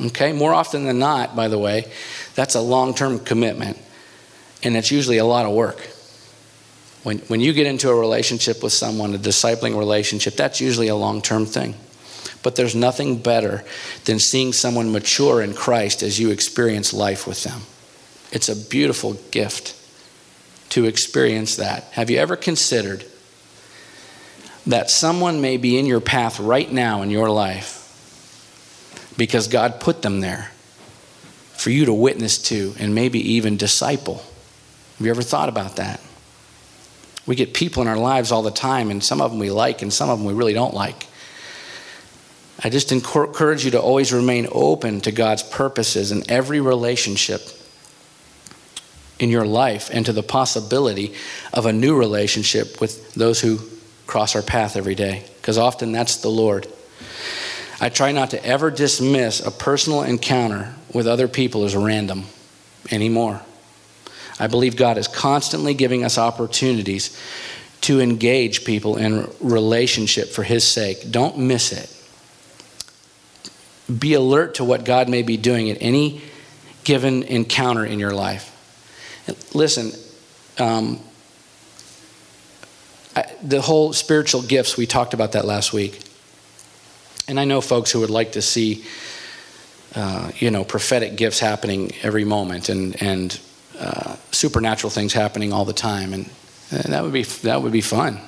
Okay? 0.00 0.32
More 0.32 0.52
often 0.52 0.84
than 0.84 0.98
not, 0.98 1.36
by 1.36 1.48
the 1.48 1.58
way, 1.58 1.90
that's 2.34 2.54
a 2.54 2.60
long 2.60 2.94
term 2.94 3.18
commitment, 3.20 3.78
and 4.62 4.76
it's 4.76 4.90
usually 4.90 5.18
a 5.18 5.24
lot 5.24 5.46
of 5.46 5.52
work. 5.52 5.80
When, 7.02 7.18
when 7.18 7.40
you 7.40 7.52
get 7.52 7.66
into 7.66 7.88
a 7.88 7.94
relationship 7.94 8.62
with 8.62 8.72
someone, 8.72 9.14
a 9.14 9.18
discipling 9.18 9.78
relationship, 9.78 10.34
that's 10.34 10.60
usually 10.60 10.88
a 10.88 10.96
long 10.96 11.22
term 11.22 11.46
thing. 11.46 11.74
But 12.46 12.54
there's 12.54 12.76
nothing 12.76 13.18
better 13.18 13.64
than 14.04 14.20
seeing 14.20 14.52
someone 14.52 14.92
mature 14.92 15.42
in 15.42 15.52
Christ 15.52 16.04
as 16.04 16.20
you 16.20 16.30
experience 16.30 16.94
life 16.94 17.26
with 17.26 17.42
them. 17.42 17.62
It's 18.30 18.48
a 18.48 18.54
beautiful 18.54 19.14
gift 19.32 19.74
to 20.68 20.84
experience 20.84 21.56
that. 21.56 21.82
Have 21.94 22.08
you 22.08 22.18
ever 22.18 22.36
considered 22.36 23.04
that 24.64 24.92
someone 24.92 25.40
may 25.40 25.56
be 25.56 25.76
in 25.76 25.86
your 25.86 26.00
path 26.00 26.38
right 26.38 26.70
now 26.70 27.02
in 27.02 27.10
your 27.10 27.30
life 27.30 27.82
because 29.18 29.48
God 29.48 29.80
put 29.80 30.02
them 30.02 30.20
there 30.20 30.52
for 31.54 31.70
you 31.70 31.86
to 31.86 31.92
witness 31.92 32.38
to 32.42 32.76
and 32.78 32.94
maybe 32.94 33.18
even 33.32 33.56
disciple? 33.56 34.18
Have 34.98 35.04
you 35.04 35.10
ever 35.10 35.22
thought 35.22 35.48
about 35.48 35.74
that? 35.74 36.00
We 37.26 37.34
get 37.34 37.54
people 37.54 37.82
in 37.82 37.88
our 37.88 37.98
lives 37.98 38.30
all 38.30 38.42
the 38.42 38.52
time, 38.52 38.92
and 38.92 39.02
some 39.02 39.20
of 39.20 39.32
them 39.32 39.40
we 39.40 39.50
like, 39.50 39.82
and 39.82 39.92
some 39.92 40.08
of 40.08 40.20
them 40.20 40.28
we 40.28 40.32
really 40.32 40.54
don't 40.54 40.74
like. 40.74 41.08
I 42.62 42.70
just 42.70 42.90
encourage 42.90 43.64
you 43.64 43.72
to 43.72 43.80
always 43.80 44.12
remain 44.12 44.48
open 44.50 45.02
to 45.02 45.12
God's 45.12 45.42
purposes 45.42 46.10
in 46.10 46.28
every 46.30 46.60
relationship 46.60 47.42
in 49.18 49.30
your 49.30 49.46
life 49.46 49.90
and 49.92 50.04
to 50.06 50.12
the 50.12 50.22
possibility 50.22 51.14
of 51.52 51.66
a 51.66 51.72
new 51.72 51.96
relationship 51.96 52.80
with 52.80 53.14
those 53.14 53.40
who 53.40 53.58
cross 54.06 54.36
our 54.36 54.42
path 54.42 54.76
every 54.76 54.94
day, 54.94 55.24
because 55.36 55.58
often 55.58 55.92
that's 55.92 56.16
the 56.18 56.28
Lord. 56.28 56.66
I 57.80 57.88
try 57.90 58.12
not 58.12 58.30
to 58.30 58.44
ever 58.44 58.70
dismiss 58.70 59.44
a 59.44 59.50
personal 59.50 60.02
encounter 60.02 60.74
with 60.92 61.06
other 61.06 61.28
people 61.28 61.64
as 61.64 61.76
random 61.76 62.24
anymore. 62.90 63.42
I 64.38 64.46
believe 64.46 64.76
God 64.76 64.96
is 64.98 65.08
constantly 65.08 65.74
giving 65.74 66.04
us 66.04 66.18
opportunities 66.18 67.18
to 67.82 68.00
engage 68.00 68.64
people 68.64 68.96
in 68.96 69.28
relationship 69.40 70.28
for 70.28 70.42
His 70.42 70.66
sake. 70.66 71.10
Don't 71.10 71.38
miss 71.38 71.72
it. 71.72 71.92
Be 73.94 74.14
alert 74.14 74.56
to 74.56 74.64
what 74.64 74.84
God 74.84 75.08
may 75.08 75.22
be 75.22 75.36
doing 75.36 75.70
at 75.70 75.78
any 75.80 76.22
given 76.84 77.22
encounter 77.24 77.84
in 77.84 77.98
your 77.98 78.12
life. 78.12 78.52
Listen, 79.54 79.92
um, 80.58 81.00
I, 83.14 83.24
the 83.42 83.60
whole 83.60 83.92
spiritual 83.92 84.42
gifts, 84.42 84.76
we 84.76 84.86
talked 84.86 85.14
about 85.14 85.32
that 85.32 85.44
last 85.44 85.72
week. 85.72 86.00
And 87.28 87.40
I 87.40 87.44
know 87.44 87.60
folks 87.60 87.90
who 87.90 88.00
would 88.00 88.10
like 88.10 88.32
to 88.32 88.42
see, 88.42 88.84
uh, 89.94 90.30
you 90.36 90.50
know, 90.50 90.64
prophetic 90.64 91.16
gifts 91.16 91.40
happening 91.40 91.92
every 92.02 92.24
moment 92.24 92.68
and, 92.68 93.00
and 93.02 93.40
uh, 93.78 94.16
supernatural 94.30 94.90
things 94.90 95.12
happening 95.12 95.52
all 95.52 95.64
the 95.64 95.72
time. 95.72 96.12
And, 96.12 96.30
and 96.70 96.92
that, 96.92 97.02
would 97.02 97.12
be, 97.12 97.22
that 97.22 97.62
would 97.62 97.72
be 97.72 97.80
fun. 97.80 98.20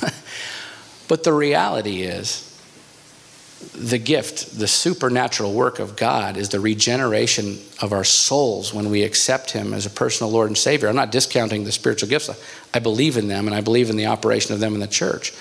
but 1.08 1.24
the 1.24 1.32
reality 1.32 2.02
is, 2.02 2.47
the 3.74 3.98
gift, 3.98 4.58
the 4.58 4.68
supernatural 4.68 5.52
work 5.52 5.78
of 5.78 5.96
God 5.96 6.36
is 6.36 6.48
the 6.48 6.60
regeneration 6.60 7.58
of 7.82 7.92
our 7.92 8.04
souls 8.04 8.72
when 8.72 8.88
we 8.90 9.02
accept 9.02 9.50
Him 9.50 9.72
as 9.72 9.84
a 9.84 9.90
personal 9.90 10.32
Lord 10.32 10.48
and 10.48 10.56
Savior. 10.56 10.88
I'm 10.88 10.96
not 10.96 11.10
discounting 11.10 11.64
the 11.64 11.72
spiritual 11.72 12.08
gifts. 12.08 12.30
I 12.72 12.78
believe 12.78 13.16
in 13.16 13.26
them 13.26 13.46
and 13.46 13.54
I 13.54 13.60
believe 13.60 13.90
in 13.90 13.96
the 13.96 14.06
operation 14.06 14.54
of 14.54 14.60
them 14.60 14.74
in 14.74 14.80
the 14.80 14.86
church. 14.86 15.32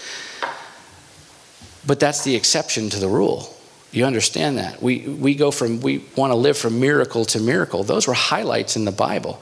But 1.86 2.00
that's 2.00 2.24
the 2.24 2.36
exception 2.36 2.90
to 2.90 3.00
the 3.00 3.08
rule. 3.08 3.54
You 3.92 4.06
understand 4.06 4.58
that? 4.58 4.82
We, 4.82 5.08
we 5.08 5.36
go 5.36 5.52
from, 5.52 5.80
we 5.82 6.04
want 6.16 6.32
to 6.32 6.36
live 6.36 6.58
from 6.58 6.80
miracle 6.80 7.24
to 7.26 7.40
miracle. 7.40 7.84
Those 7.84 8.08
were 8.08 8.14
highlights 8.14 8.76
in 8.76 8.86
the 8.86 8.92
Bible. 8.92 9.42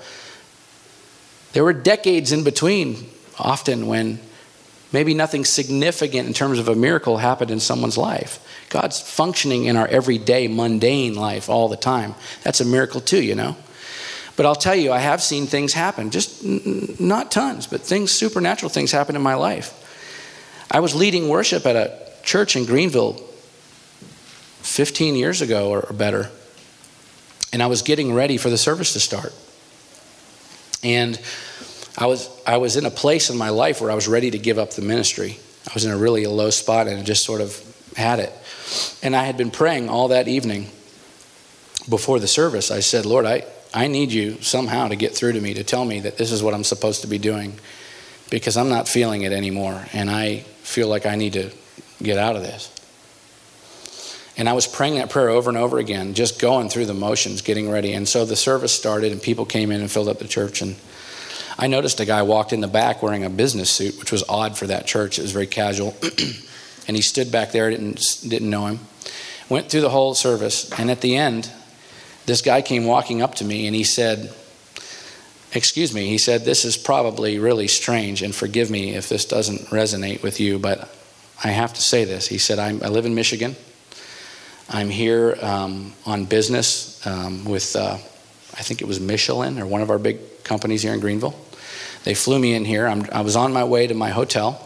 There 1.53 1.63
were 1.63 1.73
decades 1.73 2.31
in 2.31 2.43
between, 2.43 3.09
often, 3.39 3.87
when 3.87 4.19
maybe 4.95 5.13
nothing 5.13 5.43
significant 5.43 6.25
in 6.25 6.33
terms 6.33 6.57
of 6.57 6.69
a 6.69 6.75
miracle 6.75 7.17
happened 7.17 7.51
in 7.51 7.59
someone's 7.59 7.97
life. 7.97 8.39
God's 8.69 9.01
functioning 9.01 9.65
in 9.65 9.75
our 9.75 9.85
everyday, 9.87 10.47
mundane 10.47 11.15
life 11.15 11.49
all 11.49 11.67
the 11.67 11.75
time. 11.75 12.15
That's 12.43 12.61
a 12.61 12.65
miracle 12.65 13.01
too, 13.01 13.21
you 13.21 13.35
know. 13.35 13.57
But 14.37 14.45
I'll 14.45 14.55
tell 14.55 14.73
you, 14.73 14.93
I 14.93 14.99
have 14.99 15.21
seen 15.21 15.47
things 15.47 15.73
happen, 15.73 16.11
just 16.11 16.45
n- 16.45 16.95
not 16.97 17.29
tons, 17.29 17.67
but 17.67 17.81
things, 17.81 18.13
supernatural 18.13 18.69
things 18.69 18.93
happen 18.93 19.17
in 19.17 19.21
my 19.21 19.35
life. 19.35 19.73
I 20.71 20.79
was 20.79 20.95
leading 20.95 21.27
worship 21.27 21.65
at 21.65 21.75
a 21.75 21.91
church 22.23 22.55
in 22.55 22.63
Greenville 22.63 23.15
15 24.61 25.15
years 25.15 25.41
ago 25.41 25.71
or 25.71 25.91
better, 25.91 26.31
and 27.51 27.61
I 27.61 27.67
was 27.67 27.81
getting 27.81 28.13
ready 28.13 28.37
for 28.37 28.49
the 28.49 28.57
service 28.57 28.93
to 28.93 29.01
start. 29.01 29.33
And 30.83 31.19
I 31.97 32.07
was, 32.07 32.29
I 32.45 32.57
was 32.57 32.75
in 32.75 32.85
a 32.85 32.91
place 32.91 33.29
in 33.29 33.37
my 33.37 33.49
life 33.49 33.79
where 33.79 33.91
I 33.91 33.95
was 33.95 34.07
ready 34.07 34.31
to 34.31 34.37
give 34.37 34.57
up 34.57 34.71
the 34.71 34.81
ministry. 34.81 35.39
I 35.69 35.73
was 35.73 35.85
in 35.85 35.91
a 35.91 35.97
really 35.97 36.25
low 36.25 36.49
spot 36.49 36.87
and 36.87 36.99
I 36.99 37.03
just 37.03 37.23
sort 37.23 37.41
of 37.41 37.61
had 37.95 38.19
it. 38.19 38.33
And 39.01 39.15
I 39.15 39.23
had 39.23 39.37
been 39.37 39.51
praying 39.51 39.89
all 39.89 40.09
that 40.09 40.27
evening 40.27 40.69
before 41.89 42.19
the 42.19 42.27
service. 42.27 42.71
I 42.71 42.81
said, 42.81 43.05
Lord, 43.05 43.25
I, 43.25 43.45
I 43.73 43.87
need 43.87 44.11
you 44.11 44.41
somehow 44.41 44.87
to 44.89 44.95
get 44.95 45.15
through 45.15 45.33
to 45.33 45.41
me 45.41 45.53
to 45.53 45.63
tell 45.63 45.85
me 45.85 46.01
that 46.01 46.17
this 46.17 46.31
is 46.31 46.43
what 46.43 46.53
I'm 46.53 46.63
supposed 46.63 47.01
to 47.01 47.07
be 47.07 47.17
doing 47.17 47.57
because 48.29 48.57
I'm 48.57 48.69
not 48.69 48.87
feeling 48.87 49.21
it 49.21 49.31
anymore. 49.31 49.85
And 49.93 50.09
I 50.09 50.39
feel 50.63 50.87
like 50.87 51.05
I 51.05 51.15
need 51.15 51.33
to 51.33 51.51
get 52.01 52.17
out 52.17 52.35
of 52.35 52.41
this. 52.41 52.71
And 54.37 54.49
I 54.49 54.53
was 54.53 54.67
praying 54.67 54.95
that 54.95 55.09
prayer 55.09 55.29
over 55.29 55.49
and 55.49 55.57
over 55.57 55.77
again, 55.77 56.13
just 56.13 56.41
going 56.41 56.67
through 56.67 56.87
the 56.87 56.93
motions, 56.93 57.41
getting 57.41 57.69
ready. 57.69 57.93
And 57.93 58.07
so 58.07 58.25
the 58.25 58.35
service 58.35 58.73
started, 58.73 59.13
and 59.13 59.21
people 59.21 59.45
came 59.45 59.71
in 59.71 59.79
and 59.79 59.89
filled 59.89 60.09
up 60.09 60.19
the 60.19 60.27
church. 60.27 60.61
And 60.61 60.75
I 61.57 61.67
noticed 61.67 61.99
a 61.99 62.05
guy 62.05 62.21
walked 62.23 62.53
in 62.53 62.61
the 62.61 62.67
back 62.67 63.01
wearing 63.01 63.23
a 63.23 63.29
business 63.29 63.69
suit, 63.69 63.97
which 63.99 64.11
was 64.11 64.23
odd 64.27 64.57
for 64.57 64.67
that 64.67 64.85
church. 64.85 65.17
It 65.17 65.21
was 65.21 65.31
very 65.31 65.47
casual. 65.47 65.95
and 66.87 66.95
he 66.95 67.01
stood 67.01 67.31
back 67.31 67.51
there, 67.51 67.69
didn't, 67.69 68.01
didn't 68.27 68.49
know 68.49 68.67
him. 68.67 68.79
Went 69.47 69.69
through 69.69 69.81
the 69.81 69.89
whole 69.89 70.15
service, 70.15 70.71
and 70.79 70.91
at 70.91 71.01
the 71.01 71.15
end, 71.15 71.49
this 72.25 72.41
guy 72.41 72.61
came 72.61 72.85
walking 72.85 73.21
up 73.21 73.35
to 73.35 73.45
me 73.45 73.67
and 73.67 73.75
he 73.75 73.83
said, 73.83 74.33
Excuse 75.53 75.93
me, 75.93 76.07
he 76.07 76.17
said, 76.17 76.43
This 76.43 76.65
is 76.65 76.75
probably 76.75 77.39
really 77.39 77.67
strange, 77.67 78.21
and 78.21 78.35
forgive 78.35 78.69
me 78.69 78.95
if 78.95 79.07
this 79.07 79.23
doesn't 79.23 79.67
resonate 79.67 80.21
with 80.21 80.39
you, 80.39 80.59
but 80.59 80.89
I 81.43 81.49
have 81.49 81.73
to 81.73 81.81
say 81.81 82.05
this. 82.05 82.27
He 82.27 82.37
said, 82.37 82.59
i 82.59 82.71
live 82.71 83.05
in 83.05 83.15
Michigan. 83.15 83.55
I'm 84.69 84.89
here 84.89 85.37
um, 85.41 85.93
on 86.05 86.25
business 86.25 87.05
um, 87.05 87.45
with, 87.45 87.75
uh, 87.75 87.93
I 87.93 88.63
think 88.63 88.81
it 88.81 88.87
was 88.87 88.99
Michelin 88.99 89.59
or 89.59 89.67
one 89.67 89.81
of 89.81 89.89
our 89.89 89.99
big 89.99 90.43
companies 90.43 90.81
here 90.81 90.93
in 90.93 90.99
Greenville. 90.99 91.35
They 92.05 92.13
flew 92.13 92.39
me 92.39 92.53
in 92.53 92.63
here. 92.63 92.87
I'm, 92.87 93.05
I 93.11 93.21
was 93.21 93.35
on 93.35 93.51
my 93.51 93.65
way 93.65 93.87
to 93.87 93.93
my 93.93 94.11
hotel 94.11 94.65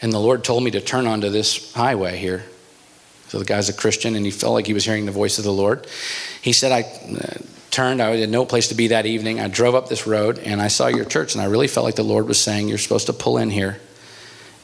and 0.00 0.12
the 0.12 0.18
Lord 0.18 0.44
told 0.44 0.62
me 0.62 0.70
to 0.72 0.80
turn 0.80 1.06
onto 1.06 1.28
this 1.28 1.72
highway 1.72 2.16
here. 2.16 2.44
So 3.28 3.38
the 3.38 3.44
guy's 3.44 3.68
a 3.68 3.74
Christian, 3.74 4.14
and 4.14 4.24
he 4.24 4.30
felt 4.30 4.54
like 4.54 4.66
he 4.66 4.72
was 4.72 4.84
hearing 4.84 5.06
the 5.06 5.12
voice 5.12 5.38
of 5.38 5.44
the 5.44 5.52
Lord. 5.52 5.86
He 6.40 6.52
said, 6.52 6.72
I 6.72 6.82
uh, 6.82 7.42
turned, 7.70 8.00
I 8.00 8.16
had 8.16 8.30
no 8.30 8.46
place 8.46 8.68
to 8.68 8.74
be 8.74 8.88
that 8.88 9.04
evening. 9.04 9.38
I 9.38 9.48
drove 9.48 9.74
up 9.74 9.88
this 9.88 10.06
road, 10.06 10.38
and 10.38 10.62
I 10.62 10.68
saw 10.68 10.86
your 10.86 11.04
church, 11.04 11.34
and 11.34 11.42
I 11.42 11.46
really 11.46 11.68
felt 11.68 11.84
like 11.84 11.96
the 11.96 12.04
Lord 12.04 12.26
was 12.26 12.40
saying, 12.40 12.68
You're 12.68 12.78
supposed 12.78 13.06
to 13.06 13.12
pull 13.12 13.38
in 13.38 13.50
here 13.50 13.80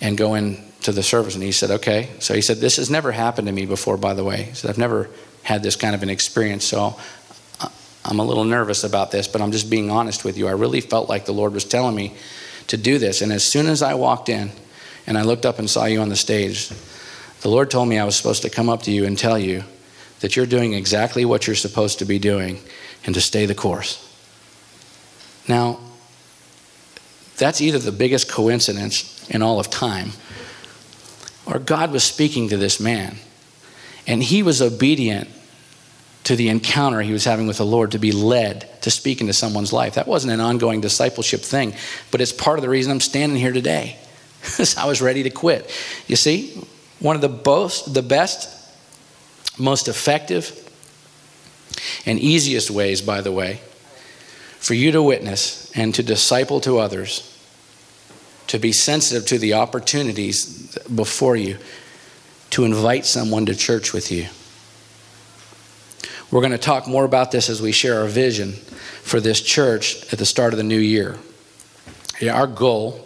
and 0.00 0.16
go 0.16 0.34
into 0.34 0.92
the 0.92 1.02
service. 1.02 1.34
And 1.34 1.42
he 1.42 1.52
said, 1.52 1.70
Okay. 1.72 2.10
So 2.20 2.32
he 2.34 2.40
said, 2.40 2.58
This 2.58 2.76
has 2.76 2.88
never 2.88 3.12
happened 3.12 3.48
to 3.48 3.52
me 3.52 3.66
before, 3.66 3.96
by 3.96 4.14
the 4.14 4.24
way. 4.24 4.44
He 4.44 4.54
said, 4.54 4.70
I've 4.70 4.78
never 4.78 5.10
had 5.42 5.62
this 5.62 5.76
kind 5.76 5.94
of 5.94 6.02
an 6.02 6.08
experience, 6.08 6.64
so 6.64 6.98
I'm 8.04 8.18
a 8.18 8.24
little 8.24 8.44
nervous 8.44 8.84
about 8.84 9.10
this, 9.10 9.26
but 9.26 9.40
I'm 9.40 9.52
just 9.52 9.70
being 9.70 9.90
honest 9.90 10.24
with 10.24 10.36
you. 10.36 10.46
I 10.46 10.52
really 10.52 10.80
felt 10.80 11.08
like 11.08 11.24
the 11.24 11.32
Lord 11.32 11.52
was 11.52 11.64
telling 11.64 11.94
me 11.94 12.14
to 12.66 12.76
do 12.76 12.98
this. 12.98 13.22
And 13.22 13.32
as 13.32 13.44
soon 13.44 13.66
as 13.66 13.82
I 13.82 13.94
walked 13.94 14.28
in, 14.28 14.50
and 15.06 15.18
I 15.18 15.22
looked 15.22 15.46
up 15.46 15.58
and 15.58 15.68
saw 15.68 15.84
you 15.84 16.00
on 16.00 16.08
the 16.08 16.16
stage, 16.16 16.70
the 17.40 17.48
Lord 17.48 17.70
told 17.70 17.88
me 17.88 17.98
I 17.98 18.04
was 18.04 18.16
supposed 18.16 18.42
to 18.42 18.50
come 18.50 18.68
up 18.68 18.82
to 18.84 18.90
you 18.90 19.04
and 19.04 19.18
tell 19.18 19.38
you 19.38 19.64
that 20.20 20.36
you're 20.36 20.46
doing 20.46 20.72
exactly 20.72 21.24
what 21.24 21.46
you're 21.46 21.56
supposed 21.56 21.98
to 21.98 22.04
be 22.04 22.18
doing 22.18 22.58
and 23.04 23.14
to 23.14 23.20
stay 23.20 23.44
the 23.46 23.54
course. 23.54 24.00
Now, 25.46 25.78
that's 27.36 27.60
either 27.60 27.78
the 27.78 27.92
biggest 27.92 28.30
coincidence 28.30 29.28
in 29.28 29.42
all 29.42 29.60
of 29.60 29.68
time, 29.68 30.12
or 31.44 31.58
God 31.58 31.92
was 31.92 32.04
speaking 32.04 32.48
to 32.48 32.56
this 32.56 32.80
man, 32.80 33.16
and 34.06 34.22
he 34.22 34.42
was 34.42 34.62
obedient 34.62 35.28
to 36.24 36.36
the 36.36 36.48
encounter 36.48 37.02
he 37.02 37.12
was 37.12 37.24
having 37.24 37.46
with 37.46 37.58
the 37.58 37.66
Lord 37.66 37.92
to 37.92 37.98
be 37.98 38.12
led 38.12 38.68
to 38.82 38.90
speak 38.90 39.20
into 39.20 39.32
someone's 39.32 39.72
life. 39.72 39.94
That 39.94 40.08
wasn't 40.08 40.32
an 40.32 40.40
ongoing 40.40 40.80
discipleship 40.80 41.40
thing, 41.40 41.74
but 42.10 42.20
it's 42.20 42.32
part 42.32 42.58
of 42.58 42.62
the 42.62 42.68
reason 42.68 42.90
I'm 42.92 43.00
standing 43.00 43.38
here 43.38 43.52
today. 43.52 43.98
I 44.76 44.86
was 44.86 45.00
ready 45.02 45.22
to 45.24 45.30
quit. 45.30 45.70
You 46.06 46.16
see, 46.16 46.66
one 46.98 47.14
of 47.14 47.22
the, 47.22 47.28
the 47.90 48.02
best, 48.02 48.48
most 49.58 49.88
effective, 49.88 50.60
and 52.06 52.18
easiest 52.18 52.70
ways, 52.70 53.02
by 53.02 53.20
the 53.20 53.32
way, 53.32 53.60
for 54.58 54.74
you 54.74 54.92
to 54.92 55.02
witness 55.02 55.70
and 55.74 55.94
to 55.94 56.02
disciple 56.02 56.60
to 56.60 56.78
others, 56.78 57.30
to 58.46 58.58
be 58.58 58.72
sensitive 58.72 59.26
to 59.26 59.38
the 59.38 59.54
opportunities 59.54 60.76
before 60.94 61.36
you, 61.36 61.58
to 62.50 62.64
invite 62.64 63.04
someone 63.04 63.44
to 63.46 63.54
church 63.54 63.92
with 63.92 64.10
you. 64.10 64.26
We're 66.30 66.40
going 66.40 66.52
to 66.52 66.58
talk 66.58 66.86
more 66.86 67.04
about 67.04 67.30
this 67.30 67.48
as 67.48 67.62
we 67.62 67.72
share 67.72 68.00
our 68.00 68.08
vision 68.08 68.52
for 68.52 69.20
this 69.20 69.40
church 69.40 70.12
at 70.12 70.18
the 70.18 70.26
start 70.26 70.52
of 70.52 70.56
the 70.56 70.64
new 70.64 70.78
year. 70.78 71.16
Our 72.22 72.46
goal 72.46 73.04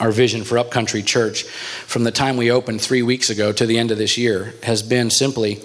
our 0.00 0.10
vision 0.10 0.44
for 0.44 0.56
Upcountry 0.56 1.02
Church 1.02 1.42
from 1.42 2.04
the 2.04 2.10
time 2.10 2.38
we 2.38 2.50
opened 2.50 2.80
three 2.80 3.02
weeks 3.02 3.28
ago 3.28 3.52
to 3.52 3.66
the 3.66 3.78
end 3.78 3.90
of 3.90 3.98
this 3.98 4.16
year 4.16 4.54
has 4.62 4.82
been 4.82 5.10
simply 5.10 5.60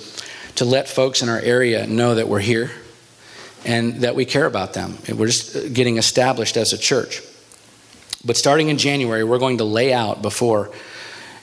to 0.56 0.66
let 0.66 0.90
folks 0.90 1.22
in 1.22 1.30
our 1.30 1.40
area 1.40 1.88
know 1.88 2.16
that 2.16 2.28
we're 2.28 2.40
here 2.40 2.70
and 3.64 4.02
that 4.02 4.14
we 4.14 4.26
care 4.26 4.46
about 4.46 4.74
them. 4.74 4.98
We're 5.10 5.28
just 5.28 5.56
uh, 5.56 5.70
getting 5.70 5.98
established 5.98 6.58
as 6.58 6.74
a 6.74 6.78
church. 6.78 7.22
But 8.26 8.36
starting 8.36 8.68
in 8.68 8.78
January, 8.78 9.24
we're 9.24 9.40
going 9.40 9.60
to 9.60 9.64
lay 9.64 9.94
out 9.94 10.22
before 10.22 10.72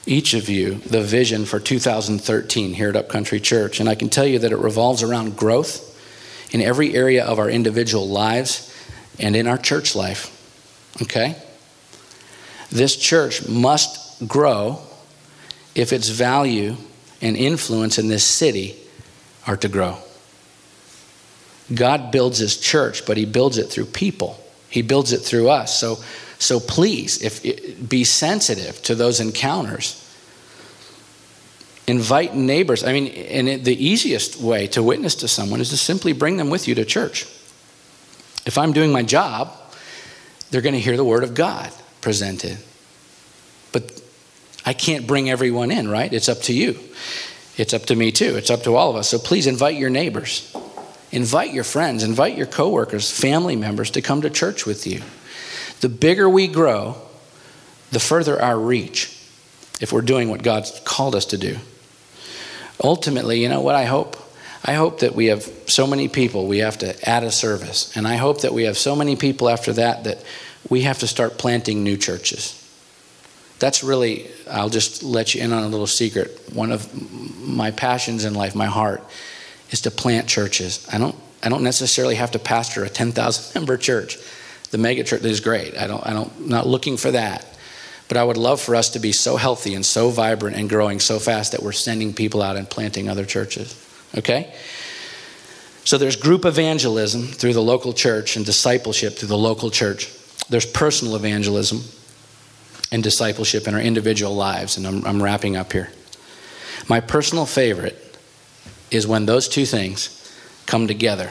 each 0.05 0.33
of 0.33 0.49
you 0.49 0.75
the 0.75 1.01
vision 1.01 1.45
for 1.45 1.59
2013 1.59 2.73
here 2.73 2.89
at 2.89 2.95
Upcountry 2.95 3.39
Church. 3.39 3.79
And 3.79 3.87
I 3.87 3.95
can 3.95 4.09
tell 4.09 4.25
you 4.25 4.39
that 4.39 4.51
it 4.51 4.57
revolves 4.57 5.03
around 5.03 5.37
growth 5.37 5.89
in 6.53 6.61
every 6.61 6.93
area 6.93 7.25
of 7.25 7.39
our 7.39 7.49
individual 7.49 8.07
lives 8.07 8.69
and 9.19 9.35
in 9.35 9.47
our 9.47 9.57
church 9.57 9.95
life. 9.95 10.29
Okay? 11.01 11.35
This 12.69 12.95
church 12.95 13.47
must 13.47 14.27
grow 14.27 14.79
if 15.75 15.93
its 15.93 16.09
value 16.09 16.75
and 17.21 17.37
influence 17.37 17.97
in 17.97 18.07
this 18.07 18.23
city 18.23 18.75
are 19.47 19.57
to 19.57 19.69
grow. 19.69 19.97
God 21.73 22.11
builds 22.11 22.37
his 22.39 22.57
church, 22.57 23.05
but 23.05 23.17
he 23.17 23.25
builds 23.25 23.57
it 23.57 23.67
through 23.67 23.85
people. 23.85 24.39
He 24.69 24.81
builds 24.81 25.13
it 25.13 25.19
through 25.19 25.49
us. 25.49 25.77
So, 25.77 25.97
so 26.39 26.59
please, 26.59 27.21
if 27.21 27.89
be 27.89 28.03
sensitive 28.03 28.81
to 28.83 28.95
those 28.95 29.19
encounters. 29.19 29.99
Invite 31.85 32.35
neighbors. 32.35 32.83
I 32.83 32.93
mean, 32.93 33.07
and 33.07 33.49
it, 33.49 33.63
the 33.65 33.85
easiest 33.85 34.39
way 34.39 34.67
to 34.67 34.81
witness 34.81 35.15
to 35.15 35.27
someone 35.27 35.59
is 35.59 35.69
to 35.69 35.77
simply 35.77 36.13
bring 36.13 36.37
them 36.37 36.49
with 36.49 36.67
you 36.67 36.75
to 36.75 36.85
church. 36.85 37.23
If 38.45 38.57
I'm 38.57 38.71
doing 38.71 38.91
my 38.91 39.03
job, 39.03 39.53
they're 40.49 40.61
going 40.61 40.75
to 40.75 40.81
hear 40.81 40.97
the 40.97 41.03
word 41.03 41.23
of 41.23 41.33
God 41.33 41.71
presented. 42.01 42.57
But 43.71 44.01
I 44.65 44.73
can't 44.73 45.07
bring 45.07 45.29
everyone 45.29 45.71
in, 45.71 45.89
right? 45.89 46.11
It's 46.11 46.29
up 46.29 46.41
to 46.43 46.53
you. 46.53 46.79
It's 47.57 47.73
up 47.73 47.83
to 47.83 47.95
me 47.95 48.11
too. 48.11 48.35
It's 48.37 48.49
up 48.49 48.63
to 48.63 48.75
all 48.75 48.89
of 48.89 48.95
us. 48.95 49.09
So 49.09 49.19
please 49.19 49.47
invite 49.47 49.75
your 49.75 49.89
neighbors. 49.89 50.55
Invite 51.11 51.53
your 51.53 51.63
friends, 51.63 52.01
invite 52.01 52.35
your 52.35 52.47
coworkers, 52.47 53.11
family 53.11 53.55
members 53.55 53.91
to 53.91 54.01
come 54.01 54.21
to 54.21 54.31
church 54.31 54.65
with 54.65 54.87
you. 54.87 55.03
The 55.83 55.89
bigger 55.89 56.29
we 56.29 56.47
grow, 56.47 56.95
the 57.91 57.99
further 57.99 58.41
our 58.41 58.57
reach 58.57 59.19
if 59.81 59.91
we're 59.91 59.99
doing 59.99 60.29
what 60.29 60.41
God's 60.41 60.79
called 60.85 61.13
us 61.13 61.25
to 61.25 61.37
do. 61.37 61.57
Ultimately, 62.81 63.41
you 63.41 63.49
know 63.49 63.59
what 63.59 63.75
I 63.75 63.83
hope? 63.83 64.15
I 64.63 64.75
hope 64.75 65.01
that 65.01 65.13
we 65.13 65.25
have 65.25 65.43
so 65.67 65.85
many 65.85 66.07
people 66.07 66.47
we 66.47 66.59
have 66.59 66.77
to 66.77 66.95
add 67.09 67.23
a 67.23 67.31
service. 67.31 67.93
And 67.97 68.07
I 68.07 68.15
hope 68.15 68.43
that 68.43 68.53
we 68.53 68.63
have 68.63 68.77
so 68.77 68.95
many 68.95 69.17
people 69.17 69.49
after 69.49 69.73
that 69.73 70.05
that 70.05 70.23
we 70.69 70.83
have 70.83 70.99
to 70.99 71.07
start 71.07 71.37
planting 71.37 71.83
new 71.83 71.97
churches. 71.97 72.57
That's 73.59 73.83
really, 73.83 74.31
I'll 74.49 74.69
just 74.69 75.03
let 75.03 75.35
you 75.35 75.41
in 75.41 75.51
on 75.51 75.63
a 75.63 75.67
little 75.67 75.85
secret. 75.85 76.43
One 76.53 76.71
of 76.71 76.87
my 77.45 77.71
passions 77.71 78.23
in 78.23 78.35
life, 78.35 78.55
my 78.55 78.67
heart, 78.67 79.03
is 79.69 79.81
to 79.81 79.91
plant 79.91 80.29
churches. 80.29 80.87
I 80.93 80.97
don't, 80.97 81.17
I 81.43 81.49
don't 81.49 81.63
necessarily 81.63 82.15
have 82.15 82.31
to 82.31 82.39
pastor 82.39 82.85
a 82.85 82.89
10,000 82.89 83.53
member 83.59 83.75
church. 83.75 84.17
The 84.73 84.79
mega 84.79 85.03
church 85.03 85.21
is 85.23 85.39
great. 85.39 85.77
I 85.77 85.85
don't, 85.85 86.03
I 86.03 86.13
don't, 86.13 86.33
I'm 86.35 86.49
not 86.49 86.65
looking 86.65 86.97
for 86.97 87.11
that. 87.11 87.45
But 88.07 88.17
I 88.17 88.23
would 88.23 88.37
love 88.37 88.59
for 88.59 88.75
us 88.75 88.89
to 88.89 88.99
be 88.99 89.11
so 89.11 89.37
healthy 89.37 89.75
and 89.75 89.85
so 89.85 90.09
vibrant 90.09 90.57
and 90.57 90.67
growing 90.67 90.99
so 90.99 91.19
fast 91.19 91.51
that 91.51 91.61
we're 91.61 91.73
sending 91.73 92.11
people 92.11 92.41
out 92.41 92.55
and 92.55 92.67
planting 92.67 93.07
other 93.07 93.23
churches. 93.23 93.79
Okay? 94.17 94.51
So 95.85 95.99
there's 95.99 96.15
group 96.15 96.43
evangelism 96.43 97.21
through 97.27 97.53
the 97.53 97.61
local 97.61 97.93
church 97.93 98.35
and 98.35 98.43
discipleship 98.43 99.13
through 99.13 99.27
the 99.27 99.37
local 99.37 99.69
church. 99.69 100.09
There's 100.49 100.65
personal 100.65 101.15
evangelism 101.15 101.81
and 102.91 103.03
discipleship 103.03 103.67
in 103.67 103.75
our 103.75 103.79
individual 103.79 104.33
lives. 104.33 104.75
And 104.75 104.87
I'm, 104.87 105.05
I'm 105.05 105.21
wrapping 105.21 105.55
up 105.55 105.71
here. 105.71 105.91
My 106.89 106.99
personal 106.99 107.45
favorite 107.45 108.17
is 108.89 109.05
when 109.05 109.27
those 109.27 109.47
two 109.47 109.67
things 109.67 110.35
come 110.65 110.87
together. 110.87 111.29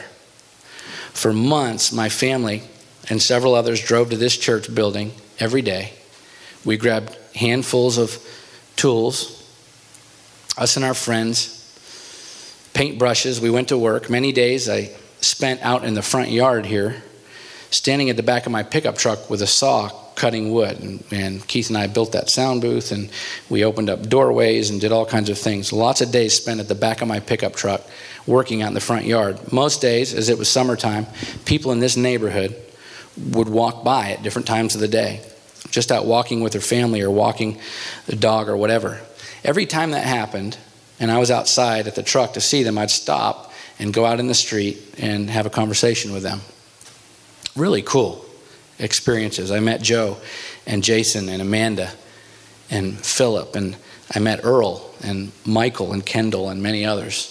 For 1.13 1.33
months, 1.33 1.91
my 1.91 2.09
family 2.09 2.63
and 3.09 3.21
several 3.21 3.55
others 3.55 3.83
drove 3.83 4.11
to 4.11 4.17
this 4.17 4.37
church 4.37 4.73
building 4.75 5.13
every 5.39 5.63
day. 5.63 5.93
We 6.65 6.77
grabbed 6.77 7.17
handfuls 7.35 7.99
of 7.99 8.19
tools, 8.77 9.39
us 10.57 10.77
and 10.77 10.85
our 10.85 10.95
friends, 10.95 11.59
paintbrushes. 12.75 13.41
We 13.41 13.51
went 13.51 13.69
to 13.69 13.79
work. 13.79 14.09
Many 14.09 14.33
days 14.33 14.69
I 14.69 14.91
spent 15.21 15.63
out 15.63 15.85
in 15.85 15.95
the 15.95 16.03
front 16.03 16.31
yard 16.31 16.67
here, 16.67 17.03
standing 17.71 18.11
at 18.11 18.17
the 18.17 18.23
back 18.23 18.47
of 18.47 18.53
my 18.53 18.63
pickup 18.63 18.99
truck 18.99 19.31
with 19.31 19.43
a 19.43 19.47
saw 19.47 19.89
cutting 20.15 20.53
wood. 20.53 20.79
And, 20.81 21.05
and, 21.11 21.47
Keith 21.49 21.69
and 21.69 21.79
I 21.79 21.87
built 21.87 22.13
that 22.13 22.29
sound 22.29 22.61
booth, 22.61 22.93
and 22.93 23.11
we 23.49 23.65
opened 23.65 23.91
up 23.91 24.09
doorways 24.09 24.71
and 24.71 24.81
did 24.81 24.93
all 24.93 25.07
kinds 25.07 25.31
of 25.31 25.39
things. 25.39 25.73
Lots 25.73 26.01
of 26.01 26.13
days 26.13 26.35
spent 26.35 26.61
at 26.61 26.69
the 26.69 26.75
back 26.75 27.03
of 27.03 27.09
my 27.09 27.19
pickup 27.19 27.57
truck 27.57 27.83
working 28.27 28.63
out 28.63 28.69
in 28.69 28.75
the 28.75 28.81
front 28.81 29.07
yard. 29.07 29.53
Most 29.53 29.81
days, 29.81 30.15
as 30.15 30.29
it 30.29 30.39
was 30.39 30.49
summertime, 30.49 31.07
people 31.45 31.73
in 31.73 31.81
this 31.81 31.97
neighborhood 31.97 32.55
would 33.17 33.49
walk 33.49 33.85
by 33.85 34.13
at 34.13 34.23
different 34.23 34.47
times 34.47 34.75
of 34.75 34.81
the 34.81 34.89
day, 34.89 35.21
just 35.71 35.93
out 35.93 36.07
walking 36.07 36.43
with 36.43 36.53
their 36.53 36.61
family 36.61 37.03
or 37.03 37.11
walking 37.11 37.59
the 38.07 38.17
dog 38.17 38.49
or 38.49 38.57
whatever. 38.57 39.01
Every 39.45 39.67
time 39.67 39.91
that 39.91 40.05
happened, 40.05 40.57
and 41.01 41.11
I 41.11 41.19
was 41.19 41.31
outside 41.31 41.87
at 41.87 41.95
the 41.95 42.03
truck 42.03 42.35
to 42.35 42.41
see 42.41 42.63
them, 42.63 42.79
I'd 42.79 42.91
stop 42.91 43.53
and 43.79 43.93
go 43.93 44.05
out 44.05 44.21
in 44.21 44.29
the 44.29 44.35
street 44.35 44.79
and 44.99 45.29
have 45.31 45.47
a 45.47 45.51
conversation 45.51 46.13
with 46.13 46.23
them. 46.23 46.41
Really 47.57 47.83
cool 47.83 48.25
experiences. 48.79 49.51
I 49.51 49.61
met 49.61 49.83
Joe 49.83 50.19
and 50.67 50.83
Jason 50.83 51.29
and 51.29 51.43
Amanda 51.43 51.91
and 52.71 52.99
Philip, 52.99 53.57
and 53.57 53.77
I 54.15 54.19
met 54.19 54.41
Earl 54.45 54.95
and 55.03 55.33
Michael 55.45 55.93
and 55.93 56.05
Kendall 56.05 56.49
and 56.49 56.63
many 56.63 56.85
others. 56.85 57.29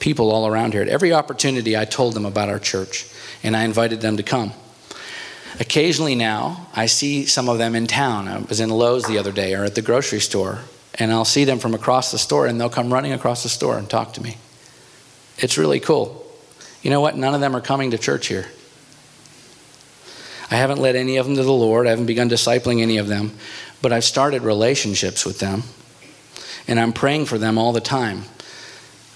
People 0.00 0.30
all 0.30 0.46
around 0.46 0.72
here. 0.72 0.82
At 0.82 0.88
every 0.88 1.12
opportunity, 1.12 1.76
I 1.76 1.84
told 1.84 2.14
them 2.14 2.24
about 2.24 2.48
our 2.48 2.58
church 2.58 3.06
and 3.42 3.56
I 3.56 3.64
invited 3.64 4.00
them 4.00 4.16
to 4.16 4.22
come. 4.22 4.52
Occasionally 5.58 6.14
now, 6.14 6.68
I 6.74 6.86
see 6.86 7.26
some 7.26 7.48
of 7.48 7.58
them 7.58 7.74
in 7.74 7.86
town. 7.86 8.28
I 8.28 8.38
was 8.38 8.60
in 8.60 8.70
Lowe's 8.70 9.04
the 9.04 9.18
other 9.18 9.32
day 9.32 9.54
or 9.54 9.64
at 9.64 9.74
the 9.74 9.82
grocery 9.82 10.20
store, 10.20 10.60
and 10.94 11.10
I'll 11.10 11.24
see 11.24 11.44
them 11.44 11.58
from 11.58 11.74
across 11.74 12.12
the 12.12 12.18
store, 12.18 12.46
and 12.46 12.60
they'll 12.60 12.70
come 12.70 12.92
running 12.92 13.12
across 13.12 13.42
the 13.42 13.48
store 13.48 13.76
and 13.76 13.90
talk 13.90 14.14
to 14.14 14.22
me. 14.22 14.36
It's 15.38 15.58
really 15.58 15.80
cool. 15.80 16.24
You 16.82 16.90
know 16.90 17.00
what? 17.00 17.16
None 17.16 17.34
of 17.34 17.40
them 17.40 17.56
are 17.56 17.60
coming 17.60 17.90
to 17.90 17.98
church 17.98 18.28
here. 18.28 18.46
I 20.50 20.56
haven't 20.56 20.80
led 20.80 20.96
any 20.96 21.16
of 21.16 21.26
them 21.26 21.36
to 21.36 21.42
the 21.42 21.52
Lord. 21.52 21.86
I 21.86 21.90
haven't 21.90 22.06
begun 22.06 22.30
discipling 22.30 22.80
any 22.80 22.98
of 22.98 23.08
them, 23.08 23.32
but 23.82 23.92
I've 23.92 24.04
started 24.04 24.42
relationships 24.42 25.24
with 25.24 25.38
them. 25.40 25.62
And 26.68 26.78
I'm 26.78 26.92
praying 26.92 27.26
for 27.26 27.38
them 27.38 27.58
all 27.58 27.72
the 27.72 27.80
time, 27.80 28.24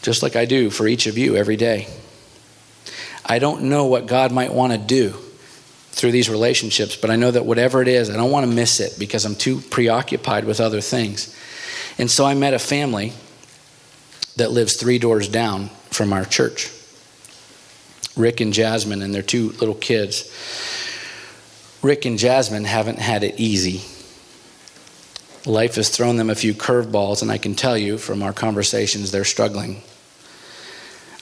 just 0.03 0.23
like 0.23 0.37
I 0.37 0.45
do 0.45 0.71
for 0.71 0.87
each 0.87 1.07
of 1.07 1.17
you 1.17 1.37
every 1.37 1.57
day. 1.57 1.89
I 3.25 3.39
don't 3.39 3.65
know 3.65 3.87
what 3.87 4.07
God 4.07 4.33
might 4.33 4.53
want 4.53 4.73
to 4.73 4.79
do 4.79 5.17
through 5.95 6.11
these 6.11 6.29
relationships, 6.29 6.97
but 6.97 7.09
I 7.11 7.17
know 7.17 7.31
that 7.31 7.47
whatever 7.47 7.81
it 7.81 7.87
is, 7.87 8.11
I 8.11 8.17
don't 8.17 8.33
want 8.33 8.45
to 8.47 8.53
miss 8.53 8.81
it 8.81 8.99
because 8.99 9.25
I'm 9.25 9.37
too 9.37 9.61
preoccupied 9.61 10.45
with 10.45 10.61
other 10.61 10.81
things. 10.81 11.35
And 11.99 12.11
so 12.11 12.27
I 12.27 12.35
met 12.35 12.53
a 12.53 12.59
family 12.59 13.13
that 14.37 14.51
lives 14.51 14.77
three 14.77 14.99
doors 14.99 15.29
down 15.29 15.69
from 15.91 16.13
our 16.13 16.25
church 16.25 16.71
Rick 18.17 18.41
and 18.41 18.53
Jasmine 18.53 19.03
and 19.03 19.13
their 19.13 19.23
two 19.23 19.51
little 19.51 19.75
kids. 19.75 20.31
Rick 21.83 22.05
and 22.05 22.17
Jasmine 22.17 22.65
haven't 22.65 23.01
had 23.01 23.25
it 23.25 23.41
easy. 23.41 23.83
Life 25.47 25.75
has 25.75 25.91
thrown 25.91 26.17
them 26.17 26.31
a 26.31 26.37
few 26.37 26.55
curveballs, 26.55 27.23
and 27.23 27.31
I 27.31 27.39
can 27.39 27.57
tell 27.57 27.77
you 27.77 27.99
from 27.99 28.23
our 28.23 28.33
conversations, 28.33 29.11
they're 29.11 29.25
struggling. 29.25 29.83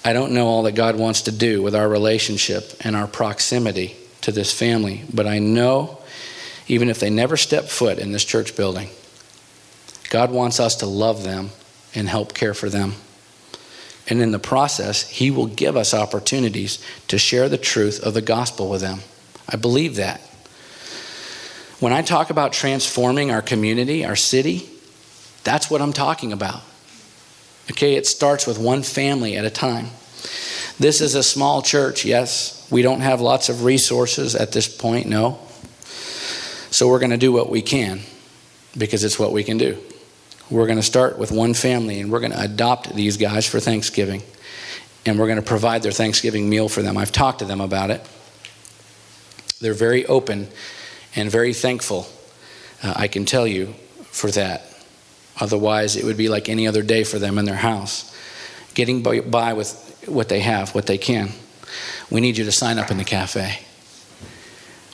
I 0.04 0.12
don't 0.12 0.32
know 0.32 0.48
all 0.48 0.64
that 0.64 0.72
God 0.72 0.96
wants 0.96 1.22
to 1.22 1.32
do 1.32 1.62
with 1.62 1.74
our 1.74 1.88
relationship 1.88 2.74
and 2.80 2.94
our 2.94 3.06
proximity 3.06 3.96
to 4.22 4.32
this 4.32 4.52
family, 4.52 5.04
but 5.12 5.26
I 5.26 5.38
know 5.38 5.98
even 6.68 6.88
if 6.88 7.00
they 7.00 7.10
never 7.10 7.36
step 7.36 7.64
foot 7.66 7.98
in 7.98 8.12
this 8.12 8.24
church 8.24 8.56
building, 8.56 8.88
God 10.10 10.30
wants 10.30 10.60
us 10.60 10.76
to 10.76 10.86
love 10.86 11.24
them 11.24 11.50
and 11.94 12.08
help 12.08 12.34
care 12.34 12.54
for 12.54 12.68
them. 12.68 12.94
And 14.08 14.20
in 14.20 14.32
the 14.32 14.38
process, 14.38 15.08
He 15.08 15.30
will 15.30 15.46
give 15.46 15.76
us 15.76 15.94
opportunities 15.94 16.84
to 17.08 17.18
share 17.18 17.48
the 17.48 17.58
truth 17.58 18.00
of 18.02 18.14
the 18.14 18.22
gospel 18.22 18.68
with 18.68 18.80
them. 18.80 19.00
I 19.48 19.56
believe 19.56 19.96
that. 19.96 20.20
When 21.80 21.92
I 21.92 22.02
talk 22.02 22.30
about 22.30 22.52
transforming 22.52 23.30
our 23.30 23.42
community, 23.42 24.04
our 24.04 24.16
city, 24.16 24.68
that's 25.44 25.70
what 25.70 25.82
I'm 25.82 25.92
talking 25.92 26.32
about. 26.32 26.62
Okay, 27.70 27.94
it 27.94 28.06
starts 28.06 28.46
with 28.46 28.58
one 28.58 28.82
family 28.82 29.36
at 29.36 29.44
a 29.44 29.50
time. 29.50 29.86
This 30.78 31.00
is 31.00 31.14
a 31.14 31.22
small 31.22 31.62
church, 31.62 32.04
yes. 32.04 32.61
We 32.72 32.80
don't 32.80 33.02
have 33.02 33.20
lots 33.20 33.50
of 33.50 33.64
resources 33.64 34.34
at 34.34 34.52
this 34.52 34.66
point, 34.66 35.06
no. 35.06 35.38
So 36.70 36.88
we're 36.88 37.00
going 37.00 37.10
to 37.10 37.18
do 37.18 37.30
what 37.30 37.50
we 37.50 37.60
can 37.60 38.00
because 38.78 39.04
it's 39.04 39.18
what 39.18 39.30
we 39.30 39.44
can 39.44 39.58
do. 39.58 39.76
We're 40.50 40.64
going 40.64 40.78
to 40.78 40.82
start 40.82 41.18
with 41.18 41.30
one 41.30 41.52
family 41.52 42.00
and 42.00 42.10
we're 42.10 42.20
going 42.20 42.32
to 42.32 42.40
adopt 42.40 42.94
these 42.94 43.18
guys 43.18 43.46
for 43.46 43.60
Thanksgiving. 43.60 44.22
And 45.04 45.18
we're 45.18 45.26
going 45.26 45.36
to 45.36 45.44
provide 45.44 45.82
their 45.82 45.92
Thanksgiving 45.92 46.48
meal 46.48 46.70
for 46.70 46.80
them. 46.80 46.96
I've 46.96 47.12
talked 47.12 47.40
to 47.40 47.44
them 47.44 47.60
about 47.60 47.90
it. 47.90 48.00
They're 49.60 49.74
very 49.74 50.06
open 50.06 50.48
and 51.14 51.30
very 51.30 51.52
thankful, 51.52 52.06
uh, 52.82 52.94
I 52.96 53.06
can 53.06 53.26
tell 53.26 53.46
you, 53.46 53.74
for 54.04 54.30
that. 54.30 54.62
Otherwise, 55.38 55.94
it 55.96 56.04
would 56.04 56.16
be 56.16 56.30
like 56.30 56.48
any 56.48 56.66
other 56.66 56.82
day 56.82 57.04
for 57.04 57.18
them 57.18 57.36
in 57.36 57.44
their 57.44 57.54
house, 57.54 58.16
getting 58.72 59.02
by 59.02 59.52
with 59.52 60.04
what 60.06 60.30
they 60.30 60.40
have, 60.40 60.74
what 60.74 60.86
they 60.86 60.96
can. 60.96 61.32
We 62.10 62.20
need 62.20 62.36
you 62.36 62.44
to 62.44 62.52
sign 62.52 62.78
up 62.78 62.90
in 62.90 62.98
the 62.98 63.04
cafe. 63.04 63.60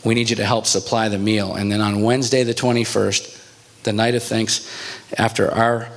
We 0.05 0.15
need 0.15 0.31
you 0.31 0.37
to 0.37 0.45
help 0.45 0.67
supply 0.67 1.09
the 1.09 1.19
meal. 1.19 1.55
And 1.55 1.71
then 1.71 1.81
on 1.81 2.03
Wednesday, 2.03 2.45
the 2.45 2.55
21st, 2.55 3.83
the 3.85 3.93
night 3.93 4.15
of 4.15 4.23
thanks, 4.23 4.71
after 5.17 5.53
our 5.53 5.89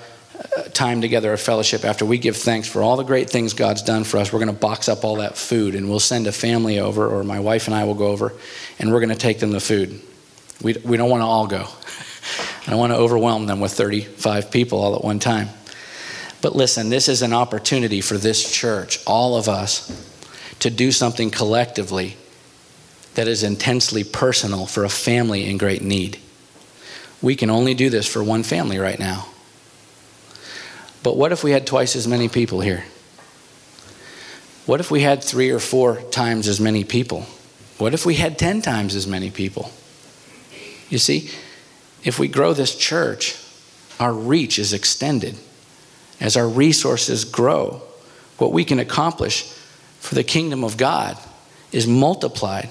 uh, 0.57 0.63
time 0.73 1.01
together 1.01 1.31
of 1.33 1.39
fellowship, 1.39 1.85
after 1.85 2.05
we 2.05 2.17
give 2.17 2.35
thanks 2.35 2.67
for 2.67 2.81
all 2.81 2.97
the 2.97 3.03
great 3.03 3.29
things 3.29 3.53
God's 3.53 3.83
done 3.83 4.03
for 4.03 4.17
us, 4.17 4.33
we're 4.33 4.39
going 4.39 4.53
to 4.53 4.59
box 4.59 4.89
up 4.89 5.03
all 5.03 5.17
that 5.17 5.37
food 5.37 5.75
and 5.75 5.89
we'll 5.89 5.99
send 5.99 6.27
a 6.27 6.31
family 6.31 6.79
over, 6.79 7.07
or 7.07 7.23
my 7.23 7.39
wife 7.39 7.67
and 7.67 7.75
I 7.75 7.83
will 7.83 7.93
go 7.93 8.07
over, 8.07 8.33
and 8.79 8.91
we're 8.91 8.99
going 8.99 9.09
to 9.09 9.15
take 9.15 9.39
them 9.39 9.51
the 9.51 9.59
food. 9.59 10.01
We, 10.61 10.73
we 10.83 10.97
don't 10.97 11.09
want 11.09 11.21
to 11.21 11.25
all 11.25 11.47
go. 11.47 11.67
I 12.67 12.69
don't 12.69 12.79
want 12.79 12.93
to 12.93 12.97
overwhelm 12.97 13.45
them 13.45 13.59
with 13.59 13.73
35 13.73 14.51
people 14.51 14.79
all 14.79 14.95
at 14.95 15.03
one 15.03 15.19
time. 15.19 15.49
But 16.41 16.55
listen, 16.55 16.89
this 16.89 17.07
is 17.07 17.21
an 17.21 17.33
opportunity 17.33 18.01
for 18.01 18.17
this 18.17 18.51
church, 18.51 18.99
all 19.05 19.37
of 19.37 19.47
us, 19.47 20.10
to 20.61 20.69
do 20.69 20.91
something 20.91 21.29
collectively 21.29 22.15
that 23.15 23.27
is 23.27 23.43
intensely 23.43 24.03
personal 24.03 24.65
for 24.65 24.83
a 24.83 24.89
family 24.89 25.49
in 25.49 25.57
great 25.57 25.81
need. 25.81 26.17
We 27.21 27.35
can 27.35 27.49
only 27.49 27.73
do 27.73 27.89
this 27.89 28.07
for 28.07 28.23
one 28.23 28.43
family 28.43 28.77
right 28.77 28.99
now. 28.99 29.27
But 31.03 31.17
what 31.17 31.31
if 31.31 31.43
we 31.43 31.51
had 31.51 31.67
twice 31.67 31.95
as 31.95 32.07
many 32.07 32.29
people 32.29 32.61
here? 32.61 32.85
What 34.67 34.79
if 34.79 34.91
we 34.91 35.01
had 35.01 35.23
three 35.23 35.49
or 35.49 35.59
four 35.59 35.97
times 36.11 36.47
as 36.47 36.59
many 36.59 36.83
people? 36.83 37.25
What 37.79 37.95
if 37.95 38.05
we 38.05 38.15
had 38.15 38.37
10 38.37 38.61
times 38.61 38.95
as 38.95 39.07
many 39.07 39.31
people? 39.31 39.71
You 40.89 40.99
see, 40.99 41.31
if 42.03 42.19
we 42.19 42.27
grow 42.27 42.53
this 42.53 42.75
church, 42.75 43.35
our 43.99 44.13
reach 44.13 44.59
is 44.59 44.73
extended. 44.73 45.35
As 46.19 46.37
our 46.37 46.47
resources 46.47 47.25
grow, 47.25 47.81
what 48.37 48.51
we 48.51 48.63
can 48.63 48.77
accomplish 48.77 49.51
for 50.01 50.15
the 50.15 50.23
kingdom 50.23 50.63
of 50.63 50.77
God 50.77 51.17
is 51.71 51.87
multiplied. 51.87 52.69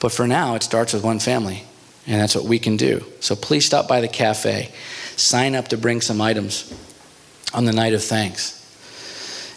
But 0.00 0.10
for 0.10 0.26
now, 0.26 0.56
it 0.56 0.62
starts 0.64 0.94
with 0.94 1.04
one 1.04 1.20
family, 1.20 1.62
and 2.06 2.20
that's 2.20 2.34
what 2.34 2.44
we 2.44 2.58
can 2.58 2.76
do. 2.76 3.04
So 3.20 3.36
please 3.36 3.64
stop 3.64 3.86
by 3.86 4.00
the 4.00 4.08
cafe, 4.08 4.72
sign 5.14 5.54
up 5.54 5.68
to 5.68 5.76
bring 5.76 6.00
some 6.00 6.20
items 6.20 6.72
on 7.54 7.66
the 7.66 7.72
night 7.72 7.92
of 7.92 8.02
thanks. 8.02 8.58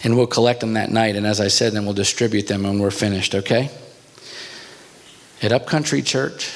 And 0.03 0.15
we'll 0.17 0.27
collect 0.27 0.59
them 0.59 0.73
that 0.73 0.91
night, 0.91 1.15
and 1.15 1.25
as 1.25 1.39
I 1.39 1.47
said, 1.47 1.73
then 1.73 1.85
we'll 1.85 1.95
distribute 1.95 2.47
them 2.47 2.63
when 2.63 2.77
we're 2.77 2.91
finished, 2.91 3.33
okay? 3.33 3.71
At 5.41 5.53
Upcountry 5.53 6.01
Church, 6.01 6.53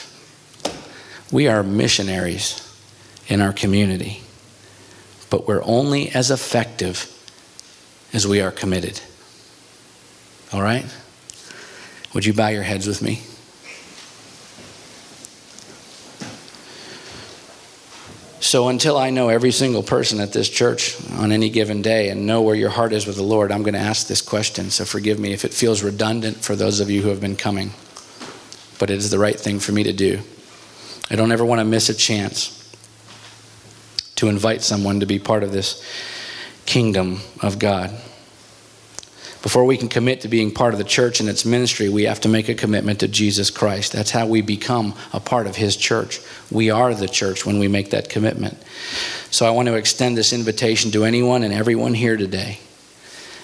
we 1.32 1.48
are 1.48 1.64
missionaries 1.64 2.62
in 3.28 3.42
our 3.42 3.54
community, 3.54 4.22
but 5.30 5.48
we're 5.48 5.64
only 5.64 6.10
as 6.10 6.30
effective 6.30 7.16
as 8.12 8.28
we 8.28 8.42
are 8.42 8.52
committed. 8.52 9.00
All 10.52 10.62
right? 10.62 10.86
Would 12.14 12.26
you 12.26 12.34
bow 12.34 12.48
your 12.48 12.64
heads 12.64 12.88
with 12.88 13.02
me? 13.02 13.22
So, 18.42 18.70
until 18.70 18.98
I 18.98 19.12
know 19.12 19.30
every 19.30 19.52
single 19.52 19.84
person 19.84 20.20
at 20.20 20.34
this 20.34 20.50
church 20.50 20.98
on 21.12 21.32
any 21.32 21.52
given 21.52 21.84
day 21.84 22.10
and 22.10 22.26
know 22.26 22.42
where 22.42 22.56
your 22.56 22.72
heart 22.72 22.94
is 22.94 23.06
with 23.06 23.16
the 23.16 23.22
Lord, 23.22 23.52
I'm 23.52 23.62
going 23.62 23.76
to 23.76 23.80
ask 23.80 24.08
this 24.08 24.22
question. 24.22 24.72
So, 24.72 24.86
forgive 24.86 25.20
me 25.20 25.34
if 25.34 25.46
it 25.46 25.54
feels 25.54 25.84
redundant 25.84 26.38
for 26.38 26.56
those 26.56 26.80
of 26.80 26.90
you 26.90 27.04
who 27.04 27.10
have 27.10 27.22
been 27.22 27.36
coming, 27.36 27.74
but 28.80 28.90
it 28.90 28.98
is 28.98 29.12
the 29.12 29.20
right 29.20 29.40
thing 29.40 29.60
for 29.60 29.72
me 29.72 29.84
to 29.84 29.94
do. 29.94 30.22
I 31.12 31.16
don't 31.16 31.32
ever 31.32 31.46
want 31.46 31.60
to 31.60 31.66
miss 31.66 31.90
a 31.90 31.94
chance 31.94 32.56
to 34.16 34.30
invite 34.30 34.64
someone 34.64 35.02
to 35.02 35.06
be 35.06 35.20
part 35.20 35.44
of 35.44 35.52
this 35.52 35.84
kingdom 36.66 37.20
of 37.42 37.60
God. 37.60 37.92
Before 39.42 39.64
we 39.64 39.78
can 39.78 39.88
commit 39.88 40.22
to 40.22 40.28
being 40.28 40.52
part 40.52 40.74
of 40.74 40.80
the 40.80 40.84
church 40.84 41.22
and 41.22 41.30
its 41.30 41.46
ministry, 41.46 41.88
we 41.88 42.04
have 42.04 42.20
to 42.22 42.30
make 42.30 42.50
a 42.50 42.56
commitment 42.56 43.00
to 43.00 43.08
Jesus 43.08 43.50
Christ. 43.50 43.94
That's 43.94 44.12
how 44.12 44.28
we 44.28 44.42
become 44.42 44.94
a 45.14 45.22
part 45.22 45.48
of 45.48 45.56
His 45.56 45.78
church. 45.78 46.20
We 46.52 46.70
are 46.70 46.94
the 46.94 47.08
church 47.08 47.46
when 47.46 47.58
we 47.58 47.70
make 47.70 47.92
that 47.92 48.10
commitment. 48.10 48.58
So 49.32 49.46
I 49.46 49.52
want 49.52 49.68
to 49.70 49.76
extend 49.76 50.18
this 50.18 50.34
invitation 50.34 50.92
to 50.92 51.06
anyone 51.06 51.44
and 51.44 51.54
everyone 51.54 51.94
here 51.94 52.18
today 52.18 52.60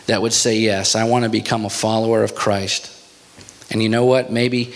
that 0.07 0.21
would 0.21 0.33
say, 0.33 0.57
Yes, 0.57 0.95
I 0.95 1.05
want 1.05 1.23
to 1.23 1.29
become 1.29 1.63
a 1.63 1.69
follower 1.69 2.23
of 2.23 2.35
Christ. 2.35 2.91
And 3.71 3.81
you 3.81 3.89
know 3.89 4.05
what? 4.05 4.31
Maybe 4.31 4.73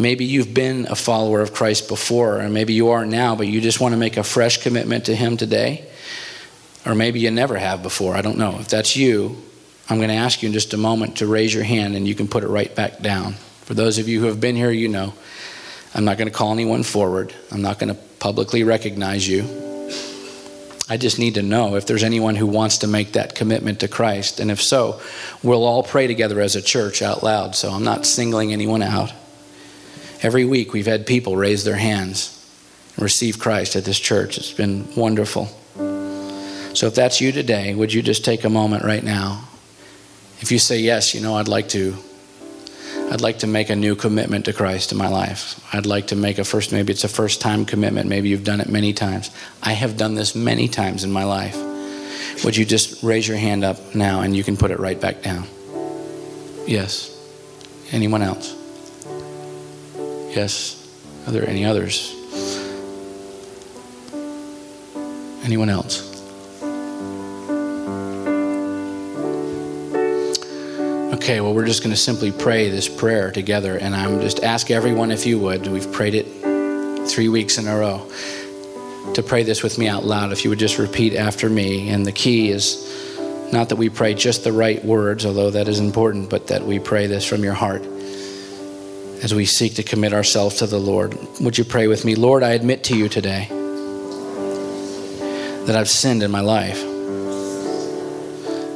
Maybe 0.00 0.24
you've 0.24 0.54
been 0.54 0.86
a 0.88 0.96
follower 0.96 1.42
of 1.42 1.52
Christ 1.52 1.86
before, 1.86 2.38
and 2.40 2.54
maybe 2.54 2.72
you 2.72 2.90
are 2.90 3.04
now, 3.04 3.36
but 3.36 3.46
you 3.46 3.60
just 3.60 3.80
want 3.80 3.92
to 3.92 3.98
make 3.98 4.16
a 4.16 4.22
fresh 4.22 4.62
commitment 4.62 5.04
to 5.06 5.14
Him 5.14 5.36
today. 5.36 5.84
Or 6.86 6.94
maybe 6.94 7.20
you 7.20 7.30
never 7.30 7.58
have 7.58 7.82
before. 7.82 8.16
I 8.16 8.22
don't 8.22 8.38
know. 8.38 8.58
If 8.60 8.68
that's 8.68 8.96
you, 8.96 9.36
I'm 9.90 9.96
going 9.96 10.08
to 10.08 10.14
ask 10.14 10.40
you 10.40 10.46
in 10.46 10.52
just 10.52 10.72
a 10.72 10.76
moment 10.76 11.16
to 11.16 11.26
raise 11.26 11.52
your 11.52 11.64
hand 11.64 11.96
and 11.96 12.06
you 12.06 12.14
can 12.14 12.28
put 12.28 12.44
it 12.44 12.48
right 12.48 12.72
back 12.74 13.00
down. 13.00 13.34
For 13.62 13.74
those 13.74 13.98
of 13.98 14.08
you 14.08 14.20
who 14.20 14.26
have 14.26 14.40
been 14.40 14.54
here, 14.54 14.70
you 14.70 14.88
know. 14.88 15.12
I'm 15.92 16.04
not 16.04 16.16
going 16.16 16.28
to 16.28 16.34
call 16.34 16.52
anyone 16.52 16.84
forward, 16.84 17.34
I'm 17.50 17.62
not 17.62 17.80
going 17.80 17.92
to 17.92 18.00
publicly 18.20 18.62
recognize 18.62 19.26
you. 19.26 19.42
I 20.88 20.96
just 20.96 21.18
need 21.18 21.34
to 21.34 21.42
know 21.42 21.76
if 21.76 21.86
there's 21.86 22.02
anyone 22.02 22.34
who 22.34 22.46
wants 22.46 22.78
to 22.78 22.86
make 22.86 23.12
that 23.12 23.34
commitment 23.34 23.80
to 23.80 23.88
Christ. 23.88 24.40
And 24.40 24.50
if 24.50 24.60
so, 24.60 25.00
we'll 25.42 25.64
all 25.64 25.82
pray 25.82 26.08
together 26.08 26.40
as 26.40 26.56
a 26.56 26.62
church 26.62 27.00
out 27.00 27.22
loud. 27.22 27.54
So 27.54 27.70
I'm 27.70 27.84
not 27.84 28.06
singling 28.06 28.52
anyone 28.52 28.82
out. 28.82 29.12
Every 30.22 30.44
week 30.44 30.72
we've 30.72 30.86
had 30.86 31.06
people 31.06 31.36
raise 31.36 31.64
their 31.64 31.76
hands 31.76 32.36
and 32.96 33.02
receive 33.02 33.38
Christ 33.38 33.76
at 33.76 33.84
this 33.84 34.00
church. 34.00 34.36
It's 34.36 34.52
been 34.52 34.92
wonderful. 34.96 35.46
So 36.74 36.86
if 36.86 36.94
that's 36.94 37.20
you 37.20 37.30
today, 37.30 37.74
would 37.74 37.92
you 37.92 38.02
just 38.02 38.24
take 38.24 38.44
a 38.44 38.50
moment 38.50 38.84
right 38.84 39.02
now? 39.02 39.48
If 40.40 40.50
you 40.50 40.58
say 40.58 40.80
yes, 40.80 41.14
you 41.14 41.20
know 41.20 41.36
I'd 41.36 41.48
like 41.48 41.68
to 41.70 41.94
I'd 43.10 43.20
like 43.20 43.40
to 43.40 43.46
make 43.46 43.70
a 43.70 43.76
new 43.76 43.96
commitment 43.96 44.44
to 44.44 44.52
Christ 44.52 44.92
in 44.92 44.98
my 44.98 45.08
life. 45.08 45.60
I'd 45.74 45.84
like 45.84 46.08
to 46.08 46.16
make 46.16 46.38
a 46.38 46.44
first 46.44 46.72
maybe 46.72 46.92
it's 46.92 47.04
a 47.04 47.08
first 47.08 47.40
time 47.40 47.64
commitment, 47.64 48.08
maybe 48.08 48.28
you've 48.28 48.44
done 48.44 48.60
it 48.60 48.68
many 48.68 48.92
times. 48.92 49.30
I 49.62 49.72
have 49.72 49.96
done 49.96 50.14
this 50.14 50.34
many 50.34 50.68
times 50.68 51.04
in 51.04 51.12
my 51.12 51.24
life. 51.24 51.56
Would 52.44 52.56
you 52.56 52.64
just 52.64 53.02
raise 53.02 53.28
your 53.28 53.36
hand 53.36 53.64
up 53.64 53.94
now 53.94 54.22
and 54.22 54.34
you 54.34 54.42
can 54.42 54.56
put 54.56 54.70
it 54.70 54.78
right 54.78 54.98
back 54.98 55.22
down? 55.22 55.46
Yes. 56.66 57.16
Anyone 57.92 58.22
else? 58.22 58.54
Yes. 60.34 60.76
Are 61.26 61.32
there 61.32 61.46
any 61.46 61.64
others? 61.64 62.14
Anyone 65.44 65.68
else? 65.68 66.09
Okay, 71.20 71.42
well, 71.42 71.52
we're 71.52 71.66
just 71.66 71.82
going 71.82 71.94
to 71.94 72.00
simply 72.00 72.32
pray 72.32 72.70
this 72.70 72.88
prayer 72.88 73.30
together. 73.30 73.76
And 73.76 73.94
I'm 73.94 74.22
just 74.22 74.42
ask 74.42 74.70
everyone 74.70 75.10
if 75.10 75.26
you 75.26 75.38
would. 75.38 75.66
We've 75.66 75.92
prayed 75.92 76.14
it 76.14 76.24
three 77.06 77.28
weeks 77.28 77.58
in 77.58 77.68
a 77.68 77.76
row 77.76 78.10
to 79.12 79.22
pray 79.22 79.42
this 79.42 79.62
with 79.62 79.76
me 79.76 79.86
out 79.86 80.02
loud. 80.02 80.32
If 80.32 80.44
you 80.44 80.50
would 80.50 80.58
just 80.58 80.78
repeat 80.78 81.14
after 81.14 81.50
me. 81.50 81.90
And 81.90 82.06
the 82.06 82.10
key 82.10 82.48
is 82.48 82.88
not 83.52 83.68
that 83.68 83.76
we 83.76 83.90
pray 83.90 84.14
just 84.14 84.44
the 84.44 84.52
right 84.52 84.82
words, 84.82 85.26
although 85.26 85.50
that 85.50 85.68
is 85.68 85.78
important, 85.78 86.30
but 86.30 86.46
that 86.46 86.64
we 86.64 86.78
pray 86.78 87.06
this 87.06 87.26
from 87.26 87.44
your 87.44 87.52
heart 87.52 87.82
as 89.22 89.34
we 89.34 89.44
seek 89.44 89.74
to 89.74 89.82
commit 89.82 90.14
ourselves 90.14 90.56
to 90.60 90.66
the 90.66 90.78
Lord. 90.78 91.18
Would 91.42 91.58
you 91.58 91.64
pray 91.64 91.86
with 91.86 92.02
me? 92.06 92.14
Lord, 92.14 92.42
I 92.42 92.52
admit 92.52 92.84
to 92.84 92.96
you 92.96 93.10
today 93.10 93.46
that 95.66 95.76
I've 95.76 95.90
sinned 95.90 96.22
in 96.22 96.30
my 96.30 96.40
life. 96.40 96.82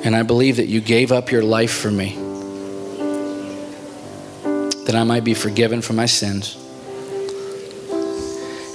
And 0.05 0.15
I 0.15 0.23
believe 0.23 0.57
that 0.57 0.69
you 0.69 0.83
gave 0.83 1.11
up 1.11 1.31
your 1.31 1.43
life 1.43 1.73
for 1.73 1.91
me, 1.91 2.19
that 4.87 4.95
I 4.95 5.05
might 5.05 5.25
be 5.25 5.35
forgiven 5.35 5.81
for 5.83 5.95
my 5.95 6.07
sins 6.07 6.57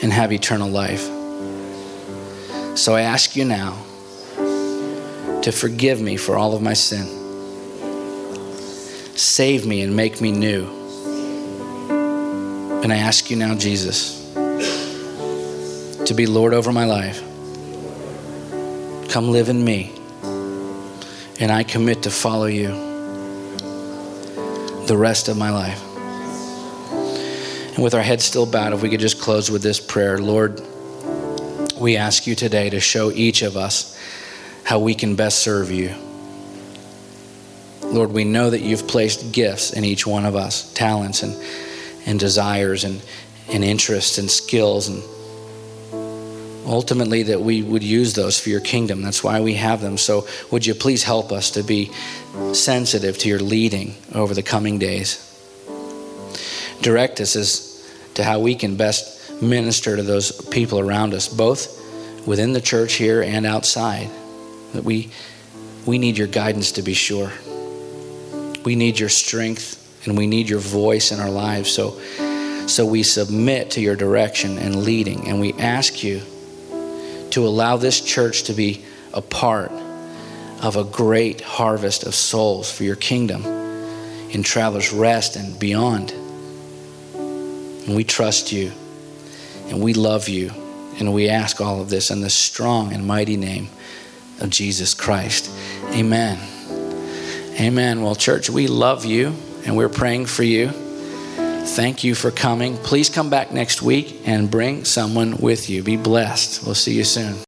and 0.02 0.12
have 0.12 0.32
eternal 0.32 0.70
life. 0.70 1.04
So 2.78 2.96
I 2.96 3.02
ask 3.02 3.36
you 3.36 3.46
now 3.46 3.74
to 5.42 5.52
forgive 5.52 6.02
me 6.02 6.18
for 6.18 6.36
all 6.38 6.56
of 6.56 6.62
my 6.62 6.74
sin. 6.74 7.06
Save 9.18 9.66
me 9.66 9.82
and 9.82 9.96
make 9.96 10.22
me 10.22 10.32
new. 10.32 10.66
And 12.84 12.94
I 12.94 12.98
ask 12.98 13.30
you 13.30 13.36
now, 13.36 13.56
Jesus, 13.56 14.34
to 16.06 16.14
be 16.16 16.26
Lord 16.26 16.54
over 16.54 16.72
my 16.72 16.86
life. 16.86 17.22
Come 19.10 19.32
live 19.32 19.50
in 19.50 19.64
me. 19.64 19.92
And 21.40 21.52
I 21.52 21.64
commit 21.64 22.04
to 22.04 22.10
follow 22.10 22.46
you 22.46 22.68
the 24.88 24.96
rest 24.98 25.28
of 25.28 25.38
my 25.38 25.52
life. 25.52 25.89
And 27.80 27.84
with 27.86 27.94
our 27.94 28.02
heads 28.02 28.26
still 28.26 28.46
bowed, 28.46 28.74
if 28.74 28.82
we 28.82 28.90
could 28.90 29.00
just 29.00 29.22
close 29.22 29.50
with 29.50 29.62
this 29.62 29.80
prayer. 29.80 30.18
Lord, 30.18 30.62
we 31.80 31.96
ask 31.96 32.28
you 32.28 32.36
today 32.36 32.70
to 32.72 32.82
show 32.82 33.10
each 33.10 33.42
of 33.42 33.56
us 33.56 33.98
how 34.66 34.80
we 34.80 34.94
can 34.94 35.16
best 35.16 35.40
serve 35.40 35.72
you. 35.72 35.96
Lord, 37.84 38.12
we 38.12 38.26
know 38.26 38.50
that 38.50 38.60
you've 38.60 38.86
placed 38.86 39.32
gifts 39.32 39.72
in 39.72 39.86
each 39.86 40.06
one 40.06 40.26
of 40.26 40.36
us, 40.36 40.74
talents 40.74 41.24
and 41.24 41.42
and 42.06 42.20
desires 42.20 42.84
and, 42.84 43.02
and 43.48 43.64
interests 43.64 44.18
and 44.18 44.30
skills 44.30 44.90
and 44.90 45.02
ultimately 46.66 47.24
that 47.24 47.40
we 47.40 47.64
would 47.64 47.82
use 47.82 48.14
those 48.14 48.38
for 48.38 48.50
your 48.50 48.60
kingdom. 48.60 49.04
That's 49.04 49.24
why 49.24 49.40
we 49.40 49.54
have 49.54 49.80
them. 49.80 49.98
So 49.98 50.28
would 50.52 50.66
you 50.66 50.76
please 50.76 51.04
help 51.04 51.32
us 51.32 51.52
to 51.52 51.64
be 51.64 51.94
sensitive 52.52 53.18
to 53.20 53.30
your 53.30 53.40
leading 53.40 53.96
over 54.14 54.34
the 54.34 54.44
coming 54.44 54.80
days? 54.80 55.26
Direct 56.82 57.22
us 57.22 57.38
as 57.38 57.69
to 58.20 58.24
how 58.24 58.40
we 58.40 58.56
can 58.56 58.78
best 58.78 59.42
minister 59.42 59.96
to 59.96 60.04
those 60.04 60.32
people 60.48 60.80
around 60.80 61.14
us 61.14 61.28
both 61.28 61.76
within 62.28 62.54
the 62.54 62.62
church 62.62 62.94
here 62.94 63.22
and 63.22 63.46
outside 63.46 64.10
that 64.74 64.84
we 64.84 65.12
we 65.86 65.98
need 65.98 66.18
your 66.18 66.28
guidance 66.28 66.74
to 66.74 66.82
be 66.82 66.94
sure 66.94 67.32
we 68.64 68.76
need 68.76 69.00
your 69.00 69.10
strength 69.10 69.80
and 70.06 70.18
we 70.18 70.28
need 70.28 70.50
your 70.50 70.60
voice 70.60 71.12
in 71.12 71.20
our 71.20 71.30
lives. 71.30 71.72
So, 71.72 72.00
So 72.68 72.86
we 72.86 73.02
submit 73.02 73.72
to 73.72 73.82
your 73.82 73.96
direction 73.96 74.60
and 74.60 74.84
leading, 74.84 75.28
and 75.28 75.40
we 75.40 75.54
ask 75.54 76.04
you 76.04 76.22
to 77.32 77.48
allow 77.48 77.78
this 77.78 78.00
church 78.00 78.44
to 78.44 78.54
be 78.54 78.86
a 79.12 79.22
part 79.22 79.72
of 80.62 80.76
a 80.76 80.84
great 80.84 81.42
harvest 81.42 82.04
of 82.04 82.14
souls 82.14 82.72
for 82.72 82.84
your 82.84 82.96
kingdom 82.96 83.44
in 84.30 84.44
Travelers 84.44 84.94
Rest 84.94 85.36
and 85.36 85.58
beyond. 85.58 86.14
And 87.90 87.96
we 87.96 88.04
trust 88.04 88.52
you, 88.52 88.72
and 89.70 89.82
we 89.82 89.96
love 89.96 90.30
you, 90.30 90.52
and 91.00 91.12
we 91.12 91.28
ask 91.28 91.60
all 91.60 91.82
of 91.82 91.90
this 91.90 92.12
in 92.12 92.22
the 92.22 92.30
strong 92.30 92.94
and 92.94 93.04
mighty 93.04 93.36
name 93.36 93.68
of 94.40 94.52
Jesus 94.52 94.94
Christ. 94.94 95.50
Amen. 95.86 96.38
Amen. 97.60 98.04
Well, 98.04 98.14
church, 98.14 98.48
we 98.48 98.68
love 98.68 99.06
you, 99.06 99.34
and 99.66 99.76
we're 99.76 99.90
praying 99.90 100.28
for 100.28 100.44
you. 100.44 100.70
Thank 100.70 102.04
you 102.04 102.14
for 102.14 102.30
coming. 102.30 102.78
Please 102.78 103.10
come 103.10 103.32
back 103.32 103.52
next 103.52 103.82
week 103.82 104.22
and 104.24 104.52
bring 104.52 104.86
someone 104.86 105.38
with 105.38 105.68
you. 105.68 105.82
Be 105.82 105.98
blessed. 105.98 106.64
We'll 106.64 106.76
see 106.76 106.94
you 106.94 107.04
soon. 107.04 107.38